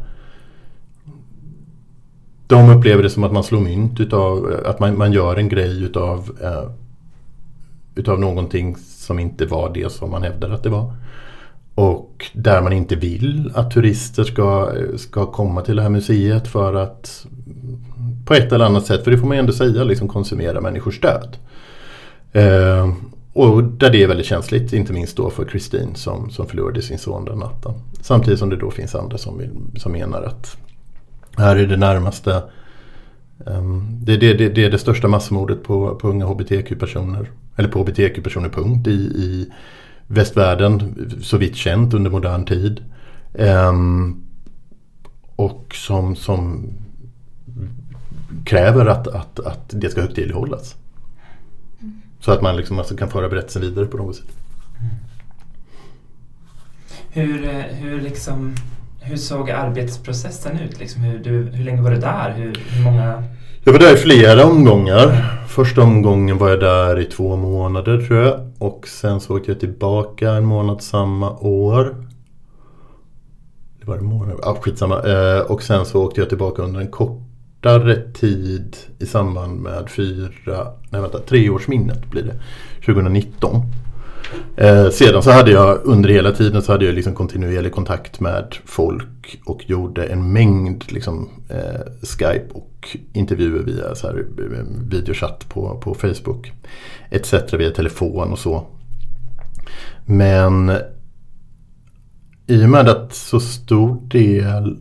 de 2.46 2.70
upplever 2.70 3.02
det 3.02 3.10
som 3.10 3.24
att 3.24 3.32
man 3.32 3.44
slår 3.44 3.60
mynt 3.60 4.00
utav, 4.00 4.60
att 4.64 4.80
man, 4.80 4.98
man 4.98 5.12
gör 5.12 5.36
en 5.36 5.48
grej 5.48 5.82
utav 5.82 6.36
eh, 6.42 6.70
utav 7.98 8.20
någonting 8.20 8.76
som 8.76 9.18
inte 9.18 9.46
var 9.46 9.70
det 9.74 9.92
som 9.92 10.10
man 10.10 10.22
hävdade 10.22 10.54
att 10.54 10.62
det 10.62 10.70
var. 10.70 10.92
Och 11.74 12.30
där 12.32 12.62
man 12.62 12.72
inte 12.72 12.96
vill 12.96 13.52
att 13.54 13.70
turister 13.70 14.24
ska, 14.24 14.72
ska 14.96 15.26
komma 15.26 15.62
till 15.62 15.76
det 15.76 15.82
här 15.82 15.88
museet 15.88 16.48
för 16.48 16.74
att 16.74 17.26
på 18.26 18.34
ett 18.34 18.52
eller 18.52 18.64
annat 18.64 18.86
sätt, 18.86 19.04
för 19.04 19.10
det 19.10 19.18
får 19.18 19.26
man 19.26 19.36
ju 19.36 19.40
ändå 19.40 19.52
säga, 19.52 19.84
liksom 19.84 20.08
konsumera 20.08 20.60
människors 20.60 21.00
död. 21.00 21.36
Eh, 22.32 22.92
och 23.32 23.64
där 23.64 23.90
det 23.90 24.02
är 24.02 24.08
väldigt 24.08 24.26
känsligt, 24.26 24.72
inte 24.72 24.92
minst 24.92 25.16
då 25.16 25.30
för 25.30 25.44
Kristin 25.44 25.94
som, 25.94 26.30
som 26.30 26.46
förlorade 26.46 26.82
sin 26.82 26.98
son 26.98 27.24
den 27.24 27.38
natten. 27.38 27.72
Samtidigt 28.00 28.38
som 28.38 28.50
det 28.50 28.56
då 28.56 28.70
finns 28.70 28.94
andra 28.94 29.18
som, 29.18 29.38
vill, 29.38 29.50
som 29.76 29.92
menar 29.92 30.22
att 30.22 30.56
här 31.36 31.56
är 31.56 31.66
det 31.66 31.76
närmaste 31.76 32.42
um, 33.38 34.00
det, 34.02 34.16
det, 34.16 34.34
det, 34.34 34.48
det, 34.48 34.64
är 34.64 34.70
det 34.70 34.78
största 34.78 35.08
massmordet 35.08 35.62
på, 35.64 35.94
på 35.94 36.08
unga 36.08 36.26
hbtq-personer. 36.26 37.30
Eller 37.58 37.68
på 37.68 37.80
hbtq-personer 37.80 38.48
punkt 38.48 38.86
i, 38.86 38.90
i 38.90 39.52
västvärlden 40.06 40.94
så 41.22 41.36
vitt 41.36 41.56
känt 41.56 41.94
under 41.94 42.10
modern 42.10 42.44
tid. 42.44 42.84
Um, 43.32 44.24
och 45.36 45.74
som, 45.74 46.16
som 46.16 46.70
kräver 48.44 48.86
att, 48.86 49.08
att, 49.08 49.40
att 49.40 49.64
det 49.68 49.90
ska 49.90 50.00
högtidlighållas. 50.00 50.76
Mm. 51.80 52.00
Så 52.20 52.32
att 52.32 52.42
man 52.42 52.56
liksom 52.56 52.78
alltså 52.78 52.96
kan 52.96 53.10
föra 53.10 53.28
berättelsen 53.28 53.62
vidare 53.62 53.86
på 53.86 53.96
något 53.96 54.16
sätt. 54.16 54.26
Hur, 57.10 57.64
hur, 57.70 58.00
liksom, 58.00 58.54
hur 59.00 59.16
såg 59.16 59.50
arbetsprocessen 59.50 60.58
ut? 60.58 60.80
Liksom 60.80 61.02
hur, 61.02 61.18
du, 61.18 61.42
hur 61.42 61.64
länge 61.64 61.82
var 61.82 61.90
du 61.90 61.98
där? 61.98 62.32
Hur, 62.32 62.54
hur 62.70 62.84
många... 62.84 63.24
Jag 63.64 63.72
var 63.72 63.78
där 63.78 63.94
i 63.94 63.96
flera 63.96 64.46
omgångar. 64.46 65.38
Första 65.48 65.82
omgången 65.82 66.38
var 66.38 66.48
jag 66.48 66.60
där 66.60 66.98
i 67.00 67.04
två 67.04 67.36
månader 67.36 68.06
tror 68.06 68.18
jag. 68.18 68.52
Och 68.58 68.88
sen 68.88 69.20
så 69.20 69.36
åkte 69.36 69.50
jag 69.50 69.60
tillbaka 69.60 70.30
en 70.30 70.44
månad 70.44 70.82
samma 70.82 71.30
år. 71.38 71.96
Det 73.80 73.86
var 73.86 73.96
en 73.96 74.04
månad, 74.04 74.38
ja 74.42 74.58
skitsamma. 74.60 75.02
Eh, 75.02 75.40
och 75.40 75.62
sen 75.62 75.86
så 75.86 76.04
åkte 76.04 76.20
jag 76.20 76.28
tillbaka 76.28 76.62
under 76.62 76.80
en 76.80 76.90
kortare 76.90 78.12
tid 78.12 78.76
i 78.98 79.06
samband 79.06 79.60
med 79.60 79.90
fyra, 79.90 80.66
nej 80.90 81.00
vänta, 81.00 81.18
treårsminnet 81.18 82.10
blir 82.10 82.22
det. 82.22 82.40
2019. 82.86 83.62
Eh, 84.60 84.90
sedan 84.90 85.22
så 85.22 85.30
hade 85.30 85.50
jag 85.50 85.80
under 85.84 86.08
hela 86.08 86.32
tiden 86.32 86.62
så 86.62 86.72
hade 86.72 86.84
jag 86.84 86.94
liksom 86.94 87.14
kontinuerlig 87.14 87.72
kontakt 87.72 88.20
med 88.20 88.56
folk 88.64 89.40
och 89.44 89.70
gjorde 89.70 90.06
en 90.06 90.32
mängd 90.32 90.84
liksom, 90.92 91.28
eh, 91.48 91.80
Skype 92.02 92.46
och 92.52 92.96
intervjuer 93.12 93.62
via 93.62 93.94
så 93.94 94.06
här, 94.06 94.26
eh, 94.38 94.64
videochatt 94.90 95.48
på, 95.48 95.80
på 95.84 95.94
Facebook. 95.94 96.52
Etc. 97.10 97.34
via 97.52 97.70
telefon 97.70 98.32
och 98.32 98.38
så. 98.38 98.66
Men 100.04 100.72
i 102.46 102.64
och 102.64 102.70
med 102.70 102.88
att 102.88 103.14
så 103.14 103.40
stor 103.40 104.08
del 104.08 104.76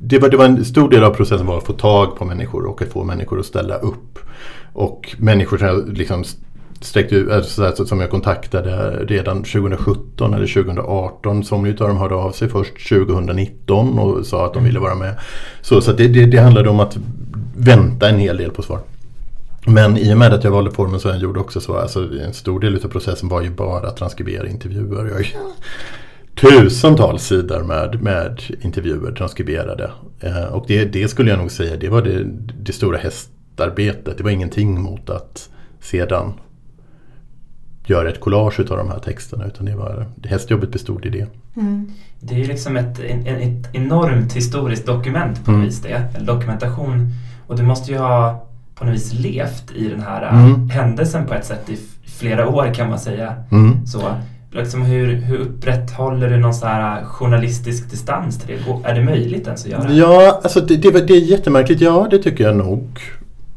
det 0.00 0.18
var, 0.18 0.28
det 0.28 0.36
var 0.36 0.44
en 0.44 0.64
stor 0.64 0.90
del 0.90 1.04
av 1.04 1.10
processen 1.10 1.46
var 1.46 1.58
att 1.58 1.66
få 1.66 1.72
tag 1.72 2.16
på 2.16 2.24
människor 2.24 2.66
och 2.66 2.82
att 2.82 2.88
få 2.88 3.04
människor 3.04 3.40
att 3.40 3.46
ställa 3.46 3.76
upp. 3.76 4.18
Och 4.72 5.16
människor 5.18 5.58
som 5.58 5.92
liksom 5.92 6.24
sträckte 6.80 7.14
ut, 7.14 7.30
alltså, 7.30 7.86
som 7.86 8.00
jag 8.00 8.10
kontaktade 8.10 8.90
redan 9.04 9.36
2017 9.36 10.34
eller 10.34 10.46
2018. 10.46 11.44
Somliga 11.44 11.84
av 11.84 11.88
dem 11.88 11.96
hörde 11.96 12.14
av 12.14 12.32
sig 12.32 12.48
först 12.48 12.88
2019 12.88 13.98
och 13.98 14.26
sa 14.26 14.46
att 14.46 14.54
de 14.54 14.64
ville 14.64 14.78
vara 14.78 14.94
med. 14.94 15.14
Så, 15.60 15.80
så 15.80 15.92
det, 15.92 16.08
det, 16.08 16.26
det 16.26 16.38
handlade 16.38 16.68
om 16.68 16.80
att 16.80 16.98
vänta 17.56 18.08
en 18.08 18.18
hel 18.18 18.36
del 18.36 18.50
på 18.50 18.62
svar. 18.62 18.80
Men 19.66 19.96
i 19.98 20.14
och 20.14 20.18
med 20.18 20.32
att 20.32 20.44
jag 20.44 20.50
valde 20.50 20.70
formen 20.70 21.00
så 21.00 21.08
jag 21.08 21.18
gjorde 21.18 21.40
också 21.40 21.60
så, 21.60 21.76
alltså 21.76 22.18
en 22.18 22.34
stor 22.34 22.60
del 22.60 22.76
av 22.84 22.88
processen 22.88 23.28
var 23.28 23.42
ju 23.42 23.50
bara 23.50 23.88
att 23.88 23.96
transkribera 23.96 24.48
intervjuer. 24.48 25.06
Jag, 25.06 25.26
tusentals 26.40 27.22
sidor 27.22 27.62
med, 27.62 28.02
med 28.02 28.42
intervjuer 28.60 29.12
transkriberade. 29.12 29.90
Eh, 30.20 30.44
och 30.44 30.64
det, 30.68 30.84
det, 30.84 31.08
skulle 31.08 31.30
jag 31.30 31.38
nog 31.38 31.50
säga, 31.50 31.76
det 31.76 31.88
var 31.88 32.02
det, 32.02 32.24
det 32.62 32.72
stora 32.72 32.98
hästarbetet. 32.98 34.18
Det 34.18 34.24
var 34.24 34.30
ingenting 34.30 34.80
mot 34.80 35.10
att 35.10 35.48
sedan 35.80 36.32
göra 37.86 38.08
ett 38.08 38.20
collage 38.20 38.60
av 38.60 38.76
de 38.76 38.88
här 38.88 38.98
texterna 38.98 39.44
utan 39.46 39.66
det 39.66 39.76
var, 39.76 40.06
hästjobbet 40.24 40.72
bestod 40.72 41.06
i 41.06 41.08
det. 41.08 41.26
Mm. 41.56 41.90
Det 42.20 42.34
är 42.34 42.38
ju 42.38 42.44
liksom 42.44 42.76
ett, 42.76 42.98
ett, 42.98 43.26
ett, 43.26 43.74
enormt 43.74 44.32
historiskt 44.32 44.86
dokument 44.86 45.44
på 45.44 45.50
något 45.50 45.56
mm. 45.56 45.66
vis 45.66 45.82
det, 45.82 46.08
en 46.18 46.26
dokumentation. 46.26 47.08
Och 47.46 47.56
du 47.56 47.62
måste 47.62 47.92
ju 47.92 47.98
ha 47.98 48.46
på 48.74 48.84
något 48.84 48.94
vis 48.94 49.12
levt 49.12 49.72
i 49.74 49.88
den 49.88 50.00
här 50.00 50.28
mm. 50.28 50.70
händelsen 50.70 51.26
på 51.26 51.34
ett 51.34 51.44
sätt 51.44 51.70
i 51.70 51.78
flera 52.06 52.48
år 52.48 52.74
kan 52.74 52.88
man 52.88 52.98
säga. 52.98 53.34
Mm. 53.50 53.86
Så, 53.86 54.02
liksom 54.50 54.82
hur, 54.82 55.14
hur 55.14 55.38
upprätthåller 55.38 56.30
du 56.30 56.36
någon 56.36 56.54
så 56.54 56.66
här 56.66 57.04
journalistisk 57.04 57.90
distans 57.90 58.38
till 58.38 58.58
det? 58.66 58.88
Är 58.90 58.94
det 58.94 59.04
möjligt 59.04 59.46
ens 59.46 59.64
att 59.64 59.70
göra? 59.70 59.92
Ja, 59.92 60.40
alltså 60.42 60.60
det, 60.60 60.76
det, 60.76 61.06
det 61.06 61.14
är 61.14 61.20
jättemärkligt. 61.20 61.80
Ja, 61.80 62.08
det 62.10 62.18
tycker 62.18 62.44
jag 62.44 62.56
nog. 62.56 63.00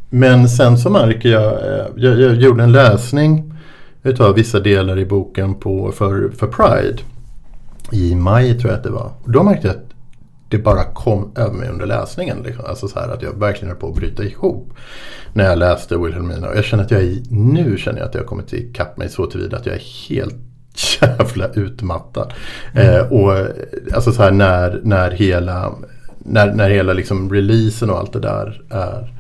Men 0.10 0.50
sen 0.50 0.78
så 0.78 0.90
märker 0.90 1.30
jag, 1.30 1.54
eh, 1.54 1.86
jag, 1.96 2.22
jag 2.22 2.36
gjorde 2.36 2.64
en 2.64 2.72
läsning 2.72 3.53
utav 4.04 4.36
vissa 4.36 4.60
delar 4.60 5.00
i 5.00 5.06
boken 5.06 5.56
på, 5.56 5.92
för, 5.92 6.30
för 6.30 6.48
Pride. 6.48 7.02
I 7.92 8.16
maj 8.16 8.60
tror 8.60 8.72
jag 8.72 8.78
att 8.78 8.84
det 8.84 8.90
var. 8.90 9.12
Och 9.24 9.32
då 9.32 9.44
märkte 9.44 9.68
jag 9.68 9.76
att 9.76 9.94
det 10.50 10.58
bara 10.58 10.84
kom 10.84 11.32
över 11.36 11.54
mig 11.54 11.70
under 11.70 11.86
läsningen. 11.86 12.38
Liksom. 12.44 12.66
Alltså 12.66 12.88
så 12.88 13.00
här 13.00 13.10
att 13.10 13.22
jag 13.22 13.40
verkligen 13.40 13.70
höll 13.70 13.80
på 13.80 13.88
att 13.88 13.96
bryta 13.96 14.24
ihop. 14.24 14.74
När 15.34 15.44
jag 15.44 15.58
läste 15.58 15.98
Wilhelmina. 15.98 16.50
Och 16.50 16.58
jag 16.58 16.66
känner 16.66 16.84
att 16.84 16.92
jag 16.92 17.02
är, 17.02 17.18
nu 17.30 17.78
känner 17.78 18.00
jag 18.00 18.08
att 18.08 18.14
jag 18.14 18.22
har 18.22 18.28
kommit 18.28 18.54
ikapp 18.54 18.98
mig 18.98 19.10
så 19.10 19.26
tillvida 19.26 19.58
att 19.58 19.66
jag 19.66 19.76
är 19.76 20.10
helt 20.10 20.36
jävla 21.02 21.48
utmattad. 21.48 22.34
Mm. 22.74 22.96
Eh, 22.96 23.12
och 23.12 23.48
alltså 23.94 24.12
så 24.12 24.22
här 24.22 24.32
när, 24.32 24.82
när 24.84 25.12
hela, 25.12 25.74
när, 26.18 26.54
när 26.54 26.70
hela 26.70 26.94
liksom 26.94 27.34
releasen 27.34 27.90
och 27.90 27.98
allt 27.98 28.14
det 28.14 28.20
där 28.20 28.62
är 28.70 29.14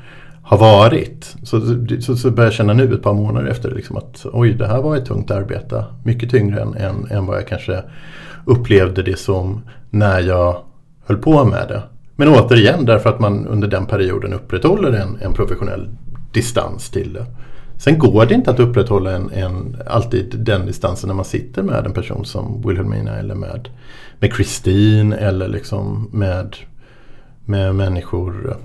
har 0.43 0.57
varit. 0.57 1.35
Så, 1.43 1.61
så, 2.01 2.15
så 2.15 2.31
börjar 2.31 2.47
jag 2.47 2.53
känna 2.53 2.73
nu 2.73 2.93
ett 2.93 3.03
par 3.03 3.13
månader 3.13 3.47
efter 3.47 3.71
liksom 3.71 3.97
att 3.97 4.25
oj, 4.33 4.53
det 4.53 4.67
här 4.67 4.81
var 4.81 4.95
ett 4.95 5.05
tungt 5.05 5.31
arbete. 5.31 5.85
Mycket 6.03 6.31
tyngre 6.31 6.61
än, 6.61 6.73
än, 6.73 7.07
än 7.11 7.25
vad 7.25 7.37
jag 7.37 7.47
kanske 7.47 7.83
upplevde 8.45 9.03
det 9.03 9.19
som 9.19 9.61
när 9.89 10.19
jag 10.19 10.57
höll 11.05 11.17
på 11.17 11.45
med 11.45 11.67
det. 11.67 11.83
Men 12.15 12.27
återigen 12.27 12.85
därför 12.85 13.09
att 13.09 13.19
man 13.19 13.47
under 13.47 13.67
den 13.67 13.85
perioden 13.85 14.33
upprätthåller 14.33 14.91
en, 14.91 15.17
en 15.21 15.33
professionell 15.33 15.89
distans 16.33 16.89
till 16.89 17.13
det. 17.13 17.25
Sen 17.77 17.99
går 17.99 18.25
det 18.25 18.33
inte 18.33 18.51
att 18.51 18.59
upprätthålla 18.59 19.11
en, 19.11 19.29
en, 19.29 19.77
alltid 19.87 20.35
den 20.39 20.65
distansen 20.65 21.07
när 21.07 21.15
man 21.15 21.25
sitter 21.25 21.63
med 21.63 21.85
en 21.85 21.93
person 21.93 22.25
som 22.25 22.61
Wilhelmina 22.67 23.15
eller 23.17 23.35
med, 23.35 23.69
med 24.19 24.33
Christine 24.33 25.15
eller 25.15 25.47
liksom 25.47 26.09
med, 26.13 26.55
med 27.45 27.75
människor 27.75 28.57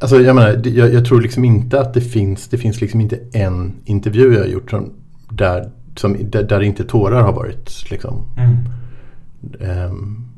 Alltså 0.00 0.20
jag 0.20 0.36
menar, 0.36 0.60
jag, 0.64 0.94
jag, 0.94 1.04
tror 1.04 1.20
liksom 1.20 1.44
inte 1.44 1.80
att 1.80 1.94
det 1.94 2.00
finns, 2.00 2.48
det 2.48 2.58
finns 2.58 2.80
liksom 2.80 3.00
inte 3.00 3.18
en 3.32 3.72
intervju 3.84 4.32
jag 4.32 4.40
har 4.40 4.46
gjort 4.46 4.70
som, 4.70 4.92
där, 5.30 5.70
som, 5.96 6.30
där, 6.30 6.42
där 6.42 6.60
inte 6.60 6.84
tårar 6.84 7.22
har 7.22 7.32
varit 7.32 7.90
liksom. 7.90 8.26
Mm. 8.36 8.56
Um, 9.90 10.28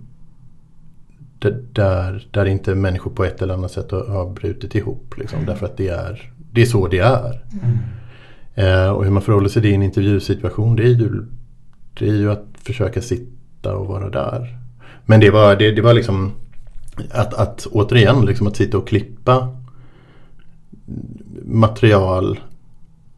där, 1.73 2.29
där 2.31 2.45
inte 2.45 2.75
människor 2.75 3.11
på 3.11 3.25
ett 3.25 3.43
eller 3.43 3.55
annat 3.55 3.73
sätt 3.73 3.91
har, 3.91 4.07
har 4.07 4.31
brutit 4.31 4.75
ihop. 4.75 5.15
Liksom, 5.17 5.39
mm. 5.39 5.47
Därför 5.47 5.67
att 5.67 5.77
det 5.77 5.89
är, 5.89 6.33
det 6.53 6.63
är 6.63 6.67
så 6.67 6.89
det 6.89 6.99
är. 6.99 7.43
Mm. 7.53 7.79
Uh, 8.59 8.91
och 8.91 9.05
hur 9.05 9.11
man 9.11 9.23
förhåller 9.23 9.49
sig 9.49 9.63
till 9.63 9.75
en 9.75 9.83
intervjusituation 9.83 10.77
det 10.77 10.83
är, 10.83 10.87
ju, 10.95 11.27
det 11.99 12.09
är 12.09 12.15
ju 12.15 12.31
att 12.31 12.47
försöka 12.63 13.03
sitta 13.03 13.77
och 13.77 13.87
vara 13.87 14.11
där. 14.11 14.59
Men 15.07 15.21
det 15.21 15.31
var, 15.31 15.57
det, 15.57 15.73
det 15.73 15.83
var 15.83 15.95
liksom 15.95 16.33
att, 17.11 17.34
att 17.34 17.66
återigen 17.70 18.26
liksom 18.26 18.47
att 18.47 18.57
sitta 18.57 18.78
och 18.78 18.88
klippa 18.88 19.57
material, 21.44 22.40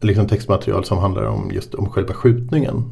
liksom 0.01 0.27
textmaterial 0.27 0.85
som 0.85 0.97
handlar 0.97 1.23
om 1.23 1.51
just 1.53 1.75
om 1.75 1.89
själva 1.89 2.13
skjutningen. 2.13 2.83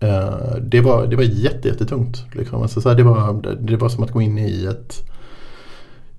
Eh, 0.00 0.56
det, 0.62 0.80
var, 0.80 1.06
det 1.06 1.16
var 1.16 1.22
jättetungt. 1.22 2.24
Liksom. 2.32 2.62
Alltså, 2.62 2.80
så 2.80 2.88
här, 2.88 2.96
det, 2.96 3.02
var, 3.02 3.56
det 3.60 3.76
var 3.76 3.88
som 3.88 4.04
att 4.04 4.10
gå 4.10 4.22
in 4.22 4.38
i 4.38 4.64
ett 4.64 5.06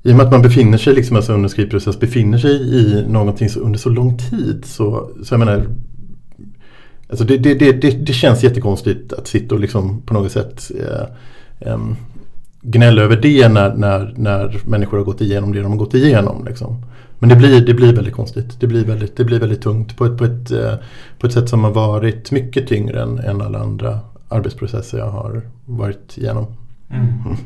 i 0.04 0.12
och 0.12 0.18
med 0.18 0.26
att 0.26 0.32
man 0.32 0.42
befinner 0.42 0.78
sig 0.78 0.94
liksom, 0.94 1.16
alltså 1.16 1.34
under 1.34 1.50
skrivprocess, 1.50 2.00
befinner 2.00 2.38
sig 2.38 2.52
i 2.52 3.06
någonting 3.08 3.50
så, 3.50 3.60
under 3.60 3.80
så 3.80 3.90
lång 3.90 4.18
tid 4.18 4.66
så, 4.66 5.12
så 5.24 5.34
jag 5.34 5.40
menar 5.40 5.68
Alltså 7.12 7.26
det, 7.26 7.38
det, 7.38 7.54
det, 7.54 7.92
det, 7.92 8.14
känns 8.14 8.44
jättekonstigt 8.44 9.14
att 9.14 9.28
sitta 9.28 9.56
och 9.56 9.62
liksom 9.62 10.02
på 10.02 10.14
något 10.14 10.32
sätt 10.32 10.72
eh, 10.80 11.06
eh, 11.72 11.80
gnälla 12.62 13.02
över 13.02 13.16
det 13.16 13.50
när, 13.50 13.76
när, 13.76 14.14
när 14.18 14.62
människor 14.66 14.98
har 14.98 15.06
gått 15.06 15.22
igenom 15.22 15.54
det 15.54 15.62
de 15.62 15.72
har 15.72 15.78
gått 15.78 15.94
igenom. 15.94 16.46
Liksom. 16.46 16.86
Men 17.20 17.30
det 17.30 17.36
blir, 17.36 17.66
det 17.66 17.74
blir 17.74 17.94
väldigt 17.94 18.14
konstigt. 18.14 18.60
Det 18.60 18.68
blir 18.68 18.86
väldigt, 18.86 19.18
det 19.18 19.24
blir 19.24 19.40
väldigt 19.40 19.62
tungt 19.62 19.98
på 19.98 20.06
ett, 20.06 20.18
på, 20.18 20.26
ett, 20.26 20.52
eh, 20.52 20.74
på 21.20 21.28
ett 21.28 21.34
sätt 21.34 21.50
som 21.50 21.64
har 21.64 21.72
varit 21.72 22.32
mycket 22.32 22.68
tyngre 22.68 23.02
än, 23.02 23.20
än 23.20 23.42
alla 23.42 23.60
andra 23.60 24.00
arbetsprocesser 24.30 24.98
jag 24.98 25.10
har 25.10 25.42
varit 25.66 26.18
igenom. 26.18 26.46
Mm. 26.90 27.08
Mm. 27.08 27.38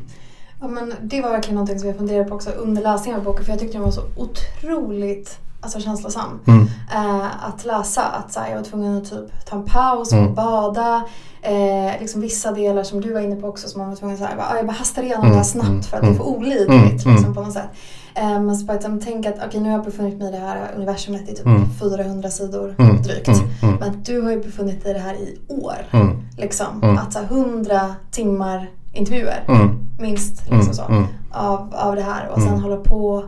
Ja, 0.60 0.68
men 0.68 0.92
det 1.02 1.20
var 1.20 1.30
verkligen 1.30 1.54
någonting 1.54 1.78
som 1.78 1.88
jag 1.88 1.96
funderade 1.96 2.28
på 2.28 2.34
också 2.34 2.50
under 2.50 2.82
läsningen 2.82 3.18
av 3.18 3.24
boken 3.24 3.44
för 3.44 3.52
jag 3.52 3.60
tyckte 3.60 3.76
den 3.76 3.84
var 3.84 3.90
så 3.90 4.02
otroligt 4.16 5.38
alltså, 5.74 5.80
känslosam. 5.80 6.40
Mm. 6.46 6.66
Eh, 6.94 7.44
att 7.48 7.64
läsa. 7.64 8.02
Att 8.02 8.32
så 8.32 8.40
här, 8.40 8.48
jag 8.50 8.56
var 8.56 8.64
tvungen 8.64 8.96
att 8.98 9.10
typ 9.10 9.46
ta 9.46 9.56
en 9.56 9.64
paus 9.64 10.12
Mm. 10.12 10.26
och 10.26 10.32
bada. 10.34 11.02
Eh, 11.42 12.00
liksom 12.00 12.20
vissa 12.20 12.52
delar 12.52 12.82
som 12.82 13.00
du 13.00 13.12
var 13.12 13.20
inne 13.20 13.36
på 13.36 13.48
också 13.48 13.68
som 13.68 13.80
man 13.80 13.88
var 13.88 13.96
tvungen 13.96 14.14
att 14.14 14.20
säga, 14.22 14.44
ah, 14.50 14.56
jag 14.56 14.66
bara 14.66 14.72
hastar 14.72 15.02
igenom 15.02 15.20
Mm, 15.24 15.30
det 15.30 15.36
här 15.36 15.44
snabbt 15.44 15.68
mm, 15.68 15.82
för 15.82 15.96
att 15.96 16.02
det 16.02 16.08
är 16.08 16.14
för 16.14 16.24
mm. 16.24 16.34
olidligt 16.36 16.68
Mm, 16.70 16.88
liksom, 16.92 17.16
mm. 17.16 17.34
på 17.34 17.40
något 17.40 17.52
sätt. 17.52 17.68
Eh, 18.14 18.40
men 18.40 18.56
så 18.56 18.64
bara 18.66 18.72
liksom, 18.72 19.00
tänk 19.04 19.26
att 19.26 19.34
okej 19.46 19.60
nu 19.60 19.68
har 19.68 19.76
jag 19.76 19.84
befunnit 19.84 20.18
mig 20.18 20.28
i 20.28 20.30
det 20.32 20.38
här 20.38 20.70
universumet 20.76 21.28
i 21.28 21.34
typ 21.34 21.46
Mm. 21.46 21.68
400 21.80 22.30
sidor 22.30 22.74
Mm. 22.78 23.02
drygt. 23.02 23.28
Mm. 23.28 23.40
Mm. 23.62 23.74
Men 23.80 24.02
du 24.02 24.20
har 24.22 24.30
ju 24.30 24.42
befunnit 24.42 24.82
dig 24.82 24.90
i 24.90 24.94
det 24.94 25.00
här 25.00 25.14
i 25.14 25.38
år. 25.48 25.76
Mm. 25.92 26.16
Liksom. 26.36 26.66
Mm. 26.82 26.98
Att 26.98 27.12
så 27.12 27.18
här, 27.18 27.26
100 27.26 27.94
timmar 28.10 28.70
intervjuer 28.92 29.44
Mm. 29.48 29.78
minst 29.98 30.46
Mm. 30.46 30.58
liksom 30.58 30.74
så, 30.74 30.82
Mm. 30.92 31.04
av, 31.32 31.74
av 31.74 31.96
det 31.96 32.02
här 32.02 32.28
och 32.28 32.40
sen 32.40 32.48
Mm. 32.48 32.62
hålla 32.62 32.76
på 32.76 33.24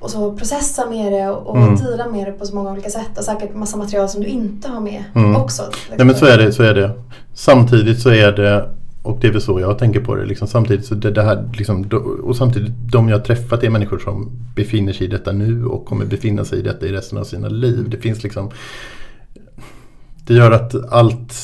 och 0.00 0.10
så 0.10 0.32
processa 0.32 0.90
med 0.90 1.12
det 1.12 1.28
och, 1.30 1.56
Mm. 1.56 1.76
deala 1.76 2.08
med 2.08 2.26
det 2.26 2.32
på 2.32 2.46
så 2.46 2.54
många 2.54 2.72
olika 2.72 2.90
sätt 2.90 3.18
och 3.18 3.24
säkert 3.24 3.54
massa 3.54 3.76
material 3.76 4.08
som 4.08 4.20
du 4.20 4.26
inte 4.26 4.68
har 4.68 4.80
med 4.80 5.04
Mm. 5.14 5.36
också. 5.36 5.62
liksom. 5.66 5.94
Nej 5.96 6.06
men 6.06 6.16
så 6.16 6.26
är 6.26 6.38
det, 6.38 6.52
så 6.52 6.62
är 6.62 6.74
det. 6.74 6.90
Samtidigt 7.34 8.00
så 8.00 8.08
är 8.10 8.32
det, 8.32 8.70
och 9.02 9.18
det 9.20 9.26
är 9.28 9.32
väl 9.32 9.40
så 9.42 9.60
jag 9.60 9.78
tänker 9.78 10.00
på 10.00 10.14
det, 10.14 10.24
liksom, 10.26 10.48
samtidigt 10.48 10.86
så 10.86 10.94
det, 10.94 11.10
det 11.10 11.22
här, 11.22 11.48
liksom, 11.54 11.84
och 12.22 12.36
samtidigt 12.36 12.72
de 12.92 13.08
jag 13.08 13.18
har 13.18 13.24
träffat 13.24 13.62
är 13.64 13.70
människor 13.70 13.98
som 13.98 14.30
befinner 14.56 14.92
sig 14.92 15.06
i 15.06 15.10
detta 15.10 15.32
nu 15.32 15.64
och 15.66 15.86
kommer 15.86 16.04
befinna 16.04 16.44
sig 16.44 16.58
i 16.58 16.62
detta 16.62 16.86
i 16.86 16.92
resten 16.92 17.18
av 17.18 17.24
sina 17.24 17.48
liv. 17.48 17.86
Det 17.90 17.96
finns 17.96 18.22
liksom 18.22 18.50
Det 20.26 20.34
gör 20.34 20.50
att 20.50 20.92
allt 20.92 21.34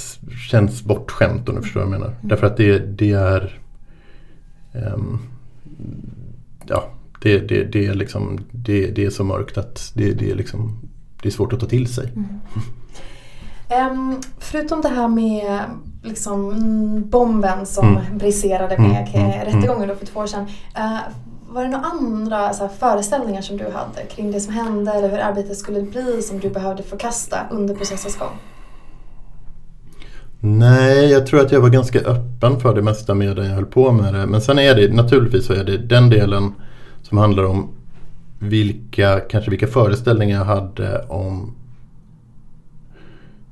känns 0.50 0.82
bortskämt 0.82 1.48
om 1.48 1.55
du 1.55 1.62
förstår 1.62 1.80
vad 1.80 1.92
jag 1.92 2.00
menar. 2.00 2.14
Därför 2.22 2.46
att 2.46 2.57
det, 2.57 2.78
det 2.78 3.12
är 3.12 3.59
Ja, 4.72 4.96
det, 7.25 7.39
det, 7.49 7.64
det 7.64 7.87
är 7.87 7.95
liksom 7.95 8.41
det, 8.53 8.87
det 8.87 9.05
är 9.05 9.11
så 9.11 9.25
mörkt 9.25 9.59
att 9.59 9.93
det, 9.95 10.12
det 10.12 10.31
är 10.31 10.35
liksom 10.35 10.79
Det 11.22 11.29
är 11.29 11.33
svårt 11.33 11.53
att 11.53 11.61
ta 11.61 11.66
till 11.66 11.87
sig. 11.95 12.12
Ehm, 13.68 14.20
förutom 14.39 14.81
det 14.81 14.89
här 14.89 15.09
med 15.09 15.61
liksom, 16.03 16.51
mm, 16.51 17.11
bomben 17.11 17.66
som 17.66 17.89
Mm. 17.89 18.18
briserade 18.18 18.75
Mm, 18.75 18.91
med 18.91 19.09
mm, 19.14 19.31
eh, 19.31 19.45
rättegången 19.45 19.89
då 19.89 19.95
för 19.95 20.07
två 20.07 20.20
år 20.20 20.27
sedan. 20.27 20.47
eh, 20.77 20.99
var 21.49 21.62
det 21.62 21.68
några 21.68 21.85
andra 21.85 22.37
här, 22.37 22.68
föreställningar 22.79 23.43
som 23.43 23.57
du 23.57 23.64
hade 23.64 24.07
kring 24.11 24.33
det 24.33 24.41
som 24.41 24.53
hände 24.53 24.93
eller 24.93 25.09
hur 25.11 25.18
arbetet 25.18 25.57
skulle 25.57 25.83
bli 25.83 26.22
som 26.22 26.39
du 26.41 26.51
behövde 26.51 26.83
förkasta 26.83 27.37
under 27.51 27.75
processens 27.75 28.16
gång? 28.18 28.37
Nej, 30.41 31.11
jag 31.11 31.27
tror 31.27 31.41
att 31.41 31.53
jag 31.53 31.61
var 31.61 31.68
ganska 31.70 31.99
öppen 32.01 32.61
för 32.61 32.75
det 32.75 32.83
mesta 32.83 33.14
medan 33.14 33.47
jag 33.47 33.55
höll 33.55 33.66
på 33.66 33.93
med 33.93 34.14
det. 34.14 34.27
Men 34.27 34.41
sen 34.41 34.59
är 34.59 34.75
det 34.75 34.95
naturligtvis 34.95 35.47
så 35.47 35.53
är 35.53 35.64
det 35.64 35.79
den 35.79 36.11
delen 36.11 36.53
som 37.09 37.18
handlar 37.18 37.44
om 37.44 37.68
vilka, 38.38 39.20
kanske 39.20 39.50
vilka 39.50 39.66
föreställningar 39.66 40.38
jag 40.38 40.44
hade 40.44 41.05
om 41.09 41.55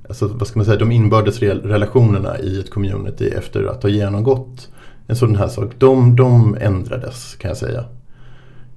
alltså, 0.08 0.26
vad 0.28 0.48
ska 0.48 0.58
man 0.58 0.66
säga, 0.66 0.78
de 0.78 0.92
inbördes 0.92 1.38
rel- 1.40 1.62
relationerna 1.62 2.38
i 2.38 2.60
ett 2.60 2.70
community 2.70 3.28
efter 3.28 3.64
att 3.64 3.82
ha 3.82 3.90
genomgått 3.90 4.68
en 5.06 5.16
sån 5.16 5.36
här 5.36 5.48
sak. 5.48 5.72
De, 5.78 6.16
de 6.16 6.56
ändrades 6.60 7.34
kan 7.34 7.48
jag 7.48 7.56
säga. 7.58 7.84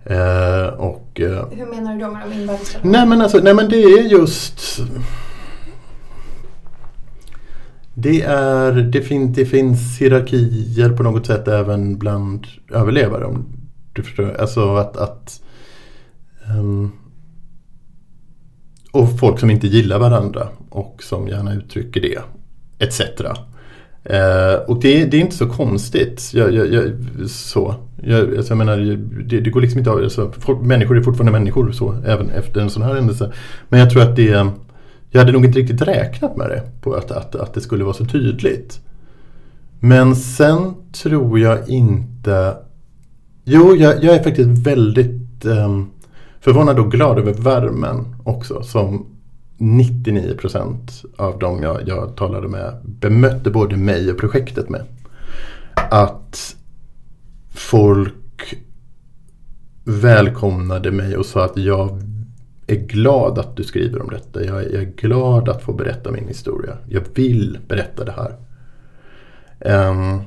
Eh, 0.03 0.67
och, 0.73 1.21
eh, 1.21 1.45
Hur 1.51 1.65
menar 1.65 1.93
du 1.93 1.99
då 1.99 2.11
med 2.11 2.21
de 2.29 2.35
inbördes 2.41 2.77
Nej 2.81 3.05
men 3.07 3.21
alltså, 3.21 3.37
nej 3.43 3.53
men 3.53 3.69
det 3.69 3.83
är 3.83 4.03
just 4.03 4.81
Det 7.93 8.21
är, 8.21 8.71
det, 8.71 9.01
fin, 9.01 9.33
det 9.33 9.45
finns 9.45 10.01
hierarkier 10.01 10.89
på 10.89 11.03
något 11.03 11.25
sätt 11.25 11.47
även 11.47 11.97
bland 11.97 12.47
överlevare 12.71 13.25
du 13.95 14.03
förstår. 14.03 14.35
Alltså 14.39 14.75
att, 14.75 14.97
att 14.97 15.41
um, 16.51 16.91
Och 18.91 19.19
folk 19.19 19.39
som 19.39 19.49
inte 19.49 19.67
gillar 19.67 19.99
varandra 19.99 20.47
och 20.69 21.03
som 21.03 21.27
gärna 21.27 21.53
uttrycker 21.53 22.01
det. 22.01 22.19
Etc. 22.79 22.99
Uh, 22.99 23.27
eh, 24.15 24.55
och 24.67 24.81
det, 24.81 25.05
det 25.05 25.17
är 25.17 25.21
inte 25.21 25.35
så 25.35 25.49
konstigt. 25.49 26.31
Jag, 26.33 26.53
jag, 26.53 26.73
jag, 26.73 26.83
så. 27.29 27.75
Jag, 28.03 28.37
alltså 28.37 28.51
jag 28.51 28.57
menar, 28.57 28.77
det, 29.23 29.39
det 29.39 29.49
går 29.49 29.61
liksom 29.61 29.79
inte 29.79 29.91
av. 29.91 29.97
Alltså, 29.97 30.31
folk, 30.39 30.61
människor 30.61 30.97
är 30.97 31.01
fortfarande 31.01 31.31
människor 31.31 31.71
så, 31.71 31.95
även 32.05 32.29
efter 32.29 32.61
en 32.61 32.69
sån 32.69 32.83
här 32.83 32.95
händelse. 32.95 33.33
Men 33.69 33.79
jag 33.79 33.89
tror 33.89 34.01
att 34.01 34.15
det 34.15 34.51
Jag 35.11 35.19
hade 35.19 35.31
nog 35.31 35.45
inte 35.45 35.59
riktigt 35.59 35.81
räknat 35.81 36.37
med 36.37 36.49
det. 36.49 36.61
På 36.81 36.93
att, 36.93 37.11
att, 37.11 37.35
att 37.35 37.53
det 37.53 37.61
skulle 37.61 37.83
vara 37.83 37.93
så 37.93 38.05
tydligt. 38.05 38.79
Men 39.79 40.15
sen 40.15 40.73
tror 40.91 41.39
jag 41.39 41.69
inte 41.69 42.57
Jo, 43.47 43.75
jag, 43.75 44.03
jag 44.03 44.15
är 44.15 44.23
faktiskt 44.23 44.67
väldigt 44.67 45.45
um, 45.45 45.91
förvånad 46.39 46.79
och 46.79 46.91
glad 46.91 47.19
över 47.19 47.33
värmen 47.33 48.15
också. 48.23 48.63
Som 48.63 49.05
99% 49.57 51.05
av 51.17 51.39
dem 51.39 51.63
jag, 51.63 51.87
jag 51.87 52.15
talade 52.15 52.47
med 52.47 52.73
bemötte 52.83 53.49
både 53.49 53.77
mig 53.77 54.11
och 54.11 54.17
projektet 54.17 54.69
med. 54.69 54.85
Att 55.75 56.55
folk 57.53 58.55
välkomnade 59.83 60.91
mig 60.91 61.17
och 61.17 61.25
sa 61.25 61.45
att 61.45 61.57
jag 61.57 62.01
är 62.67 62.75
glad 62.75 63.39
att 63.39 63.55
du 63.55 63.63
skriver 63.63 64.01
om 64.01 64.09
detta. 64.09 64.43
Jag, 64.43 64.63
jag 64.63 64.81
är 64.81 64.91
glad 64.97 65.49
att 65.49 65.63
få 65.63 65.73
berätta 65.73 66.11
min 66.11 66.27
historia. 66.27 66.77
Jag 66.89 67.01
vill 67.13 67.59
berätta 67.67 68.05
det 68.05 68.11
här. 68.11 68.35
Um, 69.89 70.21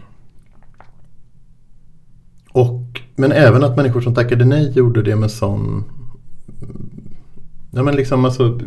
och, 2.53 3.08
men 3.19 3.33
även 3.33 3.65
att 3.65 3.77
människor 3.77 4.01
som 4.01 4.15
tackade 4.15 4.45
nej 4.45 4.73
gjorde 4.75 5.03
det 5.03 5.17
med 5.17 5.31
sån 5.31 5.85
Ja 7.71 7.83
men 7.83 7.97
liksom 7.97 8.25
alltså 8.25 8.61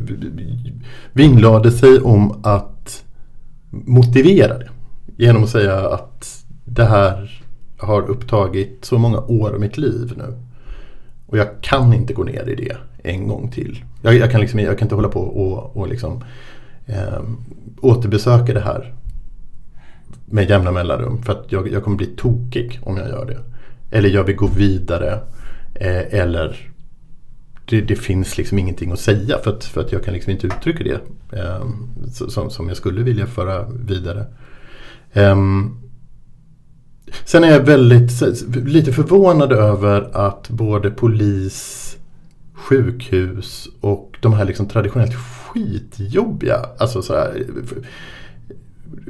vinglade 1.14 1.72
sig 1.72 2.00
om 2.00 2.40
att 2.44 3.04
Motivera 3.72 4.58
det 4.58 4.70
Genom 5.18 5.44
att 5.44 5.50
säga 5.50 5.90
att 5.90 6.46
Det 6.66 6.86
här 6.86 7.44
har 7.78 8.02
upptagit 8.10 8.86
så 8.86 8.98
många 8.98 9.20
år 9.20 9.54
av 9.54 9.60
mitt 9.60 9.78
liv 9.78 10.14
nu. 10.18 10.38
Och 11.28 11.38
jag 11.38 11.48
kan 11.62 11.94
inte 11.94 12.14
gå 12.14 12.24
ner 12.24 12.50
i 12.50 12.56
det 12.56 12.78
en 13.04 13.28
gång 13.28 13.52
till. 13.52 13.84
Jag, 14.02 14.16
jag 14.16 14.32
kan, 14.32 14.42
liksom, 14.42 14.60
jag 14.60 14.78
kan 14.78 14.86
inte 14.86 14.96
hålla 14.96 15.10
på 15.10 15.20
och, 15.20 15.78
och 15.78 15.88
liksom 15.88 16.24
eh, 16.86 17.22
Återbesöka 17.82 18.54
det 18.54 18.60
här 18.60 18.94
Med 20.26 20.50
jämna 20.50 20.72
mellanrum 20.72 21.24
för 21.24 21.34
att 21.34 21.52
jag, 21.52 21.72
jag 21.72 21.84
kommer 21.84 21.98
bli 21.98 22.08
tokig 22.08 22.80
om 22.84 22.98
jag 22.98 23.08
gör 23.08 23.26
det. 23.26 23.51
Eller 23.92 24.10
jag 24.10 24.24
vill 24.24 24.36
gå 24.36 24.48
vidare 24.48 25.20
eh, 25.74 26.20
Eller 26.20 26.72
det, 27.66 27.82
det, 27.82 27.96
finns 27.96 28.38
liksom 28.38 28.60
ingenting 28.60 28.92
att 28.92 29.00
säga 29.00 29.38
för 29.44 29.52
att, 29.52 29.64
för 29.64 29.82
att 29.82 29.92
jag 29.92 30.04
kan 30.04 30.14
liksom 30.14 30.32
inte 30.32 30.48
uttrycka 30.48 30.84
det 30.84 31.02
eh, 31.38 31.66
som, 32.30 32.50
som 32.50 32.68
jag 32.68 32.78
skulle 32.78 33.04
vilja 33.04 33.26
föra 33.26 33.70
vidare. 33.70 34.26
Eh, 35.14 35.36
sen 37.26 37.44
är 37.44 37.52
jag 37.52 37.60
väldigt 37.60 38.12
lite 38.66 38.94
förvånad 38.94 39.52
över 39.52 40.10
att 40.14 40.50
både 40.50 40.92
polis, 40.92 41.98
sjukhus 42.54 43.68
och 43.82 44.18
de 44.22 44.34
här 44.34 44.46
liksom 44.46 44.68
traditionellt 44.68 45.16
skitjobbiga, 45.16 46.66
alltså 46.78 47.02
så 47.02 47.14
här, 47.14 47.46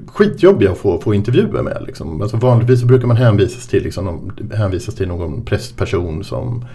skitjobbiga 0.07 0.71
att 0.71 0.77
få, 0.77 1.01
få 1.01 1.13
intervjuer 1.13 1.63
med. 1.63 1.83
Liksom. 1.87 2.21
Alltså 2.21 2.37
vanligtvis 2.37 2.79
så 2.79 2.85
brukar 2.85 3.07
man 3.07 3.17
hänvisas 3.17 3.67
till, 3.67 3.83
liksom, 3.83 4.31
hänvisas 4.53 4.95
till 4.95 5.07
någon 5.07 5.45
prästperson 5.45 6.23
som 6.23 6.65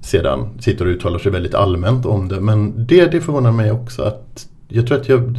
sedan 0.00 0.48
sitter 0.60 0.86
och 0.86 0.90
uttalar 0.90 1.18
sig 1.18 1.32
väldigt 1.32 1.54
allmänt 1.54 2.06
om 2.06 2.28
det. 2.28 2.40
Men 2.40 2.86
det, 2.86 3.12
det 3.12 3.20
förvånar 3.20 3.52
mig 3.52 3.72
också 3.72 4.02
att 4.02 4.46
jag 4.68 4.86
tror 4.86 4.98
att 4.98 5.08
jag, 5.08 5.36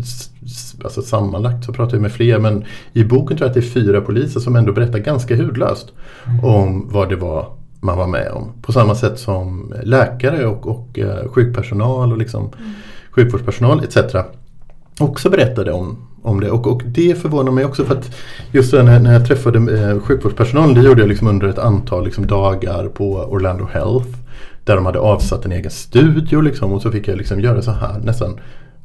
alltså 0.84 1.02
sammanlagt 1.02 1.66
så 1.66 1.74
pratar 1.74 1.96
jag 1.96 2.02
med 2.02 2.12
fler 2.12 2.40
men 2.40 2.64
i 2.94 3.04
boken 3.04 3.38
tror 3.38 3.46
jag 3.46 3.50
att 3.50 3.54
det 3.54 3.68
är 3.68 3.72
fyra 3.72 4.02
poliser 4.02 4.40
som 4.40 4.56
ändå 4.56 4.74
berättar 4.74 5.00
ganska 5.00 5.36
hudlöst 5.36 5.92
mm. 6.28 6.46
om 6.46 6.90
vad 6.92 7.10
det 7.10 7.16
var 7.16 7.54
man 7.82 7.98
var 7.98 8.08
med 8.08 8.32
om. 8.32 8.52
På 8.62 8.72
samma 8.72 8.96
sätt 8.96 9.20
som 9.20 9.74
läkare 9.84 10.46
och, 10.46 10.68
och 10.68 10.98
uh, 10.98 11.28
sjukpersonal 11.28 12.12
och 12.12 12.18
liksom 12.18 12.42
mm. 12.60 12.72
sjukvårdspersonal 13.12 13.84
etc. 13.84 13.98
Också 15.00 15.30
berättade 15.30 15.72
om, 15.72 15.98
om 16.22 16.40
det 16.40 16.52
och, 16.52 16.68
och 16.68 16.82
det 16.86 17.22
förvånar 17.22 17.52
mig 17.52 17.66
också 17.66 17.86
för 17.86 17.96
att 17.96 18.16
just 18.52 18.74
när, 18.74 19.00
när 19.00 19.14
jag 19.14 19.28
träffade 19.28 19.82
eh, 19.82 20.00
sjukvårdspersonal 20.00 20.74
det 20.74 20.82
gjorde 20.82 21.02
jag 21.02 21.10
liksom 21.10 21.28
under 21.28 21.48
ett 21.48 21.60
antal 21.60 22.06
liksom, 22.06 22.28
dagar 22.28 22.88
på 22.88 23.14
Orlando 23.14 23.68
Health 23.74 24.10
där 24.64 24.76
de 24.76 24.86
hade 24.86 25.00
avsatt 25.00 25.46
en 25.46 25.52
egen 25.52 25.72
studio 25.72 26.42
liksom, 26.42 26.74
och 26.74 26.82
så 26.82 26.92
fick 26.92 27.08
jag 27.08 27.18
liksom 27.18 27.40
göra 27.40 27.62
så 27.62 27.72
här 27.72 28.00
nästan 28.00 28.40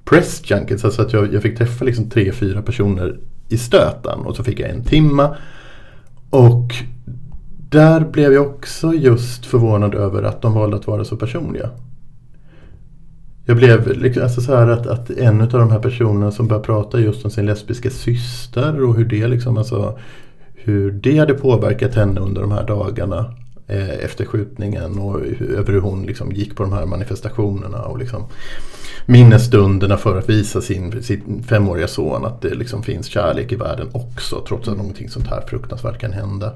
press 0.05 0.43
junkets. 0.51 0.85
Alltså 0.85 1.03
att 1.03 1.13
jag, 1.13 1.35
jag 1.35 1.43
fick 1.43 1.59
träffa 1.59 1.85
liksom 1.85 2.11
tre, 2.11 2.33
fyra 2.33 2.63
personer 2.63 3.19
i 3.49 3.59
stöten 3.59 4.21
och 4.21 4.37
så 4.37 4.45
fick 4.45 4.61
jag 4.61 4.71
en 4.71 4.85
timma. 4.85 5.37
Och 6.31 6.75
där 7.71 8.01
blev 8.01 8.33
jag 8.33 8.47
också 8.47 8.95
just 8.95 9.47
förvånad 9.47 9.95
över 9.95 10.23
att 10.23 10.43
de 10.43 10.55
valde 10.55 10.77
att 10.77 10.87
vara 10.87 11.05
så 11.05 11.17
personliga. 11.17 11.71
Jag 13.49 13.57
blev 13.57 14.03
alltså 14.23 14.41
så 14.41 14.57
här 14.57 14.67
att, 14.67 14.87
att 14.87 15.11
en 15.11 15.41
av 15.41 15.49
de 15.49 15.71
här 15.71 15.79
personerna 15.79 16.31
som 16.31 16.49
började 16.49 16.67
prata 16.67 17.01
just 17.01 17.25
om 17.25 17.31
sin 17.31 17.47
lesbiska 17.47 17.91
syster 17.91 18.85
och 18.85 18.97
hur 18.97 19.05
det 19.05 19.27
liksom 19.27 19.59
alltså 19.59 19.99
hur 20.55 20.93
det 20.93 21.19
hade 21.19 21.35
påverkat 21.35 21.95
henne 21.95 22.21
under 22.21 22.41
de 22.41 22.53
här 22.53 22.67
dagarna. 22.67 23.35
eh, 23.67 24.05
efter 24.05 24.25
skjutningen 24.25 24.99
och 24.99 25.21
över 25.41 25.73
hur 25.73 25.81
hon 25.81 26.03
liksom 26.03 26.33
gick 26.33 26.57
på 26.57 26.63
de 26.63 26.73
här 26.73 26.87
manifestationerna 26.87 27.83
och 27.83 27.99
liksom 27.99 28.25
minnesstunderna 29.07 29.97
för 29.97 30.19
att 30.19 30.29
visa 30.29 30.61
sin, 30.61 31.03
sin 31.03 31.43
femåriga 31.43 31.89
son 31.89 32.25
att 32.25 32.43
det 32.43 32.55
liksom 32.55 32.83
finns 32.83 33.07
kärlek 33.07 33.53
i 33.53 33.57
världen 33.57 33.89
också 33.93 34.45
trots 34.49 34.69
att 34.69 34.77
någonting 34.77 35.09
sånt 35.09 35.27
här 35.27 35.41
fruktansvärt 35.41 36.01
kan 36.01 36.13
hända. 36.13 36.53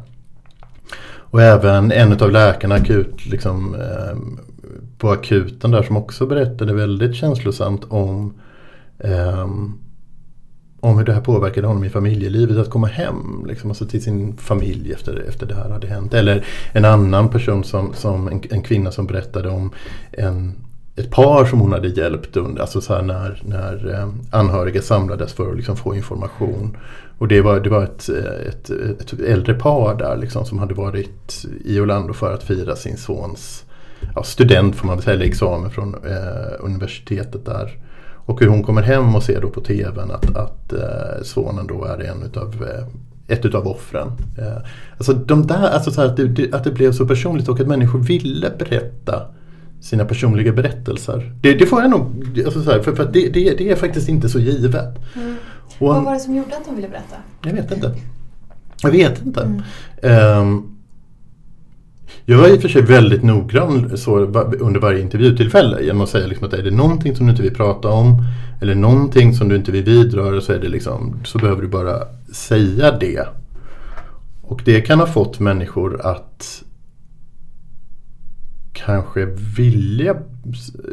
Och 1.33 1.43
även 1.43 1.93
en 1.93 2.13
av 2.13 2.31
läkarna 2.31 2.75
akut, 2.75 3.27
liksom, 3.27 3.75
eh, 3.75 4.17
på 4.99 5.11
akuten 5.11 5.71
där 5.71 5.83
som 5.83 5.97
också 5.97 6.27
berättade 6.27 6.75
väldigt 6.75 7.15
känslosamt 7.15 7.85
om 7.89 8.35
eh, 8.99 9.47
om 10.81 10.99
hur 10.99 11.05
det 11.05 11.13
här 11.13 11.21
påverkade 11.21 11.67
honom 11.67 11.85
i 11.85 11.89
familjelivet 11.89 12.59
att 12.59 12.71
komma 12.71 12.87
hem 12.87 13.45
liksom, 13.49 13.71
alltså 13.71 13.87
till 13.87 14.03
sin 14.03 14.37
familj 14.37 14.93
efter, 14.93 15.25
efter 15.29 15.47
det 15.47 15.55
här 15.55 15.71
hade 15.71 15.87
hänt. 15.87 16.15
Eller 16.15 16.47
en 16.73 16.85
annan 16.85 17.29
person 17.29 17.65
som, 17.65 17.95
som 17.95 18.29
en, 18.29 18.43
en 18.51 18.63
kvinna 18.63 18.91
som 18.91 19.07
berättade 19.07 19.49
om 19.49 19.71
en, 20.13 20.55
ett 20.97 21.11
par 21.11 21.45
som 21.45 21.61
hon 21.61 21.73
hade 21.73 21.89
hjälpt 21.89 22.37
under, 22.37 22.63
alltså 22.63 22.81
så 22.81 23.03
när, 23.03 23.43
när 23.45 23.95
eh, 23.95 24.09
anhöriga 24.31 24.83
samlades 24.83 25.33
för 25.33 25.51
att 25.51 25.57
liksom 25.57 25.77
få 25.77 25.95
information. 25.95 26.77
Och 27.19 27.29
det 27.29 27.41
var, 27.41 27.61
det 27.61 27.71
var 27.71 27.85
ett, 27.85 28.09
ett, 28.49 28.71
ett 28.71 29.21
äldre 29.21 29.55
par 29.55 29.95
där 29.95 30.17
liksom, 30.17 30.45
som 30.45 30.59
hade 30.59 30.75
varit 30.75 31.45
i 31.65 31.81
Orlando 31.81 32.13
för 32.13 32.35
att 32.35 32.43
fira 32.43 32.77
sin 32.77 32.97
sons 32.97 33.65
ja, 34.15 34.23
student 34.23 34.77
får 34.77 34.87
man 34.87 34.97
väl 34.97 35.05
säga, 35.05 35.25
examen 35.25 35.71
från 35.71 35.95
eh, 35.95 36.55
universitetet 36.61 37.45
där. 37.45 37.79
Och 38.27 38.41
hur 38.41 38.49
hon 38.49 38.63
kommer 38.63 38.83
hem 38.83 39.15
och 39.15 39.23
ser 39.23 39.41
då 39.41 39.49
på 39.49 39.61
tvn 39.61 40.11
att, 40.11 40.37
att 40.37 40.73
eh, 40.73 41.23
sonen 41.23 41.67
då 41.67 41.85
är 41.85 41.99
en 41.99 42.23
utav 42.23 42.67
eh, 42.69 42.87
ett 43.31 43.45
utav 43.45 43.67
offren. 43.67 44.13
Eh, 44.39 44.57
alltså 44.97 45.13
de 45.13 45.47
där, 45.47 45.69
alltså 45.71 45.91
så 45.91 46.03
att, 46.03 46.17
det, 46.17 46.55
att 46.55 46.65
det 46.65 46.71
blev 46.71 46.93
så 46.93 47.07
personligt 47.07 47.49
och 47.49 47.61
att 47.61 47.67
människor 47.67 47.99
ville 47.99 48.51
berätta 48.59 49.27
sina 49.81 50.05
personliga 50.05 50.53
berättelser. 50.53 51.33
Det, 51.41 51.55
det 51.55 51.67
får 51.67 51.83
jag 51.83 51.91
nog, 51.91 52.41
alltså 52.45 52.63
så 52.63 52.71
här, 52.71 52.81
för, 52.81 52.95
för 52.95 53.05
det, 53.05 53.29
det, 53.29 53.55
det, 53.59 53.71
är 53.71 53.77
faktiskt 53.77 54.09
inte 54.09 54.29
så 54.29 54.39
givet. 54.39 54.99
Mm. 55.17 55.37
Och, 55.79 55.89
Vad 55.89 56.05
var 56.05 56.15
det 56.15 56.21
som 56.21 56.37
gjorde 56.37 56.57
att 56.57 56.65
de 56.65 56.77
ville 56.77 56.89
berätta? 56.89 57.17
Jag 57.43 57.53
vet 57.53 57.73
inte. 57.73 57.95
Jag 58.83 58.91
vet 58.91 59.27
inte. 59.27 59.43
Mm. 60.03 60.39
Um, 60.39 60.80
jag 62.25 62.39
var 62.39 62.49
i 62.49 62.57
och 62.57 62.63
för 62.63 62.69
sig 62.69 62.83
väldigt 62.83 63.23
noggrann 63.23 63.99
så, 63.99 64.19
under 64.61 64.81
varje 64.81 65.01
intervjutillfälle 65.01 65.83
genom 65.83 66.01
att 66.01 66.09
säga 66.09 66.27
liksom 66.27 66.47
att 66.47 66.53
är 66.53 66.63
det 66.63 66.71
någonting 66.71 67.17
som 67.17 67.27
du 67.27 67.31
inte 67.31 67.43
vill 67.43 67.55
prata 67.55 67.89
om 67.89 68.25
eller 68.61 68.75
någonting 68.75 69.35
som 69.35 69.49
du 69.49 69.57
inte 69.57 69.73
vill 69.73 69.85
vidröra 69.85 70.41
så, 70.41 70.53
är 70.53 70.59
det 70.59 70.69
liksom, 70.69 71.21
så 71.25 71.39
behöver 71.39 71.63
du 71.63 71.69
bara 71.69 71.99
säga 72.33 72.99
det. 72.99 73.29
Och 74.43 74.63
det 74.65 74.81
kan 74.81 75.01
ha 75.01 75.07
fått 75.07 75.41
människor 75.41 76.07
att 76.07 76.63
kanske 78.73 79.25
vilja, 79.57 80.17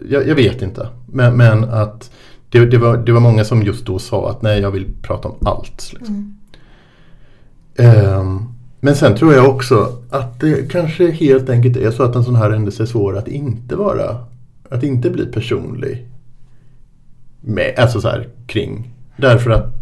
jag, 0.09 0.27
jag 0.27 0.35
vet 0.35 0.61
inte, 0.61 0.89
men, 1.07 1.37
men 1.37 1.63
att 1.63 2.11
det, 2.49 2.65
det, 2.65 2.77
var, 2.77 2.97
det 2.97 3.11
var 3.11 3.19
många 3.19 3.45
som 3.45 3.63
just 3.63 3.85
då 3.85 3.99
sa 3.99 4.29
att 4.29 4.41
nej 4.41 4.61
jag 4.61 4.71
vill 4.71 4.87
prata 5.01 5.27
om 5.27 5.47
allt. 5.47 5.93
Liksom. 5.93 6.37
Mm. 7.77 8.19
Um, 8.19 8.56
men 8.79 8.95
sen 8.95 9.15
tror 9.15 9.33
jag 9.33 9.49
också 9.49 10.01
att 10.09 10.39
det 10.39 10.71
kanske 10.71 11.11
helt 11.11 11.49
enkelt 11.49 11.77
är 11.77 11.91
så 11.91 12.03
att 12.03 12.15
en 12.15 12.23
sån 12.23 12.35
här 12.35 12.51
händelse 12.51 12.83
är 12.83 12.87
svår 12.87 13.17
att 13.17 13.27
inte 13.27 13.75
vara, 13.75 14.17
att 14.69 14.83
inte 14.83 15.09
bli 15.09 15.25
personlig 15.25 16.07
med, 17.41 17.73
alltså 17.77 18.01
så 18.01 18.07
här, 18.07 18.27
kring. 18.47 18.93
Därför 19.17 19.51
att 19.51 19.73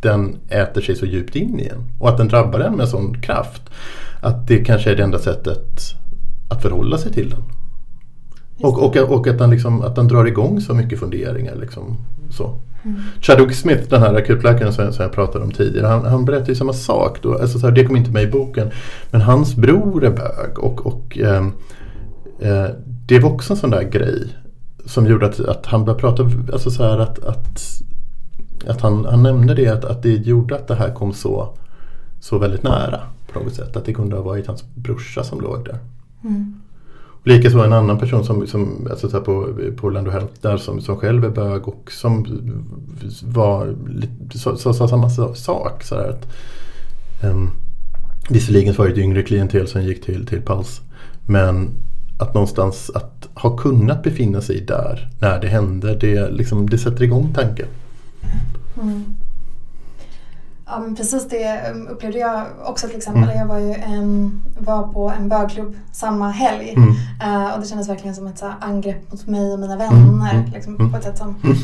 den 0.00 0.36
äter 0.48 0.80
sig 0.80 0.96
så 0.96 1.06
djupt 1.06 1.36
in 1.36 1.60
i 1.60 1.66
en 1.66 1.84
och 1.98 2.08
att 2.08 2.16
den 2.16 2.28
drabbar 2.28 2.60
en 2.60 2.76
med 2.76 2.88
sån 2.88 3.20
kraft. 3.22 3.62
Att 4.20 4.48
det 4.48 4.64
kanske 4.64 4.90
är 4.90 4.96
det 4.96 5.02
enda 5.02 5.18
sättet 5.18 5.80
att 6.50 6.62
förhålla 6.62 6.98
sig 6.98 7.12
till 7.12 7.30
den. 7.30 7.42
Och, 8.60 8.82
och, 8.82 8.96
och 8.96 9.26
att, 9.26 9.38
den 9.38 9.50
liksom, 9.50 9.82
att 9.82 9.96
den 9.96 10.08
drar 10.08 10.24
igång 10.24 10.60
så 10.60 10.74
mycket 10.74 11.00
funderingar. 11.00 11.56
Liksom, 11.56 11.96
så. 12.30 12.58
Mm. 12.84 13.00
Chadwick 13.20 13.54
Smith, 13.54 13.88
den 13.88 14.02
här 14.02 14.14
akutläkaren 14.14 14.72
som, 14.72 14.92
som 14.92 15.02
jag 15.02 15.12
pratade 15.12 15.44
om 15.44 15.50
tidigare, 15.50 15.86
han, 15.86 16.04
han 16.04 16.24
berättar 16.24 16.48
ju 16.48 16.54
samma 16.54 16.72
sak. 16.72 17.18
Då. 17.22 17.38
Alltså, 17.38 17.58
så 17.58 17.66
här, 17.66 17.74
det 17.74 17.84
kom 17.84 17.96
inte 17.96 18.10
med 18.10 18.22
i 18.22 18.30
boken. 18.30 18.70
Men 19.10 19.20
hans 19.20 19.56
bror 19.56 20.04
är 20.04 20.10
bög 20.10 20.58
och, 20.58 20.86
och 20.86 21.18
eh, 21.18 21.46
eh, 22.38 22.70
det 23.06 23.18
var 23.18 23.32
också 23.32 23.52
en 23.52 23.56
sån 23.56 23.70
där 23.70 23.82
grej 23.82 24.36
som 24.86 25.06
gjorde 25.06 25.26
att, 25.26 25.40
att 25.40 25.66
han 25.66 25.84
började 25.84 26.00
prata, 26.00 26.22
alltså 26.52 26.70
så 26.70 26.82
här 26.82 26.98
att, 26.98 27.24
att, 27.24 27.60
att 28.66 28.80
han, 28.80 29.04
han 29.04 29.22
nämnde 29.22 29.54
det, 29.54 29.68
att, 29.68 29.84
att 29.84 30.02
det 30.02 30.14
gjorde 30.14 30.54
att 30.54 30.68
det 30.68 30.74
här 30.74 30.94
kom 30.94 31.12
så, 31.12 31.54
så 32.20 32.38
väldigt 32.38 32.62
nära 32.62 33.00
på 33.32 33.40
något 33.40 33.54
sätt. 33.54 33.76
Att 33.76 33.84
det 33.84 33.94
kunde 33.94 34.16
ha 34.16 34.22
varit 34.22 34.46
hans 34.46 34.64
brorsa 34.74 35.24
som 35.24 35.40
låg 35.40 35.64
där. 35.64 35.78
Mm. 36.24 36.61
Likaså 37.24 37.58
en 37.58 37.72
annan 37.72 37.98
person 37.98 38.24
som, 38.24 38.46
som 38.46 38.88
alltså 38.90 39.08
så 39.08 39.20
på, 39.20 39.48
på 39.76 39.86
Orlando 39.86 40.10
Health 40.10 40.34
där 40.40 40.56
som, 40.56 40.80
som 40.80 40.96
själv 40.96 41.24
är 41.24 41.30
bög 41.30 41.68
och 41.68 41.92
som 41.92 42.26
var 43.22 43.74
sa, 44.34 44.56
sa, 44.56 44.72
sa 44.72 44.88
samma 44.88 45.10
sak. 45.34 45.82
Så 45.82 45.94
att, 45.94 46.32
um, 47.24 47.50
visserligen 48.30 48.74
var 48.74 48.86
det 48.86 48.92
ett 48.92 48.98
yngre 48.98 49.22
klientel 49.22 49.68
som 49.68 49.82
gick 49.82 50.04
till, 50.04 50.26
till 50.26 50.42
Pals. 50.42 50.80
Men 51.26 51.70
att 52.18 52.34
någonstans 52.34 52.90
att 52.94 53.28
ha 53.34 53.56
kunnat 53.56 54.02
befinna 54.02 54.40
sig 54.40 54.60
där 54.60 55.08
när 55.20 55.40
det 55.40 55.48
hände, 55.48 55.94
det, 55.94 56.30
liksom, 56.30 56.70
det 56.70 56.78
sätter 56.78 57.02
igång 57.02 57.32
tanken. 57.34 57.66
Mm. 58.82 59.04
Ja, 60.72 60.78
men 60.78 60.96
precis 60.96 61.28
det 61.28 61.70
um, 61.70 61.88
upplevde 61.88 62.18
jag 62.18 62.46
också 62.64 62.86
till 62.86 62.96
exempel. 62.96 63.22
Mm. 63.22 63.38
Jag 63.38 63.46
var 63.46 63.58
ju 63.58 63.72
en, 63.72 64.42
var 64.58 64.82
på 64.82 65.12
en 65.18 65.28
bögklubb 65.28 65.76
samma 65.92 66.30
helg 66.30 66.74
mm. 66.76 66.88
uh, 66.88 67.54
och 67.54 67.60
det 67.60 67.66
kändes 67.66 67.88
verkligen 67.88 68.14
som 68.14 68.26
ett 68.26 68.38
så 68.38 68.52
angrepp 68.60 69.12
mot 69.12 69.26
mig 69.26 69.52
och 69.52 69.58
mina 69.58 69.76
vänner. 69.76 70.34
Mm. 70.34 70.52
Liksom, 70.52 70.76
mm. 70.76 70.90
på 70.90 70.96
ett 70.96 71.04
sätt 71.04 71.18
som 71.18 71.28
mm. 71.44 71.56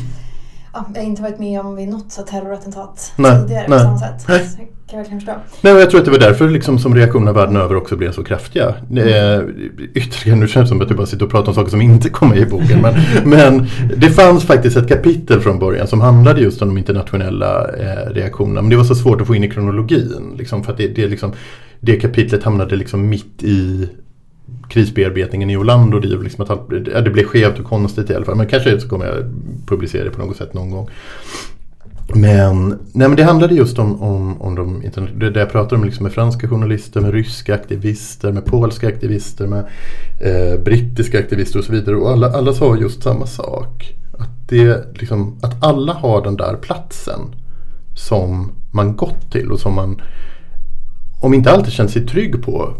Ja, 0.73 0.85
jag 0.95 1.03
inte 1.03 1.21
varit 1.21 1.39
med 1.39 1.59
om 1.59 1.75
vid 1.75 1.89
något 1.89 2.11
så 2.11 2.21
terrorattentat 2.21 3.13
nej, 3.15 3.41
tidigare 3.41 3.65
nej. 3.67 3.79
på 3.79 3.83
samma 3.83 3.99
sätt. 3.99 4.25
Nej. 4.27 4.47
Så 4.47 4.57
kan 4.57 4.67
jag 4.89 4.97
verkligen 4.97 5.19
förstå. 5.19 5.33
Nej, 5.61 5.73
jag 5.73 5.89
tror 5.89 5.99
att 5.99 6.05
det 6.05 6.11
var 6.11 6.19
därför 6.19 6.49
liksom, 6.49 6.79
som 6.79 6.95
reaktionerna 6.95 7.33
världen 7.33 7.57
över 7.57 7.75
också 7.75 7.95
blev 7.95 8.11
så 8.11 8.23
kraftiga. 8.23 8.75
Mm. 8.89 9.49
ytterligare, 9.93 10.39
nu 10.39 10.47
känns 10.47 10.65
det 10.65 10.67
som 10.67 10.81
att 10.81 10.89
jag 10.89 10.97
bara 10.97 11.07
sitter 11.07 11.25
och 11.25 11.31
pratar 11.31 11.47
om 11.47 11.55
saker 11.55 11.69
som 11.69 11.81
inte 11.81 12.09
kommer 12.09 12.37
i 12.37 12.45
boken. 12.45 12.81
Men, 12.81 12.93
men 13.25 13.67
det 13.97 14.09
fanns 14.09 14.43
faktiskt 14.43 14.77
ett 14.77 14.87
kapitel 14.87 15.41
från 15.41 15.59
början 15.59 15.87
som 15.87 16.01
handlade 16.01 16.41
just 16.41 16.61
om 16.61 16.67
de 16.67 16.77
internationella 16.77 17.67
eh, 17.67 18.13
reaktionerna. 18.13 18.61
Men 18.61 18.69
det 18.69 18.75
var 18.75 18.83
så 18.83 18.95
svårt 18.95 19.21
att 19.21 19.27
få 19.27 19.35
in 19.35 19.43
i 19.43 19.49
kronologin. 19.49 20.35
Liksom, 20.37 20.63
för 20.63 20.71
att 20.71 20.77
det, 20.77 20.87
det, 20.87 21.07
liksom, 21.07 21.33
det 21.79 21.95
kapitlet 21.95 22.43
hamnade 22.43 22.75
liksom 22.75 23.09
mitt 23.09 23.43
i 23.43 23.89
krisbearbetningen 24.69 25.49
i 25.49 25.57
Orlando. 25.57 25.99
Det, 25.99 26.07
liksom 26.07 26.45
att, 26.49 26.69
det 27.05 27.11
blir 27.11 27.23
skevt 27.23 27.59
och 27.59 27.65
konstigt 27.65 28.09
i 28.09 28.15
alla 28.15 28.25
fall. 28.25 28.35
Men 28.35 28.47
kanske 28.47 28.79
så 28.79 28.89
kommer 28.89 29.05
jag 29.05 29.15
publicera 29.67 30.03
det 30.03 30.09
på 30.09 30.25
något 30.25 30.37
sätt 30.37 30.53
någon 30.53 30.71
gång. 30.71 30.89
Men, 32.15 32.67
nej, 32.69 33.07
men 33.07 33.15
det 33.15 33.23
handlade 33.23 33.55
just 33.55 33.79
om, 33.79 34.01
om, 34.01 34.41
om 34.41 34.55
de 34.55 34.83
det 35.19 35.29
där 35.29 35.39
jag 35.39 35.51
pratade 35.51 35.75
om 35.75 35.85
liksom 35.85 36.03
med 36.03 36.13
franska 36.13 36.47
journalister, 36.47 37.01
med 37.01 37.13
ryska 37.13 37.53
aktivister, 37.55 38.31
med 38.31 38.45
polska 38.45 38.87
aktivister, 38.87 39.47
med 39.47 39.65
eh, 40.21 40.63
brittiska 40.63 41.19
aktivister 41.19 41.59
och 41.59 41.65
så 41.65 41.71
vidare. 41.71 41.95
Och 41.95 42.09
alla, 42.11 42.31
alla 42.31 42.53
sa 42.53 42.75
just 42.75 43.03
samma 43.03 43.25
sak. 43.25 43.93
Att, 44.19 44.49
det, 44.49 44.99
liksom, 44.99 45.37
att 45.41 45.63
alla 45.63 45.93
har 45.93 46.23
den 46.23 46.35
där 46.35 46.55
platsen 46.55 47.19
som 47.95 48.51
man 48.71 48.95
gått 48.95 49.31
till 49.31 49.51
och 49.51 49.59
som 49.59 49.73
man, 49.73 50.01
om 51.21 51.33
inte 51.33 51.51
alltid 51.51 51.73
känt 51.73 51.91
sig 51.91 52.07
trygg 52.07 52.43
på, 52.43 52.73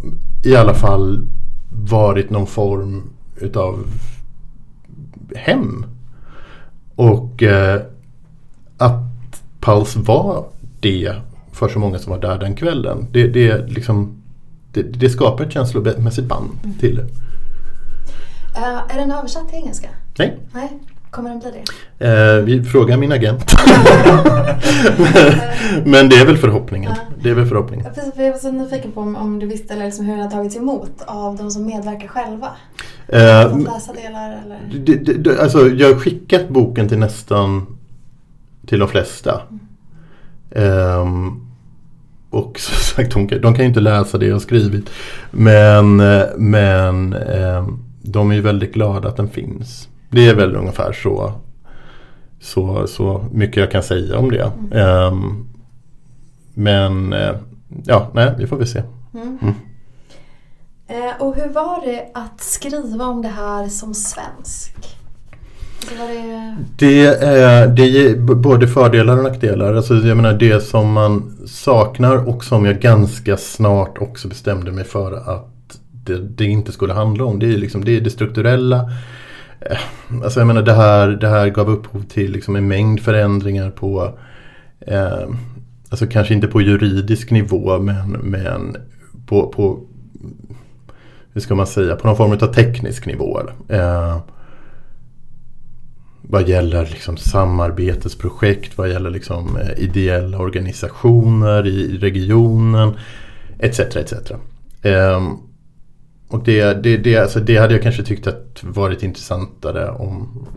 i 0.45 0.55
alla 0.55 0.73
fall 0.73 1.27
varit 1.69 2.29
någon 2.29 2.47
form 2.47 3.03
utav 3.35 3.85
hem. 5.35 5.85
Och 6.95 7.43
eh, 7.43 7.81
att 8.77 9.01
Pulse 9.59 9.99
var 9.99 10.45
det 10.79 11.15
för 11.51 11.69
så 11.69 11.79
många 11.79 11.99
som 11.99 12.11
var 12.11 12.19
där 12.19 12.37
den 12.37 12.55
kvällen. 12.55 13.07
Det, 13.11 13.27
det, 13.27 13.67
liksom, 13.67 14.21
det, 14.73 14.81
det 14.81 15.09
skapar 15.09 15.45
ett 15.45 15.51
känslomässigt 15.53 16.25
band 16.25 16.49
mm. 16.63 16.77
till 16.77 16.95
det. 16.95 17.03
Uh, 18.59 18.95
är 18.95 18.97
den 18.99 19.11
översatt 19.11 19.49
till 19.49 19.57
engelska? 19.57 19.89
Nej. 20.17 20.37
Nej. 20.53 20.79
Kommer 21.11 21.29
den 21.29 21.39
bli 21.39 21.51
det? 21.51 22.05
Uh, 22.07 22.43
vi 22.43 22.63
frågar 22.63 22.97
min 22.97 23.11
agent. 23.11 23.51
men, 25.85 26.09
det 26.09 26.15
är 26.15 26.25
väl 26.25 26.37
förhoppningen. 26.37 26.91
Ja. 26.95 27.01
Det 27.23 27.29
är 27.29 27.33
väl 27.33 27.45
förhoppningen. 27.45 27.85
Precis, 27.95 28.13
jag 28.17 28.31
var 28.31 28.37
så 28.37 28.51
nyfiken 28.51 28.91
på 28.91 29.01
om, 29.01 29.15
om 29.15 29.39
du 29.39 29.47
visste 29.47 29.73
eller 29.73 29.85
liksom 29.85 30.05
hur 30.05 30.17
det 30.17 30.23
har 30.23 30.29
tagits 30.29 30.55
emot 30.55 31.01
av 31.05 31.37
de 31.37 31.51
som 31.51 31.65
medverkar 31.65 32.07
själva. 32.07 32.47
Läsa 33.07 33.93
delar 33.93 34.41
eller? 34.45 34.59
Det, 34.85 34.95
det, 34.95 35.39
alltså, 35.41 35.67
jag 35.67 35.93
har 35.93 35.99
skickat 35.99 36.49
boken 36.49 36.87
till 36.87 36.99
nästan 36.99 37.77
till 38.65 38.79
de 38.79 38.87
flesta. 38.87 39.41
Mm. 40.51 40.99
Um, 41.01 41.47
och 42.29 42.59
som 42.59 42.75
sagt, 42.75 43.13
de 43.13 43.27
kan, 43.27 43.41
de 43.41 43.53
kan 43.53 43.63
ju 43.63 43.69
inte 43.69 43.79
läsa 43.79 44.17
det 44.17 44.25
jag 44.25 44.35
har 44.35 44.39
skrivit. 44.39 44.89
Men, 45.31 45.97
men 46.37 47.13
um, 47.13 47.83
de 48.01 48.31
är 48.31 48.35
ju 48.35 48.41
väldigt 48.41 48.73
glada 48.73 49.09
att 49.09 49.17
den 49.17 49.29
finns. 49.29 49.87
Det 50.09 50.29
är 50.29 50.35
väl 50.35 50.55
ungefär 50.55 50.93
så, 50.93 51.33
så, 52.41 52.87
så 52.87 53.25
mycket 53.31 53.57
jag 53.57 53.71
kan 53.71 53.83
säga 53.83 54.17
om 54.17 54.31
det. 54.31 54.51
Mm. 54.71 55.13
Um, 55.13 55.49
men 56.53 57.13
uh, 57.13 57.35
ja, 57.85 58.09
nej, 58.13 58.33
vi 58.37 58.47
får 58.47 58.57
väl 58.57 58.67
se. 58.67 58.83
Mm. 59.13 59.37
mm. 59.41 59.53
Eh, 60.87 61.21
och 61.21 61.35
hur 61.35 61.49
var 61.49 61.85
det 61.85 62.11
att 62.13 62.41
skriva 62.41 63.05
om 63.05 63.21
det 63.21 63.27
här 63.27 63.67
som 63.67 63.93
svensk? 63.93 64.75
Alltså 65.79 65.95
var 65.95 66.07
det... 66.07 66.55
Det 66.77 67.05
är, 67.05 67.67
det 67.67 67.83
är 67.83 68.15
både 68.17 68.67
fördelar 68.67 69.17
och 69.17 69.23
nackdelar. 69.23 69.73
Alltså 69.73 69.95
jag 69.95 70.17
menar 70.17 70.33
det 70.33 70.63
som 70.63 70.91
man 70.91 71.37
saknar 71.47 72.27
och 72.27 72.43
som 72.43 72.65
jag 72.65 72.79
ganska 72.79 73.37
snart 73.37 73.97
också 73.97 74.27
bestämde 74.27 74.71
mig 74.71 74.83
för 74.83 75.13
att 75.13 75.79
det, 75.91 76.17
det 76.17 76.45
inte 76.45 76.71
skulle 76.71 76.93
handla 76.93 77.25
om. 77.25 77.39
Det 77.39 77.45
är, 77.45 77.57
liksom, 77.57 77.85
det, 77.85 77.97
är 77.97 78.01
det 78.01 78.09
strukturella. 78.09 78.91
Eh, 79.61 79.77
alltså 80.23 80.39
jag 80.39 80.47
menar 80.47 80.61
det 80.61 80.73
här, 80.73 81.07
det 81.07 81.27
här 81.27 81.49
gav 81.49 81.69
upphov 81.69 82.03
till 82.03 82.31
liksom 82.31 82.55
en 82.55 82.67
mängd 82.67 82.99
förändringar 82.99 83.69
på 83.69 84.19
eh, 84.79 85.29
Alltså 85.89 86.07
kanske 86.07 86.33
inte 86.33 86.47
på 86.47 86.61
juridisk 86.61 87.31
nivå 87.31 87.79
men, 87.79 88.11
men 88.11 88.77
på, 89.25 89.47
på 89.47 89.79
hur 91.33 91.41
ska 91.41 91.55
man 91.55 91.67
säga, 91.67 91.95
på 91.95 92.07
någon 92.07 92.17
form 92.17 92.31
av 92.31 92.53
teknisk 92.53 93.05
nivå. 93.05 93.41
Eh, 93.69 94.17
vad 96.21 96.49
gäller 96.49 96.85
liksom 96.85 97.17
samarbetesprojekt, 97.17 98.77
vad 98.77 98.89
gäller 98.89 99.09
liksom 99.09 99.57
eh, 99.57 99.83
ideella 99.83 100.37
organisationer 100.37 101.67
i 101.67 101.97
regionen 101.97 102.93
etc. 103.59 103.79
etc. 103.79 104.13
Eh, 104.81 105.31
och 106.29 106.43
det, 106.43 106.83
det, 106.83 106.97
det, 106.97 107.17
alltså 107.17 107.39
det 107.39 107.57
hade 107.57 107.73
jag 107.73 107.83
kanske 107.83 108.03
tyckt 108.03 108.27
att 108.27 108.63
varit 108.63 109.03
intressantare 109.03 109.89
om 109.89 110.47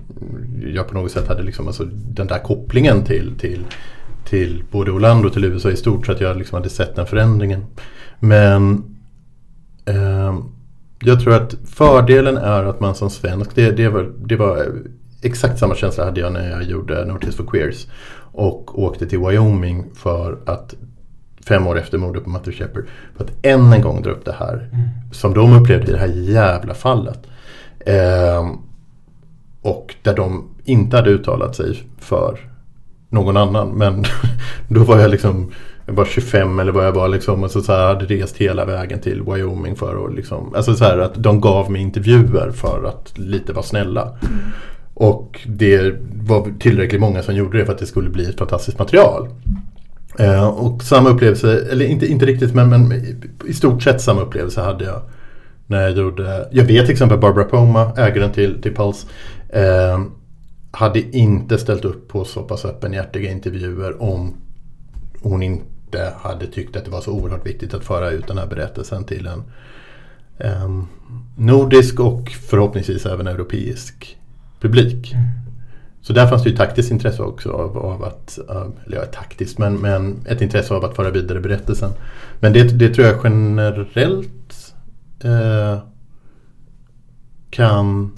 jag 0.75 0.89
på 0.89 0.95
något 0.95 1.11
sätt 1.11 1.29
hade 1.29 1.43
liksom, 1.43 1.67
alltså 1.67 1.85
den 1.95 2.27
där 2.27 2.39
kopplingen 2.39 3.05
till, 3.05 3.39
till, 3.39 3.65
till 4.25 4.65
både 4.71 4.91
Orlando 4.91 5.29
och 5.29 5.33
till 5.33 5.45
USA 5.45 5.71
i 5.71 5.77
stort 5.77 6.07
så 6.07 6.13
att 6.13 6.21
jag 6.21 6.37
liksom 6.37 6.57
hade 6.57 6.69
sett 6.69 6.97
den 6.97 7.07
förändringen. 7.07 7.65
Men 8.21 8.85
eh, 9.87 10.39
jag 11.01 11.21
tror 11.21 11.35
att 11.35 11.55
fördelen 11.65 12.37
är 12.37 12.65
att 12.65 12.81
man 12.81 12.95
som 12.95 13.11
svensk, 13.11 13.55
det, 13.55 13.71
det, 13.71 13.89
var, 13.89 14.13
det 14.25 14.37
var 14.37 14.67
exakt 15.23 15.59
samma 15.59 15.75
känsla 15.75 16.05
hade 16.05 16.21
jag 16.21 16.33
när 16.33 16.51
jag 16.51 16.63
gjorde 16.63 17.05
Notice 17.05 17.37
for 17.37 17.45
Queers. 17.45 17.87
Och 18.35 18.79
åkte 18.79 19.07
till 19.07 19.19
Wyoming 19.19 19.85
för 19.95 20.39
att 20.47 20.75
fem 21.49 21.67
år 21.67 21.79
efter 21.79 21.99
mordet 21.99 22.25
på 22.25 22.31
Matthew 22.31 22.65
Shepard. 22.65 22.85
För 23.17 23.25
att 23.25 23.31
än 23.43 23.73
en 23.73 23.83
gång 23.83 24.03
dra 24.03 24.11
upp 24.11 24.25
det 24.25 24.37
här. 24.39 24.69
Som 25.13 25.35
de 25.35 25.53
upplevde 25.53 25.89
i 25.89 25.93
det 25.93 25.99
här 25.99 26.13
jävla 26.15 26.75
fallet. 26.75 27.19
Ehm, 27.87 28.59
och 29.63 29.95
där 30.03 30.17
de 30.17 30.49
inte 30.65 30.97
hade 30.97 31.11
uttalat 31.11 31.57
sig 31.57 31.83
för 31.99 32.39
någon 33.09 33.37
annan. 33.37 33.69
Men 33.69 34.05
då 34.69 34.85
var 34.85 34.99
jag 34.99 35.11
liksom 35.11 35.53
jag 35.87 35.95
var 35.95 36.05
25 36.05 36.61
eller 36.61 36.73
vad 36.73 36.87
jag 36.87 36.93
var 36.93 37.09
liksom. 37.09 37.43
Och 37.43 37.51
så, 37.51 37.61
så 37.61 37.73
här, 37.73 37.87
hade 37.87 38.05
rest 38.05 38.37
hela 38.37 38.65
vägen 38.65 39.01
till 39.01 39.23
Wyoming 39.23 39.77
för 39.77 40.07
att 40.07 40.15
liksom. 40.15 40.55
Alltså 40.55 40.75
så 40.75 40.85
här 40.85 40.99
att 40.99 41.15
de 41.15 41.41
gav 41.41 41.71
mig 41.71 41.83
intervjuer 41.83 42.51
för 42.51 42.85
att 42.85 43.19
lite 43.19 43.53
vara 43.53 43.63
snälla. 43.65 44.19
Och 44.95 45.41
det 45.47 45.95
var 46.15 46.59
tillräckligt 46.59 47.01
många 47.01 47.23
som 47.23 47.35
gjorde 47.35 47.59
det 47.59 47.65
för 47.65 47.73
att 47.73 47.79
det 47.79 47.87
skulle 47.87 48.11
bli 48.11 48.29
ett 48.29 48.39
fantastiskt 48.39 48.79
material. 48.79 49.29
Eh, 50.19 50.49
och 50.49 50.83
samma 50.83 51.09
upplevelse, 51.09 51.71
eller 51.71 51.85
inte, 51.85 52.07
inte 52.07 52.27
riktigt 52.27 52.55
men, 52.55 52.69
men 52.69 52.93
i 53.49 53.53
stort 53.53 53.83
sett 53.83 54.01
samma 54.01 54.21
upplevelse 54.21 54.61
hade 54.61 54.85
jag 54.85 55.03
när 55.67 55.83
jag 55.83 55.99
gjorde, 55.99 56.49
jag 56.51 56.65
vet 56.65 56.85
till 56.85 56.93
exempel 56.93 57.19
Barbara 57.19 57.45
Poma, 57.45 57.93
ägaren 57.97 58.33
till, 58.33 58.63
till 58.63 58.75
Pulse, 58.75 59.07
eh, 59.49 60.01
hade 60.71 61.17
inte 61.17 61.59
ställt 61.59 61.85
upp 61.85 62.09
på 62.09 62.25
så 62.25 62.43
pass 62.43 62.65
öppenhjärtiga 62.65 63.31
intervjuer 63.31 64.03
om 64.03 64.35
hon 65.21 65.43
inte 65.43 66.13
hade 66.17 66.47
tyckt 66.47 66.77
att 66.77 66.85
det 66.85 66.91
var 66.91 67.01
så 67.01 67.13
oerhört 67.13 67.47
viktigt 67.47 67.75
att 67.75 67.85
föra 67.85 68.11
ut 68.11 68.27
den 68.27 68.39
här 68.39 68.47
berättelsen 68.47 69.05
till 69.05 69.27
en 69.27 69.43
eh, 70.39 70.83
nordisk 71.37 72.01
och 72.01 72.29
förhoppningsvis 72.29 73.07
även 73.07 73.27
europeisk 73.27 74.17
publik. 74.61 75.13
Mm. 75.13 75.42
Så 76.03 76.13
där 76.13 76.27
fanns 76.27 76.43
det 76.43 76.51
ju 76.51 76.57
taktiskt 76.57 76.91
intresse 76.91 77.23
också 77.23 77.51
av, 77.51 77.79
av 77.79 78.05
att, 78.05 78.39
eller 78.87 78.97
ja, 78.97 79.05
taktiskt, 79.05 79.59
men, 79.59 79.75
men 79.75 80.17
ett 80.27 80.41
intresse 80.41 80.75
av 80.75 80.85
att 80.85 80.97
föra 80.97 81.11
vidare 81.11 81.41
berättelsen. 81.41 81.91
Men 82.41 82.53
det, 82.53 82.63
det 82.63 82.95
tror 82.95 83.07
jag 83.07 83.21
generellt 83.25 84.75
eh, 85.25 85.79
kan... 87.51 88.13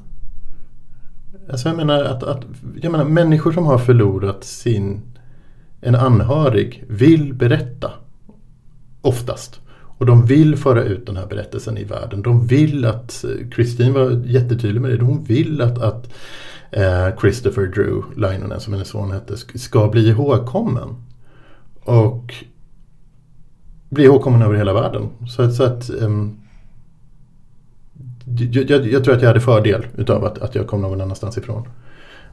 Alltså 1.51 1.69
jag 1.69 1.77
menar 1.77 2.05
att, 2.05 2.23
att 2.23 2.43
jag 2.83 2.93
menar, 2.93 3.05
människor 3.05 3.53
som 3.53 3.67
har 3.67 3.79
förlorat 3.79 4.45
sin 4.45 5.01
en 5.85 5.95
anhörig 5.95 6.85
vill 6.89 7.35
berätta. 7.35 7.91
Oftast. 9.01 9.61
Och 9.99 10.07
de 10.07 10.27
vill 10.27 10.57
föra 10.57 10.83
ut 10.83 11.07
den 11.07 11.17
här 11.17 11.27
berättelsen 11.27 11.79
i 11.79 11.85
världen. 11.85 12.23
De 12.23 12.47
vill 12.47 12.85
att, 12.85 13.25
eh, 13.25 13.49
Kristin 13.49 13.93
var 13.93 14.23
jättetydlig 14.27 14.81
med 14.81 14.91
det, 14.91 15.05
hon 15.05 15.25
vill 15.25 15.61
att, 15.61 15.79
att 15.79 16.15
Eh, 16.77 17.17
Christopher 17.21 17.67
Drew, 17.67 18.03
Lainonen 18.17 18.61
som 18.61 18.73
hennes 18.73 18.89
son 18.89 19.11
hette, 19.13 19.37
ska 19.59 19.89
bli 19.89 20.09
ihågkommen. 20.09 20.89
Och 21.85 22.35
bli 23.91 24.05
ihågkommen 24.05 24.43
över 24.43 24.55
hela 24.55 24.73
världen. 24.73 25.09
Så, 25.29 25.43
att- 25.43 25.55
så 25.55 25.63
att 25.65 25.91
um, 25.91 26.39
jag, 28.53 28.71
jag, 28.71 28.87
jag 28.87 29.05
tror 29.05 29.15
att 29.15 29.21
jag 29.23 29.29
hade 29.29 29.41
fördel 29.41 29.87
utav 29.97 30.25
att, 30.25 30.39
att 30.39 30.55
jag 30.55 30.67
kom 30.67 30.81
någon 30.81 31.01
annanstans 31.01 31.39
ifrån. 31.39 31.69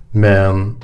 Men 0.10 0.76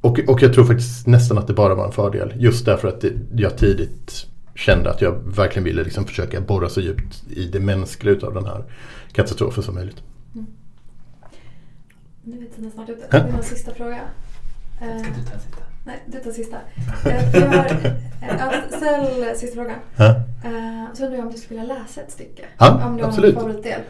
och, 0.00 0.18
och 0.28 0.42
jag 0.42 0.54
tror 0.54 0.64
faktiskt 0.64 1.06
nästan 1.06 1.38
att 1.38 1.46
det 1.46 1.52
bara 1.54 1.74
var 1.74 1.86
en 1.86 1.92
fördel. 1.92 2.32
Just 2.36 2.66
därför 2.66 2.88
att 2.88 3.00
det, 3.00 3.12
jag 3.36 3.56
tidigt 3.58 4.26
kände 4.54 4.90
att 4.90 5.00
jag 5.00 5.12
verkligen 5.36 5.64
ville 5.64 5.84
liksom 5.84 6.04
försöka 6.04 6.40
borra 6.40 6.68
så 6.68 6.80
djupt 6.80 7.24
i 7.30 7.46
det 7.46 7.60
mänskliga 7.60 8.14
utav 8.14 8.34
den 8.34 8.44
här 8.46 8.64
katastrofen 9.12 9.62
som 9.62 9.74
möjligt. 9.74 10.02
Mm. 10.34 10.46
Nu 12.24 12.36
är 12.36 12.56
tiden 12.56 12.70
snart 12.70 12.88
ute. 12.88 13.06
Ja. 13.10 13.18
Jag 13.18 13.24
vill 13.24 13.32
ha 13.32 13.38
en 13.38 13.44
sista 13.44 13.74
fråga. 13.74 13.98
Ska 14.78 14.86
du 14.86 15.24
ta 15.24 15.34
en 15.34 15.40
sista? 15.40 15.62
nej, 15.84 16.02
du 16.06 16.18
tar 16.20 16.30
sista. 16.30 16.56
Eh, 17.06 17.34
jag 17.40 18.38
har, 18.38 18.52
eh, 18.54 18.60
ställ 18.76 19.36
sista 19.36 19.54
frågan. 19.54 19.76
Ja, 19.96 20.14
Eh, 20.44 20.94
så 20.94 21.04
undrar 21.04 21.18
jag 21.18 21.26
om 21.26 21.32
du 21.32 21.38
skulle 21.38 21.60
vilja 21.60 21.74
läsa 21.74 22.00
ett 22.00 22.10
stycke? 22.10 22.42
Ja, 22.58 22.86
om 22.86 22.96
du 22.96 23.02
har 23.02 23.08
absolut. 23.08 23.34
någon 23.34 23.42
favoritdel. 23.44 23.80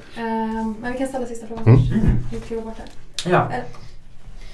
Men 0.80 0.92
vi 0.92 0.98
kan 0.98 1.08
ställa 1.08 1.26
sista 1.26 1.46
frågan 1.46 1.64
Mm. 1.66 1.78
först. 1.78 1.92
Vi 2.32 2.40
kliver 2.40 2.62
bort 2.62 2.74
här. 2.78 3.30
Ja. 3.32 3.48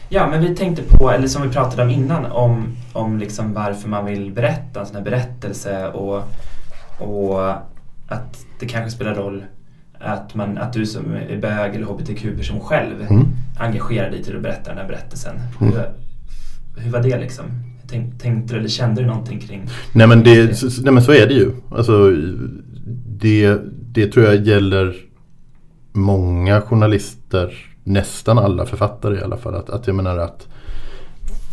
Ja, 0.08 0.26
men 0.26 0.40
vi 0.42 0.56
tänkte 0.56 0.82
på, 0.82 1.10
eller 1.10 1.28
som 1.28 1.42
vi 1.42 1.48
pratade 1.48 1.82
om 1.82 1.90
innan, 1.90 2.26
om, 2.26 2.76
om 2.92 3.18
liksom 3.18 3.54
varför 3.54 3.88
man 3.88 4.04
vill 4.04 4.32
berätta 4.32 4.80
en 4.80 4.86
sån 4.86 4.96
här 4.96 5.02
berättelse 5.02 5.88
och, 5.88 6.22
och 6.98 7.50
att 8.08 8.44
det 8.60 8.66
kanske 8.66 8.90
spelar 8.90 9.14
roll 9.14 9.44
att, 9.98 10.34
man, 10.34 10.58
att 10.58 10.72
du 10.72 10.86
som 10.86 11.14
är 11.14 11.36
bög 11.40 11.74
eller 11.74 11.86
hbtq-person 11.86 12.60
själv 12.60 13.06
Mm. 13.10 13.26
Engagerar 13.60 14.10
dig 14.10 14.22
till 14.24 14.36
att 14.36 14.42
berätta 14.42 14.70
den 14.70 14.78
här 14.78 14.88
berättelsen. 14.88 15.36
Mm. 15.60 15.72
Hur, 15.72 15.84
hur 16.82 16.90
var 16.90 17.02
det 17.02 17.18
liksom? 17.20 17.44
Tänk, 17.88 18.20
tänkte 18.22 18.54
du 18.54 18.58
eller 18.60 18.68
kände 18.68 19.00
du 19.02 19.06
någonting 19.06 19.40
kring 19.40 19.62
Nej 19.92 20.06
men, 20.06 20.22
det, 20.22 20.58
så- 20.58 20.82
nej 20.82 20.92
men 20.92 21.02
så 21.02 21.12
är 21.12 21.26
det 21.26 21.34
ju. 21.34 21.52
Alltså, 21.70 22.10
det, 23.06 23.58
det 23.92 24.06
tror 24.12 24.26
jag 24.26 24.46
gäller 24.46 24.96
många 25.92 26.60
journalister, 26.60 27.54
nästan 27.84 28.38
alla 28.38 28.66
författare 28.66 29.18
i 29.18 29.22
alla 29.22 29.36
fall. 29.36 29.54
Att, 29.54 29.70
att 29.70 29.86
jag 29.86 29.96
menar 29.96 30.18
att 30.18 30.48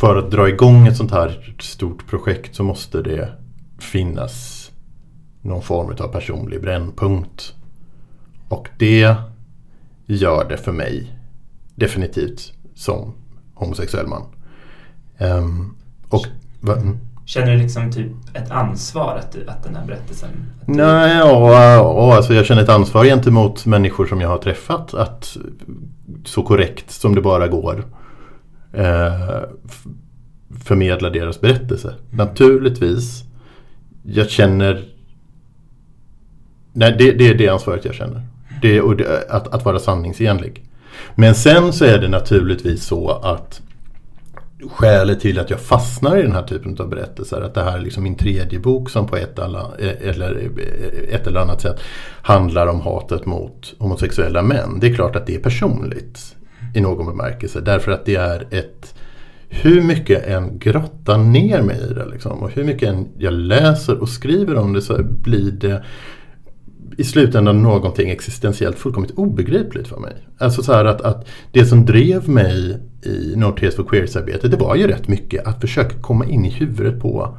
för 0.00 0.16
att 0.16 0.30
dra 0.30 0.48
igång 0.48 0.86
ett 0.86 0.96
sånt 0.96 1.10
här 1.10 1.54
stort 1.60 2.06
projekt 2.06 2.54
så 2.54 2.62
måste 2.62 3.02
det 3.02 3.28
finnas 3.78 4.70
någon 5.42 5.62
form 5.62 5.96
av 6.00 6.08
personlig 6.08 6.60
brännpunkt. 6.60 7.54
Och 8.48 8.68
det 8.78 9.14
gör 10.06 10.48
det 10.48 10.56
för 10.56 10.72
mig 10.72 11.17
definitivt 11.78 12.52
som 12.74 13.14
homosexuell 13.54 14.06
man. 14.06 14.22
Ehm, 15.18 15.74
och, 16.08 16.26
mm. 16.62 16.98
Känner 17.24 17.52
du 17.52 17.58
liksom 17.58 17.92
typ 17.92 18.12
ett 18.34 18.50
ansvar 18.50 19.16
att, 19.16 19.32
du- 19.32 19.46
att 19.48 19.62
den 19.64 19.76
här 19.76 19.86
berättelsen... 19.86 20.28
Att 20.60 20.66
du- 20.66 20.72
Nej, 20.72 21.16
ja, 21.16 21.52
ja, 21.52 22.16
alltså 22.16 22.34
jag 22.34 22.46
känner 22.46 22.62
ett 22.62 22.68
ansvar 22.68 23.04
gentemot 23.04 23.66
människor 23.66 24.06
som 24.06 24.20
jag 24.20 24.28
har 24.28 24.38
träffat 24.38 24.94
att 24.94 25.36
så 26.24 26.42
korrekt 26.42 26.90
som 26.90 27.14
det 27.14 27.20
bara 27.20 27.48
går 27.48 27.84
eh, 28.72 29.40
förmedla 30.60 31.10
deras 31.10 31.40
berättelse. 31.40 31.94
Naturligtvis, 32.10 33.24
jag 34.02 34.30
känner 34.30 34.88
Nej, 36.72 36.94
det, 36.98 37.12
det 37.12 37.28
är 37.28 37.34
det 37.34 37.48
ansvaret 37.48 37.84
jag 37.84 37.94
känner. 37.94 38.22
Det, 38.62 38.80
och 38.80 38.96
det, 38.96 39.30
att, 39.30 39.48
att 39.54 39.64
vara 39.64 39.78
sanningsenlig. 39.78 40.67
Men 41.14 41.34
sen 41.34 41.72
så 41.72 41.84
är 41.84 41.98
det 41.98 42.08
naturligtvis 42.08 42.84
så 42.84 43.10
att 43.10 43.60
skälet 44.70 45.20
till 45.20 45.38
att 45.38 45.50
jag 45.50 45.60
fastnar 45.60 46.16
i 46.16 46.22
den 46.22 46.32
här 46.32 46.42
typen 46.42 46.76
av 46.78 46.88
berättelser, 46.88 47.40
att 47.40 47.54
det 47.54 47.62
här 47.62 47.78
är 47.78 47.82
liksom 47.82 48.02
min 48.02 48.16
tredje 48.16 48.58
bok 48.58 48.90
som 48.90 49.06
på 49.06 49.16
ett 49.16 49.38
eh, 49.38 49.44
eller, 49.44 49.80
eller, 50.02 50.50
ett 51.10 51.26
eller 51.26 51.40
annat 51.40 51.60
sätt 51.60 51.80
handlar 52.22 52.66
om 52.66 52.80
hatet 52.80 53.26
mot 53.26 53.74
homosexuella 53.78 54.42
män. 54.42 54.78
Det 54.80 54.86
är 54.86 54.94
klart 54.94 55.16
att 55.16 55.26
det 55.26 55.34
är 55.34 55.40
personligt 55.40 56.36
i 56.74 56.80
någon 56.80 57.06
bemärkelse. 57.06 57.60
Därför 57.60 57.92
att 57.92 58.04
det 58.04 58.16
är 58.16 58.46
ett 58.50 58.94
hur 59.50 59.82
mycket 59.82 60.26
en 60.26 60.58
grottar 60.58 61.18
ner 61.18 61.62
mig 61.62 61.80
i 61.90 61.94
det 61.94 62.06
liksom, 62.06 62.42
och 62.42 62.50
hur 62.50 62.64
mycket 62.64 62.96
jag 63.18 63.32
läser 63.32 63.98
och 63.98 64.08
skriver 64.08 64.56
om 64.56 64.72
det 64.72 64.82
så 64.82 65.02
blir 65.02 65.50
det 65.50 65.84
i 66.96 67.04
slutändan 67.04 67.62
någonting 67.62 68.10
existentiellt 68.10 68.78
fullkomligt 68.78 69.18
obegripligt 69.18 69.88
för 69.88 70.00
mig. 70.00 70.16
Alltså 70.38 70.62
så 70.62 70.72
här 70.72 70.84
att, 70.84 71.00
att 71.00 71.28
det 71.52 71.66
som 71.66 71.86
drev 71.86 72.28
mig 72.28 72.80
i 73.02 73.36
Norrtest 73.36 73.76
for 73.76 73.84
Queers-arbetet 73.84 74.50
det 74.50 74.56
var 74.56 74.76
ju 74.76 74.86
rätt 74.86 75.08
mycket 75.08 75.46
att 75.46 75.60
försöka 75.60 75.98
komma 76.00 76.26
in 76.26 76.44
i 76.44 76.50
huvudet 76.50 77.00
på 77.00 77.38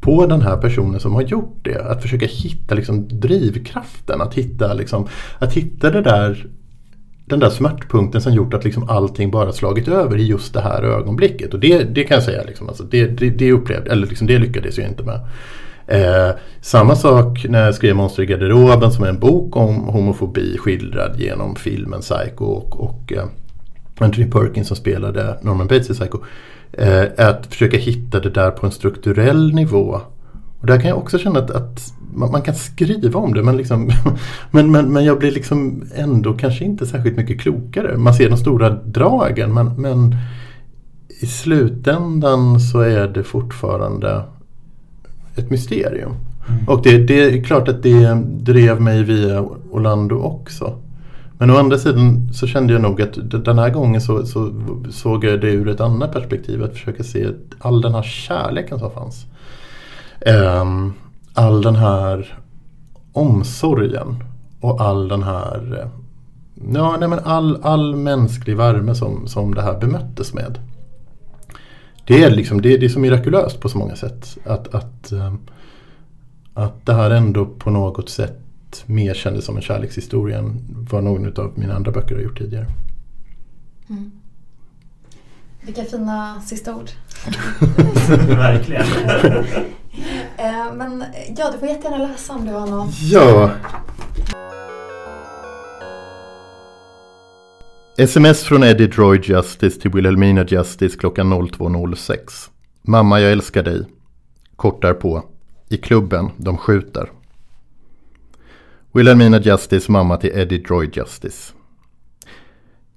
på 0.00 0.26
den 0.26 0.42
här 0.42 0.56
personen 0.56 1.00
som 1.00 1.14
har 1.14 1.22
gjort 1.22 1.58
det. 1.62 1.84
Att 1.84 2.02
försöka 2.02 2.26
hitta 2.26 2.74
liksom 2.74 3.08
drivkraften. 3.08 4.20
Att 4.20 4.34
hitta, 4.34 4.74
liksom, 4.74 5.06
att 5.38 5.52
hitta 5.52 5.90
det 5.90 6.02
där, 6.02 6.46
den 7.26 7.40
där 7.40 7.50
smärtpunkten 7.50 8.20
som 8.20 8.34
gjort 8.34 8.54
att 8.54 8.64
liksom 8.64 8.88
allting 8.88 9.30
bara 9.30 9.52
slagit 9.52 9.88
över 9.88 10.18
i 10.18 10.26
just 10.26 10.54
det 10.54 10.60
här 10.60 10.82
ögonblicket. 10.82 11.54
Och 11.54 11.60
det, 11.60 11.82
det 11.82 12.04
kan 12.04 12.14
jag 12.14 12.24
säga, 12.24 12.42
liksom, 12.42 12.68
alltså 12.68 12.82
det, 12.82 13.06
det, 13.06 13.30
det 13.30 13.52
upplevde, 13.52 13.90
eller 13.90 14.06
liksom, 14.06 14.26
det 14.26 14.38
lyckades 14.38 14.78
jag 14.78 14.88
inte 14.88 15.02
med. 15.02 15.20
Eh, 15.88 16.30
samma 16.60 16.96
sak 16.96 17.46
när 17.48 17.64
jag 17.64 17.74
skrev 17.74 17.96
Monster 17.96 18.22
i 18.22 18.26
garderoben 18.26 18.92
som 18.92 19.04
är 19.04 19.08
en 19.08 19.18
bok 19.18 19.56
om 19.56 19.74
homofobi 19.74 20.58
skildrad 20.58 21.20
genom 21.20 21.56
filmen 21.56 22.00
Psycho 22.00 22.44
och, 22.44 22.80
och 22.80 23.12
eh, 23.12 23.24
Anthony 23.98 24.30
Perkins 24.30 24.68
som 24.68 24.76
spelade 24.76 25.38
Norman 25.42 25.66
Bates 25.66 25.90
i 25.90 25.94
Psycho. 25.94 26.18
Eh, 26.72 27.04
att 27.16 27.46
försöka 27.46 27.76
hitta 27.76 28.20
det 28.20 28.30
där 28.30 28.50
på 28.50 28.66
en 28.66 28.72
strukturell 28.72 29.54
nivå. 29.54 30.00
Och 30.60 30.66
där 30.66 30.80
kan 30.80 30.88
jag 30.88 30.98
också 30.98 31.18
känna 31.18 31.38
att, 31.38 31.50
att 31.50 31.92
man, 32.14 32.30
man, 32.30 32.42
kan 32.42 32.54
skriva 32.54 33.20
om 33.20 33.34
det 33.34 33.42
men, 33.42 33.56
liksom, 33.56 33.90
men, 34.50 34.70
men, 34.70 34.92
men 34.92 35.04
jag 35.04 35.18
blir 35.18 35.30
liksom 35.30 35.84
ändå 35.94 36.34
kanske 36.34 36.64
inte 36.64 36.86
särskilt 36.86 37.16
mycket 37.16 37.40
klokare. 37.40 37.96
Man 37.96 38.14
ser 38.14 38.30
de 38.30 38.36
stora 38.36 38.70
dragen 38.70 39.54
men, 39.54 39.80
men 39.82 40.16
i 41.20 41.26
slutändan 41.26 42.60
så 42.60 42.80
är 42.80 43.08
det 43.08 43.24
fortfarande 43.24 44.22
ett 45.38 45.50
mysterium. 45.50 46.12
Mm. 46.48 46.68
Och 46.68 46.82
det, 46.82 46.98
det, 46.98 47.20
är 47.20 47.44
klart 47.44 47.68
att 47.68 47.82
det 47.82 48.14
drev 48.24 48.80
mig 48.80 49.02
via 49.02 49.40
Orlando 49.70 50.16
också. 50.16 50.78
Men 51.38 51.50
å 51.50 51.56
andra 51.56 51.78
sidan 51.78 52.30
så 52.32 52.46
kände 52.46 52.72
jag 52.72 52.82
nog 52.82 53.02
att 53.02 53.18
den 53.44 53.58
här 53.58 53.70
gången 53.70 54.00
så, 54.00 54.26
så 54.26 54.52
såg 54.90 55.24
jag 55.24 55.40
det 55.40 55.50
ur 55.50 55.68
ett 55.68 55.80
annat 55.80 56.12
perspektiv. 56.12 56.64
Att 56.64 56.72
försöka 56.72 57.04
se 57.04 57.26
all 57.58 57.80
den 57.80 57.94
här 57.94 58.02
kärleken 58.02 58.78
som 58.78 58.90
fanns. 58.90 59.26
Um, 60.60 60.94
all 61.34 61.62
den 61.62 61.76
här 61.76 62.38
omsorgen 63.12 64.22
och 64.60 64.80
all 64.80 65.08
den 65.08 65.22
här 65.22 65.88
Ja, 66.74 66.96
nej 67.00 67.08
men 67.08 67.18
all, 67.18 67.58
all 67.62 67.96
mänsklig 67.96 68.56
värme 68.56 68.94
som, 68.94 69.26
som 69.26 69.54
det 69.54 69.62
här 69.62 69.80
bemöttes 69.80 70.34
med. 70.34 70.58
Det 72.08 72.22
är, 72.22 72.30
liksom, 72.30 72.62
det, 72.62 72.76
det 72.76 72.86
är 72.86 72.88
så 72.88 72.98
mirakulöst 72.98 73.60
på 73.60 73.68
så 73.68 73.78
många 73.78 73.96
sätt. 73.96 74.38
Att, 74.44 74.74
att, 74.74 75.12
ehm, 75.12 75.38
att 76.54 76.86
det 76.86 76.94
här 76.94 77.10
ändå 77.10 77.46
på 77.46 77.70
något 77.70 78.08
sätt 78.08 78.84
mer 78.86 79.14
kändes 79.14 79.44
som 79.44 79.56
en 79.56 79.62
kärlekshistoria 79.62 80.38
än 80.38 80.66
vad 80.90 81.04
någon 81.04 81.38
av 81.38 81.52
mina 81.54 81.74
andra 81.74 81.92
böcker 81.92 82.14
har 82.14 82.22
gjort 82.22 82.38
tidigare. 82.38 82.66
Mm. 83.90 84.10
Vilka 85.60 85.84
fina 85.84 86.40
sista 86.40 86.76
ord. 86.76 86.90
Verkligen. 88.28 88.86
Eh, 90.36 90.74
men 90.74 91.04
ja, 91.36 91.50
du 91.52 91.58
får 91.58 91.68
jättegärna 91.68 92.06
läsa 92.06 92.32
om 92.32 92.46
det 92.46 92.52
var 92.52 92.66
något. 92.66 93.00
Ja. 93.00 93.50
Sms 98.00 98.44
från 98.44 98.62
Eddie 98.62 98.86
Droy 98.86 99.20
Justice 99.24 99.80
till 99.80 99.90
Wilhelmina 99.90 100.44
Justice 100.48 100.98
klockan 100.98 101.32
02.06. 101.32 102.16
Mamma, 102.82 103.20
jag 103.20 103.32
älskar 103.32 103.62
dig. 103.62 103.84
Kort 104.56 104.82
därpå. 104.82 105.22
I 105.68 105.76
klubben, 105.76 106.30
de 106.36 106.56
skjuter. 106.56 107.10
Wilhelmina 108.92 109.40
Justice 109.40 109.92
mamma 109.92 110.16
till 110.16 110.30
Eddie 110.34 110.58
Droy 110.58 110.90
Justice. 110.92 111.52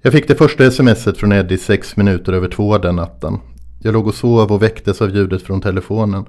Jag 0.02 0.14
fick 0.14 0.28
det 0.28 0.36
första 0.36 0.72
smset 0.72 1.18
från 1.18 1.32
Eddie 1.32 1.58
sex 1.58 1.98
minuter 1.98 2.34
över 2.34 2.48
två 2.48 2.78
den 2.78 2.96
natten. 2.96 3.40
Jag 3.80 3.94
låg 3.94 4.08
och 4.08 4.16
sov 4.16 4.52
och 4.52 4.62
väcktes 4.62 5.02
av 5.02 5.16
ljudet 5.16 5.42
från 5.42 5.62
telefonen. 5.62 6.26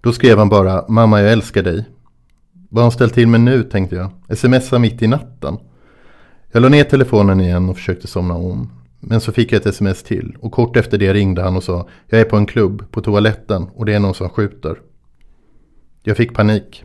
Då 0.00 0.12
skrev 0.12 0.38
han 0.38 0.48
bara 0.48 0.84
Mamma 0.88 1.20
jag 1.20 1.32
älskar 1.32 1.62
dig. 1.62 1.84
Vad 2.70 2.82
har 2.82 2.84
han 2.84 2.92
ställt 2.92 3.14
till 3.14 3.28
med 3.28 3.40
nu 3.40 3.62
tänkte 3.62 3.96
jag. 3.96 4.38
Smsa 4.38 4.78
mitt 4.78 5.02
i 5.02 5.06
natten. 5.06 5.58
Jag 6.52 6.62
la 6.62 6.68
ner 6.68 6.84
telefonen 6.84 7.40
igen 7.40 7.68
och 7.68 7.76
försökte 7.76 8.06
somna 8.06 8.34
om. 8.34 8.70
Men 9.00 9.20
så 9.20 9.32
fick 9.32 9.52
jag 9.52 9.60
ett 9.60 9.66
sms 9.66 10.02
till 10.02 10.36
och 10.40 10.52
kort 10.52 10.76
efter 10.76 10.98
det 10.98 11.12
ringde 11.12 11.42
han 11.42 11.56
och 11.56 11.62
sa 11.64 11.88
Jag 12.06 12.20
är 12.20 12.24
på 12.24 12.36
en 12.36 12.46
klubb, 12.46 12.90
på 12.90 13.00
toaletten 13.00 13.68
och 13.74 13.86
det 13.86 13.94
är 13.94 14.00
någon 14.00 14.14
som 14.14 14.28
skjuter. 14.28 14.76
Jag 16.02 16.16
fick 16.16 16.34
panik. 16.34 16.84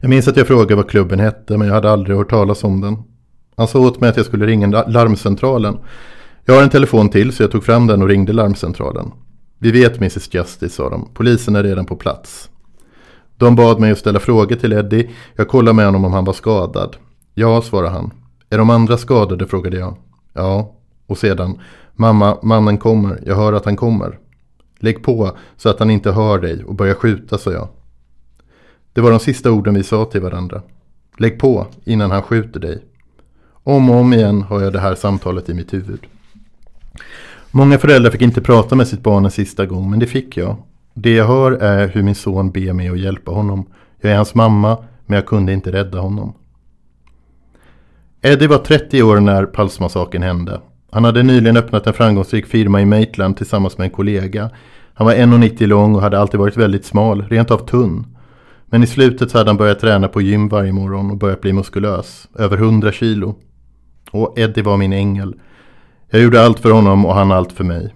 Jag 0.00 0.08
minns 0.08 0.28
att 0.28 0.36
jag 0.36 0.46
frågade 0.46 0.74
vad 0.74 0.90
klubben 0.90 1.20
hette 1.20 1.58
men 1.58 1.68
jag 1.68 1.74
hade 1.74 1.90
aldrig 1.90 2.16
hört 2.16 2.30
talas 2.30 2.64
om 2.64 2.80
den. 2.80 2.96
Han 3.56 3.68
sa 3.68 3.78
åt 3.78 4.00
mig 4.00 4.10
att 4.10 4.16
jag 4.16 4.26
skulle 4.26 4.46
ringa 4.46 4.84
larmcentralen. 4.86 5.78
Jag 6.44 6.54
har 6.54 6.62
en 6.62 6.70
telefon 6.70 7.08
till 7.08 7.32
så 7.32 7.42
jag 7.42 7.50
tog 7.50 7.64
fram 7.64 7.86
den 7.86 8.02
och 8.02 8.08
ringde 8.08 8.32
larmcentralen. 8.32 9.12
Vi 9.58 9.70
vet 9.70 9.96
Mrs 9.96 10.34
Justice 10.34 10.74
sa 10.74 10.90
de. 10.90 11.08
Polisen 11.14 11.56
är 11.56 11.62
redan 11.62 11.86
på 11.86 11.96
plats. 11.96 12.50
De 13.36 13.56
bad 13.56 13.80
mig 13.80 13.92
att 13.92 13.98
ställa 13.98 14.20
frågor 14.20 14.56
till 14.56 14.72
Eddie. 14.72 15.10
Jag 15.36 15.48
kollade 15.48 15.76
med 15.76 15.84
honom 15.84 16.04
om 16.04 16.12
han 16.12 16.24
var 16.24 16.32
skadad. 16.32 16.96
Ja, 17.34 17.62
svarade 17.62 17.92
han. 17.92 18.10
Är 18.52 18.58
de 18.58 18.70
andra 18.70 18.96
skadade? 18.96 19.46
frågade 19.46 19.76
jag. 19.76 19.96
Ja. 20.32 20.74
Och 21.06 21.18
sedan. 21.18 21.58
Mamma, 21.94 22.38
mannen 22.42 22.78
kommer. 22.78 23.22
Jag 23.26 23.36
hör 23.36 23.52
att 23.52 23.64
han 23.64 23.76
kommer. 23.76 24.18
Lägg 24.78 25.02
på 25.02 25.36
så 25.56 25.68
att 25.68 25.78
han 25.78 25.90
inte 25.90 26.12
hör 26.12 26.38
dig 26.38 26.64
och 26.64 26.74
börja 26.74 26.94
skjuta, 26.94 27.38
sa 27.38 27.52
jag. 27.52 27.68
Det 28.92 29.00
var 29.00 29.10
de 29.10 29.20
sista 29.20 29.50
orden 29.50 29.74
vi 29.74 29.82
sa 29.82 30.04
till 30.04 30.20
varandra. 30.20 30.62
Lägg 31.16 31.38
på 31.38 31.66
innan 31.84 32.10
han 32.10 32.22
skjuter 32.22 32.60
dig. 32.60 32.82
Om 33.52 33.90
och 33.90 33.96
om 33.96 34.12
igen 34.12 34.42
har 34.42 34.60
jag 34.62 34.72
det 34.72 34.80
här 34.80 34.94
samtalet 34.94 35.48
i 35.48 35.54
mitt 35.54 35.72
huvud. 35.72 36.00
Många 37.50 37.78
föräldrar 37.78 38.10
fick 38.10 38.22
inte 38.22 38.40
prata 38.40 38.74
med 38.74 38.88
sitt 38.88 39.02
barn 39.02 39.24
en 39.24 39.30
sista 39.30 39.66
gång, 39.66 39.90
men 39.90 39.98
det 39.98 40.06
fick 40.06 40.36
jag. 40.36 40.56
Det 40.94 41.14
jag 41.14 41.26
hör 41.26 41.52
är 41.52 41.88
hur 41.88 42.02
min 42.02 42.14
son 42.14 42.50
ber 42.50 42.72
mig 42.72 42.88
att 42.88 42.98
hjälpa 42.98 43.32
honom. 43.32 43.66
Jag 44.00 44.12
är 44.12 44.16
hans 44.16 44.34
mamma, 44.34 44.78
men 45.06 45.16
jag 45.16 45.26
kunde 45.26 45.52
inte 45.52 45.72
rädda 45.72 45.98
honom. 45.98 46.34
Eddie 48.24 48.46
var 48.46 48.58
30 48.58 49.02
år 49.02 49.20
när 49.20 49.46
Palsmassakern 49.46 50.22
hände. 50.22 50.60
Han 50.90 51.04
hade 51.04 51.22
nyligen 51.22 51.56
öppnat 51.56 51.86
en 51.86 51.92
framgångsrik 51.92 52.46
firma 52.46 52.80
i 52.80 52.86
Maitland 52.86 53.36
tillsammans 53.36 53.78
med 53.78 53.84
en 53.84 53.90
kollega. 53.90 54.50
Han 54.94 55.06
var 55.06 55.14
1,90 55.14 55.66
lång 55.66 55.94
och 55.94 56.02
hade 56.02 56.18
alltid 56.18 56.40
varit 56.40 56.56
väldigt 56.56 56.84
smal, 56.84 57.22
rent 57.22 57.50
av 57.50 57.58
tunn. 57.58 58.06
Men 58.66 58.82
i 58.82 58.86
slutet 58.86 59.30
så 59.30 59.38
hade 59.38 59.50
han 59.50 59.56
börjat 59.56 59.80
träna 59.80 60.08
på 60.08 60.20
gym 60.20 60.48
varje 60.48 60.72
morgon 60.72 61.10
och 61.10 61.16
börjat 61.16 61.40
bli 61.40 61.52
muskulös. 61.52 62.28
Över 62.38 62.56
100 62.56 62.92
kilo. 62.92 63.34
Och 64.10 64.38
Eddie 64.38 64.62
var 64.62 64.76
min 64.76 64.92
ängel. 64.92 65.34
Jag 66.10 66.22
gjorde 66.22 66.44
allt 66.44 66.58
för 66.58 66.70
honom 66.70 67.06
och 67.06 67.14
han 67.14 67.32
allt 67.32 67.52
för 67.52 67.64
mig. 67.64 67.94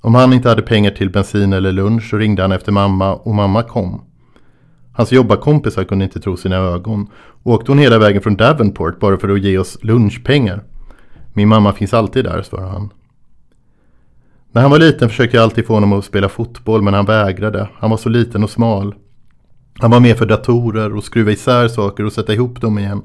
Om 0.00 0.14
han 0.14 0.32
inte 0.32 0.48
hade 0.48 0.62
pengar 0.62 0.90
till 0.90 1.10
bensin 1.10 1.52
eller 1.52 1.72
lunch 1.72 2.10
så 2.10 2.16
ringde 2.16 2.42
han 2.42 2.52
efter 2.52 2.72
mamma 2.72 3.14
och 3.14 3.34
mamma 3.34 3.62
kom. 3.62 4.00
Hans 4.96 5.12
jobbarkompisar 5.12 5.84
kunde 5.84 6.04
inte 6.04 6.20
tro 6.20 6.36
sina 6.36 6.56
ögon. 6.56 7.06
Åkte 7.42 7.70
hon 7.70 7.78
hela 7.78 7.98
vägen 7.98 8.22
från 8.22 8.36
Davenport 8.36 9.00
bara 9.00 9.16
för 9.16 9.28
att 9.28 9.40
ge 9.40 9.58
oss 9.58 9.78
lunchpengar? 9.82 10.62
Min 11.32 11.48
mamma 11.48 11.72
finns 11.72 11.94
alltid 11.94 12.24
där, 12.24 12.42
svarade 12.42 12.70
han. 12.70 12.92
När 14.52 14.62
han 14.62 14.70
var 14.70 14.78
liten 14.78 15.08
försökte 15.08 15.36
jag 15.36 15.44
alltid 15.44 15.66
få 15.66 15.74
honom 15.74 15.92
att 15.92 16.04
spela 16.04 16.28
fotboll 16.28 16.82
men 16.82 16.94
han 16.94 17.06
vägrade. 17.06 17.68
Han 17.74 17.90
var 17.90 17.96
så 17.96 18.08
liten 18.08 18.44
och 18.44 18.50
smal. 18.50 18.94
Han 19.78 19.90
var 19.90 20.00
med 20.00 20.18
för 20.18 20.26
datorer 20.26 20.96
och 20.96 21.04
skruva 21.04 21.30
isär 21.30 21.68
saker 21.68 22.04
och 22.04 22.12
sätta 22.12 22.32
ihop 22.32 22.60
dem 22.60 22.78
igen. 22.78 23.02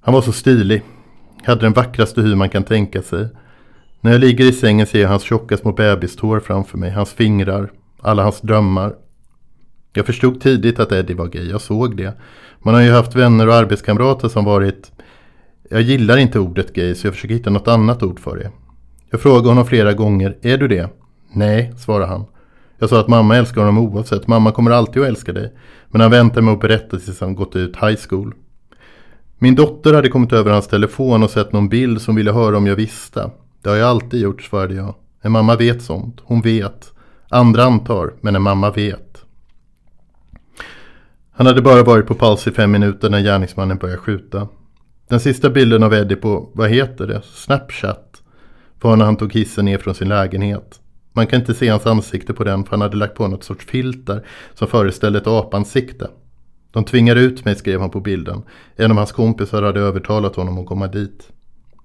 Han 0.00 0.14
var 0.14 0.22
så 0.22 0.32
stilig. 0.32 0.82
Hade 1.44 1.60
den 1.60 1.72
vackraste 1.72 2.22
hy 2.22 2.34
man 2.34 2.48
kan 2.48 2.64
tänka 2.64 3.02
sig. 3.02 3.28
När 4.00 4.12
jag 4.12 4.20
ligger 4.20 4.44
i 4.44 4.52
sängen 4.52 4.86
ser 4.86 5.00
jag 5.00 5.08
hans 5.08 5.22
tjocka 5.22 5.56
små 5.56 5.72
bebistår 5.72 6.40
framför 6.40 6.78
mig. 6.78 6.90
Hans 6.90 7.12
fingrar. 7.12 7.70
Alla 8.00 8.22
hans 8.22 8.40
drömmar. 8.40 8.94
Jag 9.92 10.06
förstod 10.06 10.40
tidigt 10.40 10.80
att 10.80 10.92
Eddie 10.92 11.14
var 11.14 11.26
gay. 11.26 11.50
Jag 11.50 11.60
såg 11.60 11.96
det. 11.96 12.14
Man 12.58 12.74
har 12.74 12.80
ju 12.80 12.90
haft 12.90 13.16
vänner 13.16 13.48
och 13.48 13.54
arbetskamrater 13.54 14.28
som 14.28 14.44
varit... 14.44 14.92
Jag 15.70 15.82
gillar 15.82 16.16
inte 16.16 16.38
ordet 16.38 16.72
gay 16.72 16.94
så 16.94 17.06
jag 17.06 17.14
försöker 17.14 17.34
hitta 17.34 17.50
något 17.50 17.68
annat 17.68 18.02
ord 18.02 18.20
för 18.20 18.36
det. 18.36 18.50
Jag 19.10 19.20
frågade 19.20 19.48
honom 19.48 19.66
flera 19.66 19.92
gånger. 19.92 20.36
Är 20.42 20.58
du 20.58 20.68
det? 20.68 20.88
Nej, 21.32 21.72
svarade 21.78 22.06
han. 22.06 22.24
Jag 22.78 22.88
sa 22.88 23.00
att 23.00 23.08
mamma 23.08 23.36
älskar 23.36 23.60
honom 23.60 23.78
oavsett. 23.78 24.26
Mamma 24.26 24.52
kommer 24.52 24.70
alltid 24.70 25.02
att 25.02 25.08
älska 25.08 25.32
dig. 25.32 25.52
Men 25.88 26.00
han 26.00 26.10
väntade 26.10 26.42
med 26.42 26.54
att 26.54 26.60
berätta 26.60 26.98
tills 26.98 27.20
han 27.20 27.34
gått 27.34 27.56
ut 27.56 27.76
high 27.76 27.98
school. 28.08 28.34
Min 29.38 29.54
dotter 29.54 29.94
hade 29.94 30.08
kommit 30.08 30.32
över 30.32 30.50
hans 30.52 30.68
telefon 30.68 31.22
och 31.22 31.30
sett 31.30 31.52
någon 31.52 31.68
bild 31.68 32.02
som 32.02 32.14
ville 32.14 32.32
höra 32.32 32.56
om 32.56 32.66
jag 32.66 32.76
visste. 32.76 33.30
Det 33.62 33.70
har 33.70 33.76
jag 33.76 33.88
alltid 33.88 34.20
gjort, 34.20 34.42
svarade 34.42 34.74
jag. 34.74 34.94
En 35.20 35.32
mamma 35.32 35.56
vet 35.56 35.82
sånt. 35.82 36.20
Hon 36.24 36.40
vet. 36.40 36.92
Andra 37.28 37.64
antar, 37.64 38.12
men 38.20 38.36
en 38.36 38.42
mamma 38.42 38.70
vet. 38.70 39.11
Han 41.42 41.46
hade 41.46 41.62
bara 41.62 41.82
varit 41.82 42.06
på 42.06 42.14
paus 42.14 42.46
i 42.46 42.50
fem 42.50 42.70
minuter 42.70 43.10
när 43.10 43.20
gärningsmannen 43.20 43.78
började 43.78 44.00
skjuta. 44.00 44.48
Den 45.08 45.20
sista 45.20 45.50
bilden 45.50 45.82
av 45.82 45.94
Eddie 45.94 46.16
på, 46.16 46.50
vad 46.54 46.70
heter 46.70 47.06
det, 47.06 47.22
Snapchat 47.24 48.22
var 48.80 48.96
när 48.96 49.04
han 49.04 49.16
tog 49.16 49.32
hissen 49.32 49.64
ner 49.64 49.78
från 49.78 49.94
sin 49.94 50.08
lägenhet. 50.08 50.80
Man 51.12 51.26
kan 51.26 51.40
inte 51.40 51.54
se 51.54 51.68
hans 51.68 51.86
ansikte 51.86 52.32
på 52.32 52.44
den 52.44 52.64
för 52.64 52.70
han 52.70 52.80
hade 52.80 52.96
lagt 52.96 53.14
på 53.14 53.28
något 53.28 53.44
sorts 53.44 53.66
filter 53.66 54.26
som 54.54 54.68
föreställde 54.68 55.18
ett 55.18 55.26
apansikte. 55.26 56.10
De 56.70 56.84
tvingar 56.84 57.16
ut 57.16 57.44
mig, 57.44 57.54
skrev 57.54 57.80
han 57.80 57.90
på 57.90 58.00
bilden. 58.00 58.42
En 58.76 58.90
av 58.90 58.96
hans 58.96 59.12
kompisar 59.12 59.62
hade 59.62 59.80
övertalat 59.80 60.36
honom 60.36 60.58
att 60.58 60.66
komma 60.66 60.86
dit. 60.86 61.28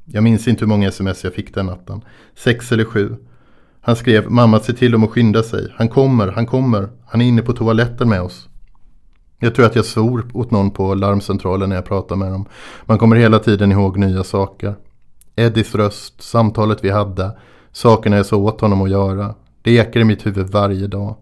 Jag 0.05 0.23
minns 0.23 0.47
inte 0.47 0.59
hur 0.59 0.69
många 0.69 0.87
sms 0.87 1.23
jag 1.23 1.33
fick 1.33 1.53
den 1.53 1.65
natten. 1.65 2.01
Sex 2.35 2.71
eller 2.71 2.85
sju. 2.85 3.15
Han 3.81 3.95
skrev, 3.95 4.31
mamma 4.31 4.59
se 4.59 4.73
till 4.73 4.91
dem 4.91 5.03
att 5.03 5.09
skynda 5.09 5.43
sig. 5.43 5.73
Han 5.75 5.89
kommer, 5.89 6.27
han 6.27 6.45
kommer. 6.45 6.89
Han 7.05 7.21
är 7.21 7.25
inne 7.25 7.41
på 7.41 7.53
toaletten 7.53 8.09
med 8.09 8.21
oss. 8.21 8.49
Jag 9.39 9.55
tror 9.55 9.65
att 9.65 9.75
jag 9.75 9.85
svor 9.85 10.25
åt 10.33 10.51
någon 10.51 10.71
på 10.71 10.95
larmcentralen 10.95 11.69
när 11.69 11.75
jag 11.75 11.85
pratade 11.85 12.19
med 12.19 12.31
dem. 12.31 12.45
Man 12.85 12.97
kommer 12.97 13.15
hela 13.15 13.39
tiden 13.39 13.71
ihåg 13.71 13.97
nya 13.97 14.23
saker. 14.23 14.75
Eddies 15.35 15.75
röst, 15.75 16.21
samtalet 16.21 16.83
vi 16.83 16.89
hade, 16.89 17.37
sakerna 17.71 18.17
jag 18.17 18.25
sa 18.25 18.35
åt 18.35 18.61
honom 18.61 18.81
att 18.81 18.89
göra. 18.89 19.35
Det 19.61 19.71
ekar 19.71 19.99
i 19.99 20.03
mitt 20.03 20.25
huvud 20.25 20.49
varje 20.49 20.87
dag. 20.87 21.15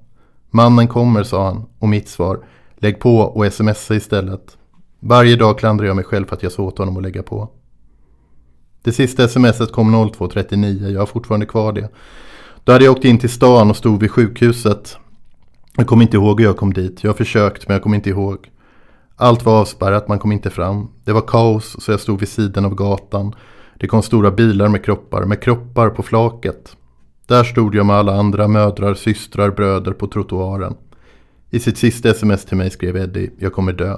Mannen 0.52 0.88
kommer, 0.88 1.24
sa 1.24 1.46
han, 1.46 1.66
och 1.80 1.90
mitt 1.90 2.10
svar, 2.10 2.40
lägg 2.76 3.00
på 3.00 3.18
och 3.18 3.54
smsa 3.54 3.96
istället. 3.96 4.58
Varje 5.00 5.36
dag 5.36 5.60
klandrar 5.60 5.88
jag 5.88 5.96
mig 5.96 6.06
själv 6.06 6.26
för 6.26 6.36
att 6.36 6.44
jag 6.44 6.52
sa 6.52 6.64
åt 6.64 6.78
honom 6.78 6.98
att 6.98 7.04
lägga 7.04 7.24
på. 7.24 7.50
Det 8.84 8.92
sista 8.92 9.28
smset 9.28 9.72
kom 9.72 9.96
02.39, 9.96 10.90
jag 10.90 11.02
har 11.02 11.06
fortfarande 11.06 11.46
kvar 11.46 11.74
det. 11.74 11.90
Då 12.64 12.72
hade 12.72 12.86
jag 12.86 12.92
åkt 12.92 13.06
in 13.06 13.20
till 13.20 13.30
stan 13.30 13.70
och 13.70 13.78
stod 13.78 14.00
vid 14.02 14.12
sjukhuset. 14.12 14.98
Jag 15.78 15.88
kommer 15.88 16.04
inte 16.04 16.18
ihåg 16.18 16.40
hur 16.40 16.48
jag 16.48 16.58
kom 16.58 16.74
dit. 16.74 17.04
Jag 17.04 17.10
har 17.10 17.18
försökt 17.18 17.68
men 17.68 17.76
jag 17.76 17.84
kommer 17.84 17.96
inte 17.96 18.10
ihåg. 18.10 18.52
Allt 19.16 19.46
var 19.46 19.62
avspärrat, 19.62 20.08
man 20.08 20.20
kom 20.20 20.32
inte 20.32 20.50
fram. 20.50 20.88
Det 21.04 21.14
var 21.14 21.22
kaos 21.22 21.76
så 21.80 21.92
jag 21.92 22.00
stod 22.00 22.20
vid 22.20 22.30
sidan 22.30 22.66
av 22.66 22.76
gatan. 22.76 23.36
Det 23.80 23.88
kom 23.88 24.02
stora 24.02 24.32
bilar 24.32 24.68
med 24.68 24.86
kroppar, 24.86 25.26
med 25.26 25.42
kroppar 25.42 25.90
på 25.90 26.04
flaket. 26.04 26.78
Där 27.28 27.44
stod 27.44 27.76
jag 27.76 27.86
med 27.86 27.96
alla 27.96 28.16
andra 28.16 28.48
mödrar, 28.48 28.94
systrar, 28.94 29.52
bröder 29.52 29.92
på 29.92 30.08
trottoaren. 30.08 30.76
I 31.50 31.60
sitt 31.60 31.78
sista 31.78 32.10
sms 32.10 32.46
till 32.46 32.58
mig 32.58 32.70
skrev 32.70 32.98
Eddie, 32.98 33.32
jag 33.40 33.54
kommer 33.54 33.74
dö. 33.74 33.98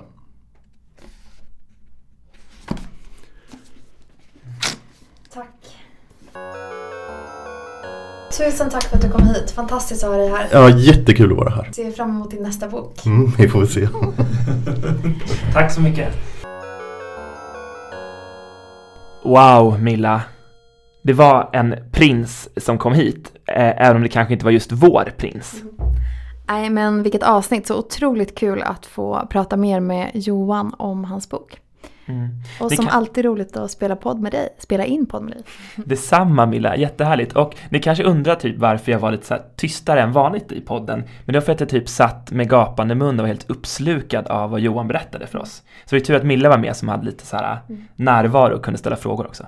Tusen 8.37 8.69
tack 8.69 8.83
för 8.83 8.95
att 8.95 9.01
du 9.01 9.09
kom 9.09 9.27
hit. 9.27 9.51
Fantastiskt 9.51 10.03
att 10.03 10.09
ha 10.09 10.17
dig 10.17 10.29
här. 10.29 10.47
Ja, 10.51 10.69
jättekul 10.69 11.31
att 11.31 11.37
vara 11.37 11.49
här. 11.49 11.69
Ser 11.71 11.91
fram 11.91 12.09
emot 12.09 12.31
din 12.31 12.43
nästa 12.43 12.67
bok. 12.67 13.05
Mm, 13.05 13.31
vi 13.37 13.47
får 13.49 13.59
väl 13.59 13.67
se. 13.67 13.87
Tack 15.53 15.71
så 15.71 15.81
mycket. 15.81 16.13
Wow, 19.23 19.81
Milla. 19.81 20.21
Det 21.03 21.13
var 21.13 21.49
en 21.53 21.75
prins 21.91 22.49
som 22.57 22.77
kom 22.77 22.93
hit, 22.93 23.31
eh, 23.47 23.87
även 23.87 23.95
om 23.95 24.03
det 24.03 24.09
kanske 24.09 24.33
inte 24.33 24.45
var 24.45 24.51
just 24.51 24.71
vår 24.71 25.13
prins. 25.17 25.63
Nej 26.47 26.69
men 26.69 27.03
vilket 27.03 27.23
avsnitt, 27.23 27.67
så 27.67 27.77
otroligt 27.77 28.35
kul 28.37 28.63
att 28.63 28.85
få 28.85 29.27
prata 29.29 29.57
mer 29.57 29.79
med 29.79 30.11
Johan 30.13 30.75
om 30.77 31.03
hans 31.03 31.29
bok. 31.29 31.59
Mm. 32.07 32.29
Och 32.59 32.71
som 32.71 32.85
kan- 32.85 32.95
alltid 32.95 33.25
roligt 33.25 33.57
att 33.57 33.71
spela 33.71 33.95
podd 33.95 34.19
med 34.19 34.31
dig, 34.31 34.49
spela 34.59 34.85
in 34.85 35.05
podd 35.05 35.23
med 35.23 35.33
dig. 35.33 35.43
Detsamma 35.85 36.45
Milla, 36.45 36.75
jättehärligt. 36.77 37.33
Och 37.33 37.55
ni 37.69 37.79
kanske 37.79 38.03
undrar 38.03 38.35
typ 38.35 38.57
varför 38.57 38.91
jag 38.91 38.99
var 38.99 39.11
lite 39.11 39.25
så 39.25 39.37
tystare 39.55 40.01
än 40.01 40.11
vanligt 40.11 40.51
i 40.51 40.61
podden. 40.61 40.99
Men 41.25 41.33
det 41.33 41.39
var 41.39 41.45
för 41.45 41.51
att 41.53 41.59
jag 41.59 41.69
typ 41.69 41.89
satt 41.89 42.31
med 42.31 42.49
gapande 42.49 42.95
mun 42.95 43.19
och 43.19 43.23
var 43.23 43.27
helt 43.27 43.49
uppslukad 43.49 44.27
av 44.27 44.49
vad 44.49 44.59
Johan 44.59 44.87
berättade 44.87 45.27
för 45.27 45.39
oss. 45.39 45.63
Så 45.85 45.95
det 45.95 46.01
är 46.01 46.05
tur 46.05 46.15
att 46.15 46.23
Milla 46.23 46.49
var 46.49 46.57
med 46.57 46.75
som 46.75 46.89
hade 46.89 47.05
lite 47.05 47.25
så 47.25 47.35
här 47.37 47.59
närvaro 47.95 48.55
och 48.55 48.63
kunde 48.63 48.77
ställa 48.77 48.95
frågor 48.95 49.25
också. 49.27 49.45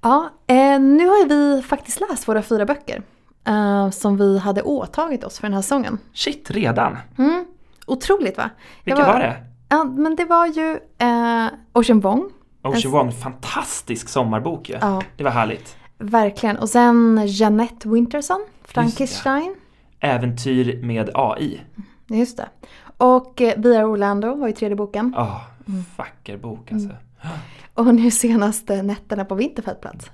Ja, 0.00 0.30
eh, 0.46 0.80
nu 0.80 1.06
har 1.06 1.28
vi 1.28 1.62
faktiskt 1.62 2.00
läst 2.10 2.28
våra 2.28 2.42
fyra 2.42 2.64
böcker. 2.66 3.02
eh, 3.44 3.90
som 3.90 4.16
vi 4.16 4.38
hade 4.38 4.62
åtagit 4.62 5.24
oss 5.24 5.38
för 5.38 5.46
den 5.46 5.54
här 5.54 5.62
säsongen. 5.62 5.98
Shit, 6.14 6.50
redan? 6.50 6.96
Mm. 7.18 7.44
Otroligt 7.86 8.36
va? 8.36 8.50
Vilka 8.84 9.04
var 9.06 9.20
det? 9.20 9.36
Ja, 9.68 9.84
men 9.84 10.16
det 10.16 10.24
var 10.24 10.46
ju 10.46 10.78
eh, 10.98 11.46
Ocean 11.72 12.00
Wong. 12.00 12.30
Ocean 12.62 12.92
Wong, 12.92 13.12
fantastisk 13.12 14.08
sommarbok 14.08 14.68
ju. 14.68 14.78
Ja, 14.80 15.02
Det 15.16 15.24
var 15.24 15.30
härligt. 15.30 15.76
verkligen. 15.98 16.56
Och 16.56 16.68
sen 16.68 17.22
Jeanette 17.26 17.88
Winterson, 17.88 18.46
Frankenstein. 18.64 19.54
Äventyr 20.00 20.82
med 20.82 21.10
AI. 21.14 21.60
Just 22.06 22.36
det. 22.36 22.48
Och 22.96 23.40
eh, 23.40 23.54
We 23.60 23.78
Are 23.78 23.86
Orlando 23.86 24.34
var 24.34 24.46
ju 24.46 24.52
tredje 24.52 24.76
boken. 24.76 25.12
Ja, 25.16 25.40
vacker 25.96 26.36
bok 26.36 26.72
alltså. 26.72 26.88
Och 27.74 27.94
nu 27.94 28.10
senast 28.10 28.70
eh, 28.70 28.82
Nätterna 28.82 29.24
på 29.24 29.34
Vinterfältplats. 29.34 30.12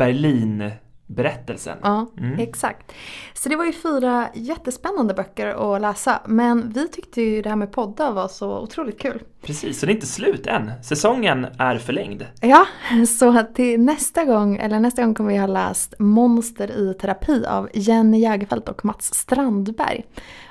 Berlin-berättelsen. 1.07 1.79
Ja, 1.83 2.07
Mm. 2.19 2.39
exakt. 2.39 2.93
Så 3.35 3.49
det 3.49 3.57
var 3.57 3.65
ju 3.65 3.73
fyra 3.73 4.29
jättespännande 4.35 5.15
böcker 5.15 5.75
att 5.75 5.81
läsa. 5.81 6.21
Men 6.27 6.71
vi 6.71 6.89
tyckte 6.89 7.23
ju 7.23 7.43
det 7.43 7.49
här 7.49 7.57
med 7.57 7.73
poddar 7.73 8.13
var 8.13 8.29
så 8.29 8.59
otroligt 8.59 9.01
kul. 9.01 9.23
Precis, 9.43 9.81
så 9.81 9.87
det 9.87 9.93
är 9.93 9.95
inte 9.95 10.07
slut 10.07 10.47
än. 10.47 10.71
Säsongen 10.85 11.47
är 11.59 11.79
förlängd. 11.79 12.27
Ja, 12.41 12.67
så 13.19 13.43
till 13.55 13.81
nästa 13.81 14.25
gång, 14.25 14.57
eller 14.57 14.81
nästa 14.81 15.03
gång 15.03 15.15
kommer 15.15 15.33
vi 15.33 15.39
ha 15.39 15.47
läst 15.47 15.95
Monster 15.99 16.71
i 16.71 16.95
terapi 16.95 17.47
av 17.47 17.69
Jenny 17.75 18.19
Jägerfeldt 18.19 18.69
och 18.69 18.85
Mats 18.85 19.15
Strandberg. 19.15 20.05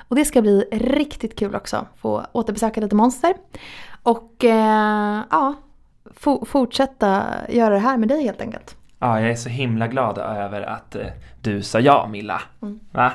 Och 0.08 0.16
det 0.16 0.24
ska 0.24 0.42
bli 0.42 0.64
riktigt 0.72 1.38
kul 1.38 1.54
också, 1.54 1.86
få 1.96 2.26
återbesöka 2.32 2.80
lite 2.80 2.94
monster. 2.94 3.34
Och 4.02 4.44
eh, 4.44 5.20
ja, 5.30 5.54
fo- 6.20 6.44
fortsätta 6.44 7.24
göra 7.48 7.74
det 7.74 7.80
här 7.80 7.96
med 7.96 8.08
dig 8.08 8.22
helt 8.24 8.40
enkelt. 8.40 8.76
Ja, 9.04 9.20
jag 9.20 9.30
är 9.30 9.34
så 9.34 9.48
himla 9.48 9.88
glad 9.88 10.18
över 10.18 10.62
att 10.62 10.94
eh, 10.94 11.06
du 11.40 11.62
sa 11.62 11.80
ja, 11.80 12.08
Milla. 12.10 12.42
Mm. 12.62 12.80
Va? 12.92 13.12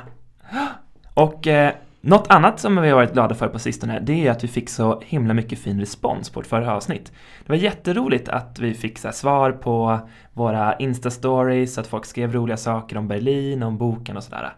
Och 1.14 1.46
eh, 1.46 1.72
något 2.00 2.30
annat 2.30 2.60
som 2.60 2.82
vi 2.82 2.88
har 2.88 2.96
varit 2.96 3.12
glada 3.12 3.34
för 3.34 3.48
på 3.48 3.58
sistone, 3.58 4.00
det 4.00 4.26
är 4.26 4.30
att 4.30 4.44
vi 4.44 4.48
fick 4.48 4.68
så 4.68 5.02
himla 5.04 5.34
mycket 5.34 5.58
fin 5.58 5.80
respons 5.80 6.30
på 6.30 6.40
vårt 6.40 6.46
förra 6.46 6.74
avsnitt. 6.74 7.12
Det 7.46 7.52
var 7.52 7.56
jätteroligt 7.56 8.28
att 8.28 8.58
vi 8.58 8.74
fick 8.74 8.98
så 8.98 9.08
här, 9.08 9.12
svar 9.12 9.52
på 9.52 10.00
våra 10.32 10.76
Insta-stories, 10.76 11.80
att 11.80 11.86
folk 11.86 12.06
skrev 12.06 12.32
roliga 12.32 12.56
saker 12.56 12.96
om 12.96 13.08
Berlin, 13.08 13.62
om 13.62 13.78
boken 13.78 14.16
och 14.16 14.24
sådär. 14.24 14.52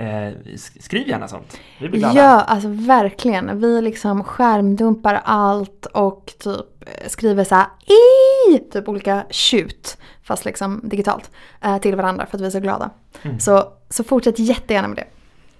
Eh, 0.00 0.04
sk- 0.04 0.82
skriv 0.82 1.08
gärna 1.08 1.28
sånt. 1.28 1.56
Vi 1.80 1.88
blir 1.88 2.00
glada. 2.00 2.20
Ja, 2.20 2.40
alltså 2.40 2.68
verkligen. 2.68 3.60
Vi 3.60 3.82
liksom 3.82 4.24
skärmdumpar 4.24 5.20
allt 5.24 5.86
och 5.86 6.32
typ 6.38 6.60
eh, 6.80 7.08
skriver 7.08 7.44
så 7.44 7.54
här 7.54 7.66
i 7.86 8.58
typ 8.58 8.88
olika 8.88 9.24
tjut, 9.30 9.98
fast 10.22 10.44
liksom 10.44 10.80
digitalt, 10.84 11.30
eh, 11.64 11.78
till 11.78 11.96
varandra 11.96 12.26
för 12.26 12.36
att 12.36 12.40
vi 12.42 12.46
är 12.46 12.50
så 12.50 12.60
glada. 12.60 12.90
Mm. 13.22 13.40
Så, 13.40 13.64
så 13.90 14.04
fortsätt 14.04 14.38
jättegärna 14.38 14.88
med 14.88 14.96
det. 14.96 15.04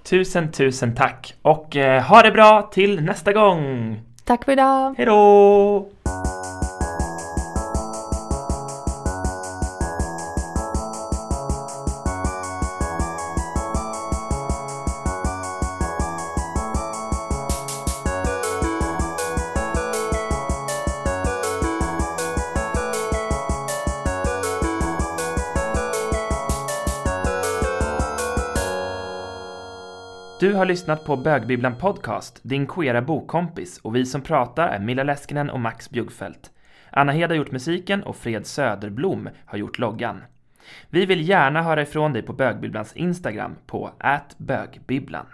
Tusen, 0.09 0.53
tusen 0.53 0.95
tack. 0.95 1.35
Och 1.43 1.77
eh, 1.77 2.03
ha 2.03 2.23
det 2.23 2.31
bra 2.31 2.63
till 2.73 3.03
nästa 3.03 3.33
gång. 3.33 3.97
Tack 4.25 4.45
för 4.45 4.53
idag! 4.53 4.95
Hej 4.97 5.07
då! 5.07 5.89
Har 30.59 30.67
lyssnat 30.67 31.05
på 31.05 31.17
Bögbibblan 31.17 31.77
Podcast, 31.77 32.41
din 32.43 32.67
queera 32.67 33.03
bokkompis 33.03 33.79
och 33.79 33.97
vi 33.97 34.07
som 34.07 34.21
pratar 34.21 34.69
är 34.69 34.79
Milla 34.79 35.03
Läskinen 35.03 35.51
och 35.51 35.61
Max 35.61 35.91
Bjuggfeldt. 35.91 36.51
Anna 36.91 37.13
Hed 37.13 37.31
har 37.31 37.37
gjort 37.37 37.51
musiken 37.51 38.03
och 38.03 38.17
Fred 38.17 38.47
Söderblom 38.47 39.29
har 39.47 39.59
gjort 39.59 39.79
loggan. 39.79 40.23
Vi 40.91 41.07
vill 41.07 41.29
gärna 41.29 41.63
höra 41.63 41.83
ifrån 41.83 42.13
dig 42.13 42.23
på 42.23 42.33
Bögbibblans 42.33 42.93
Instagram 42.93 43.57
på 43.67 43.91
bögbibblan. 44.39 45.27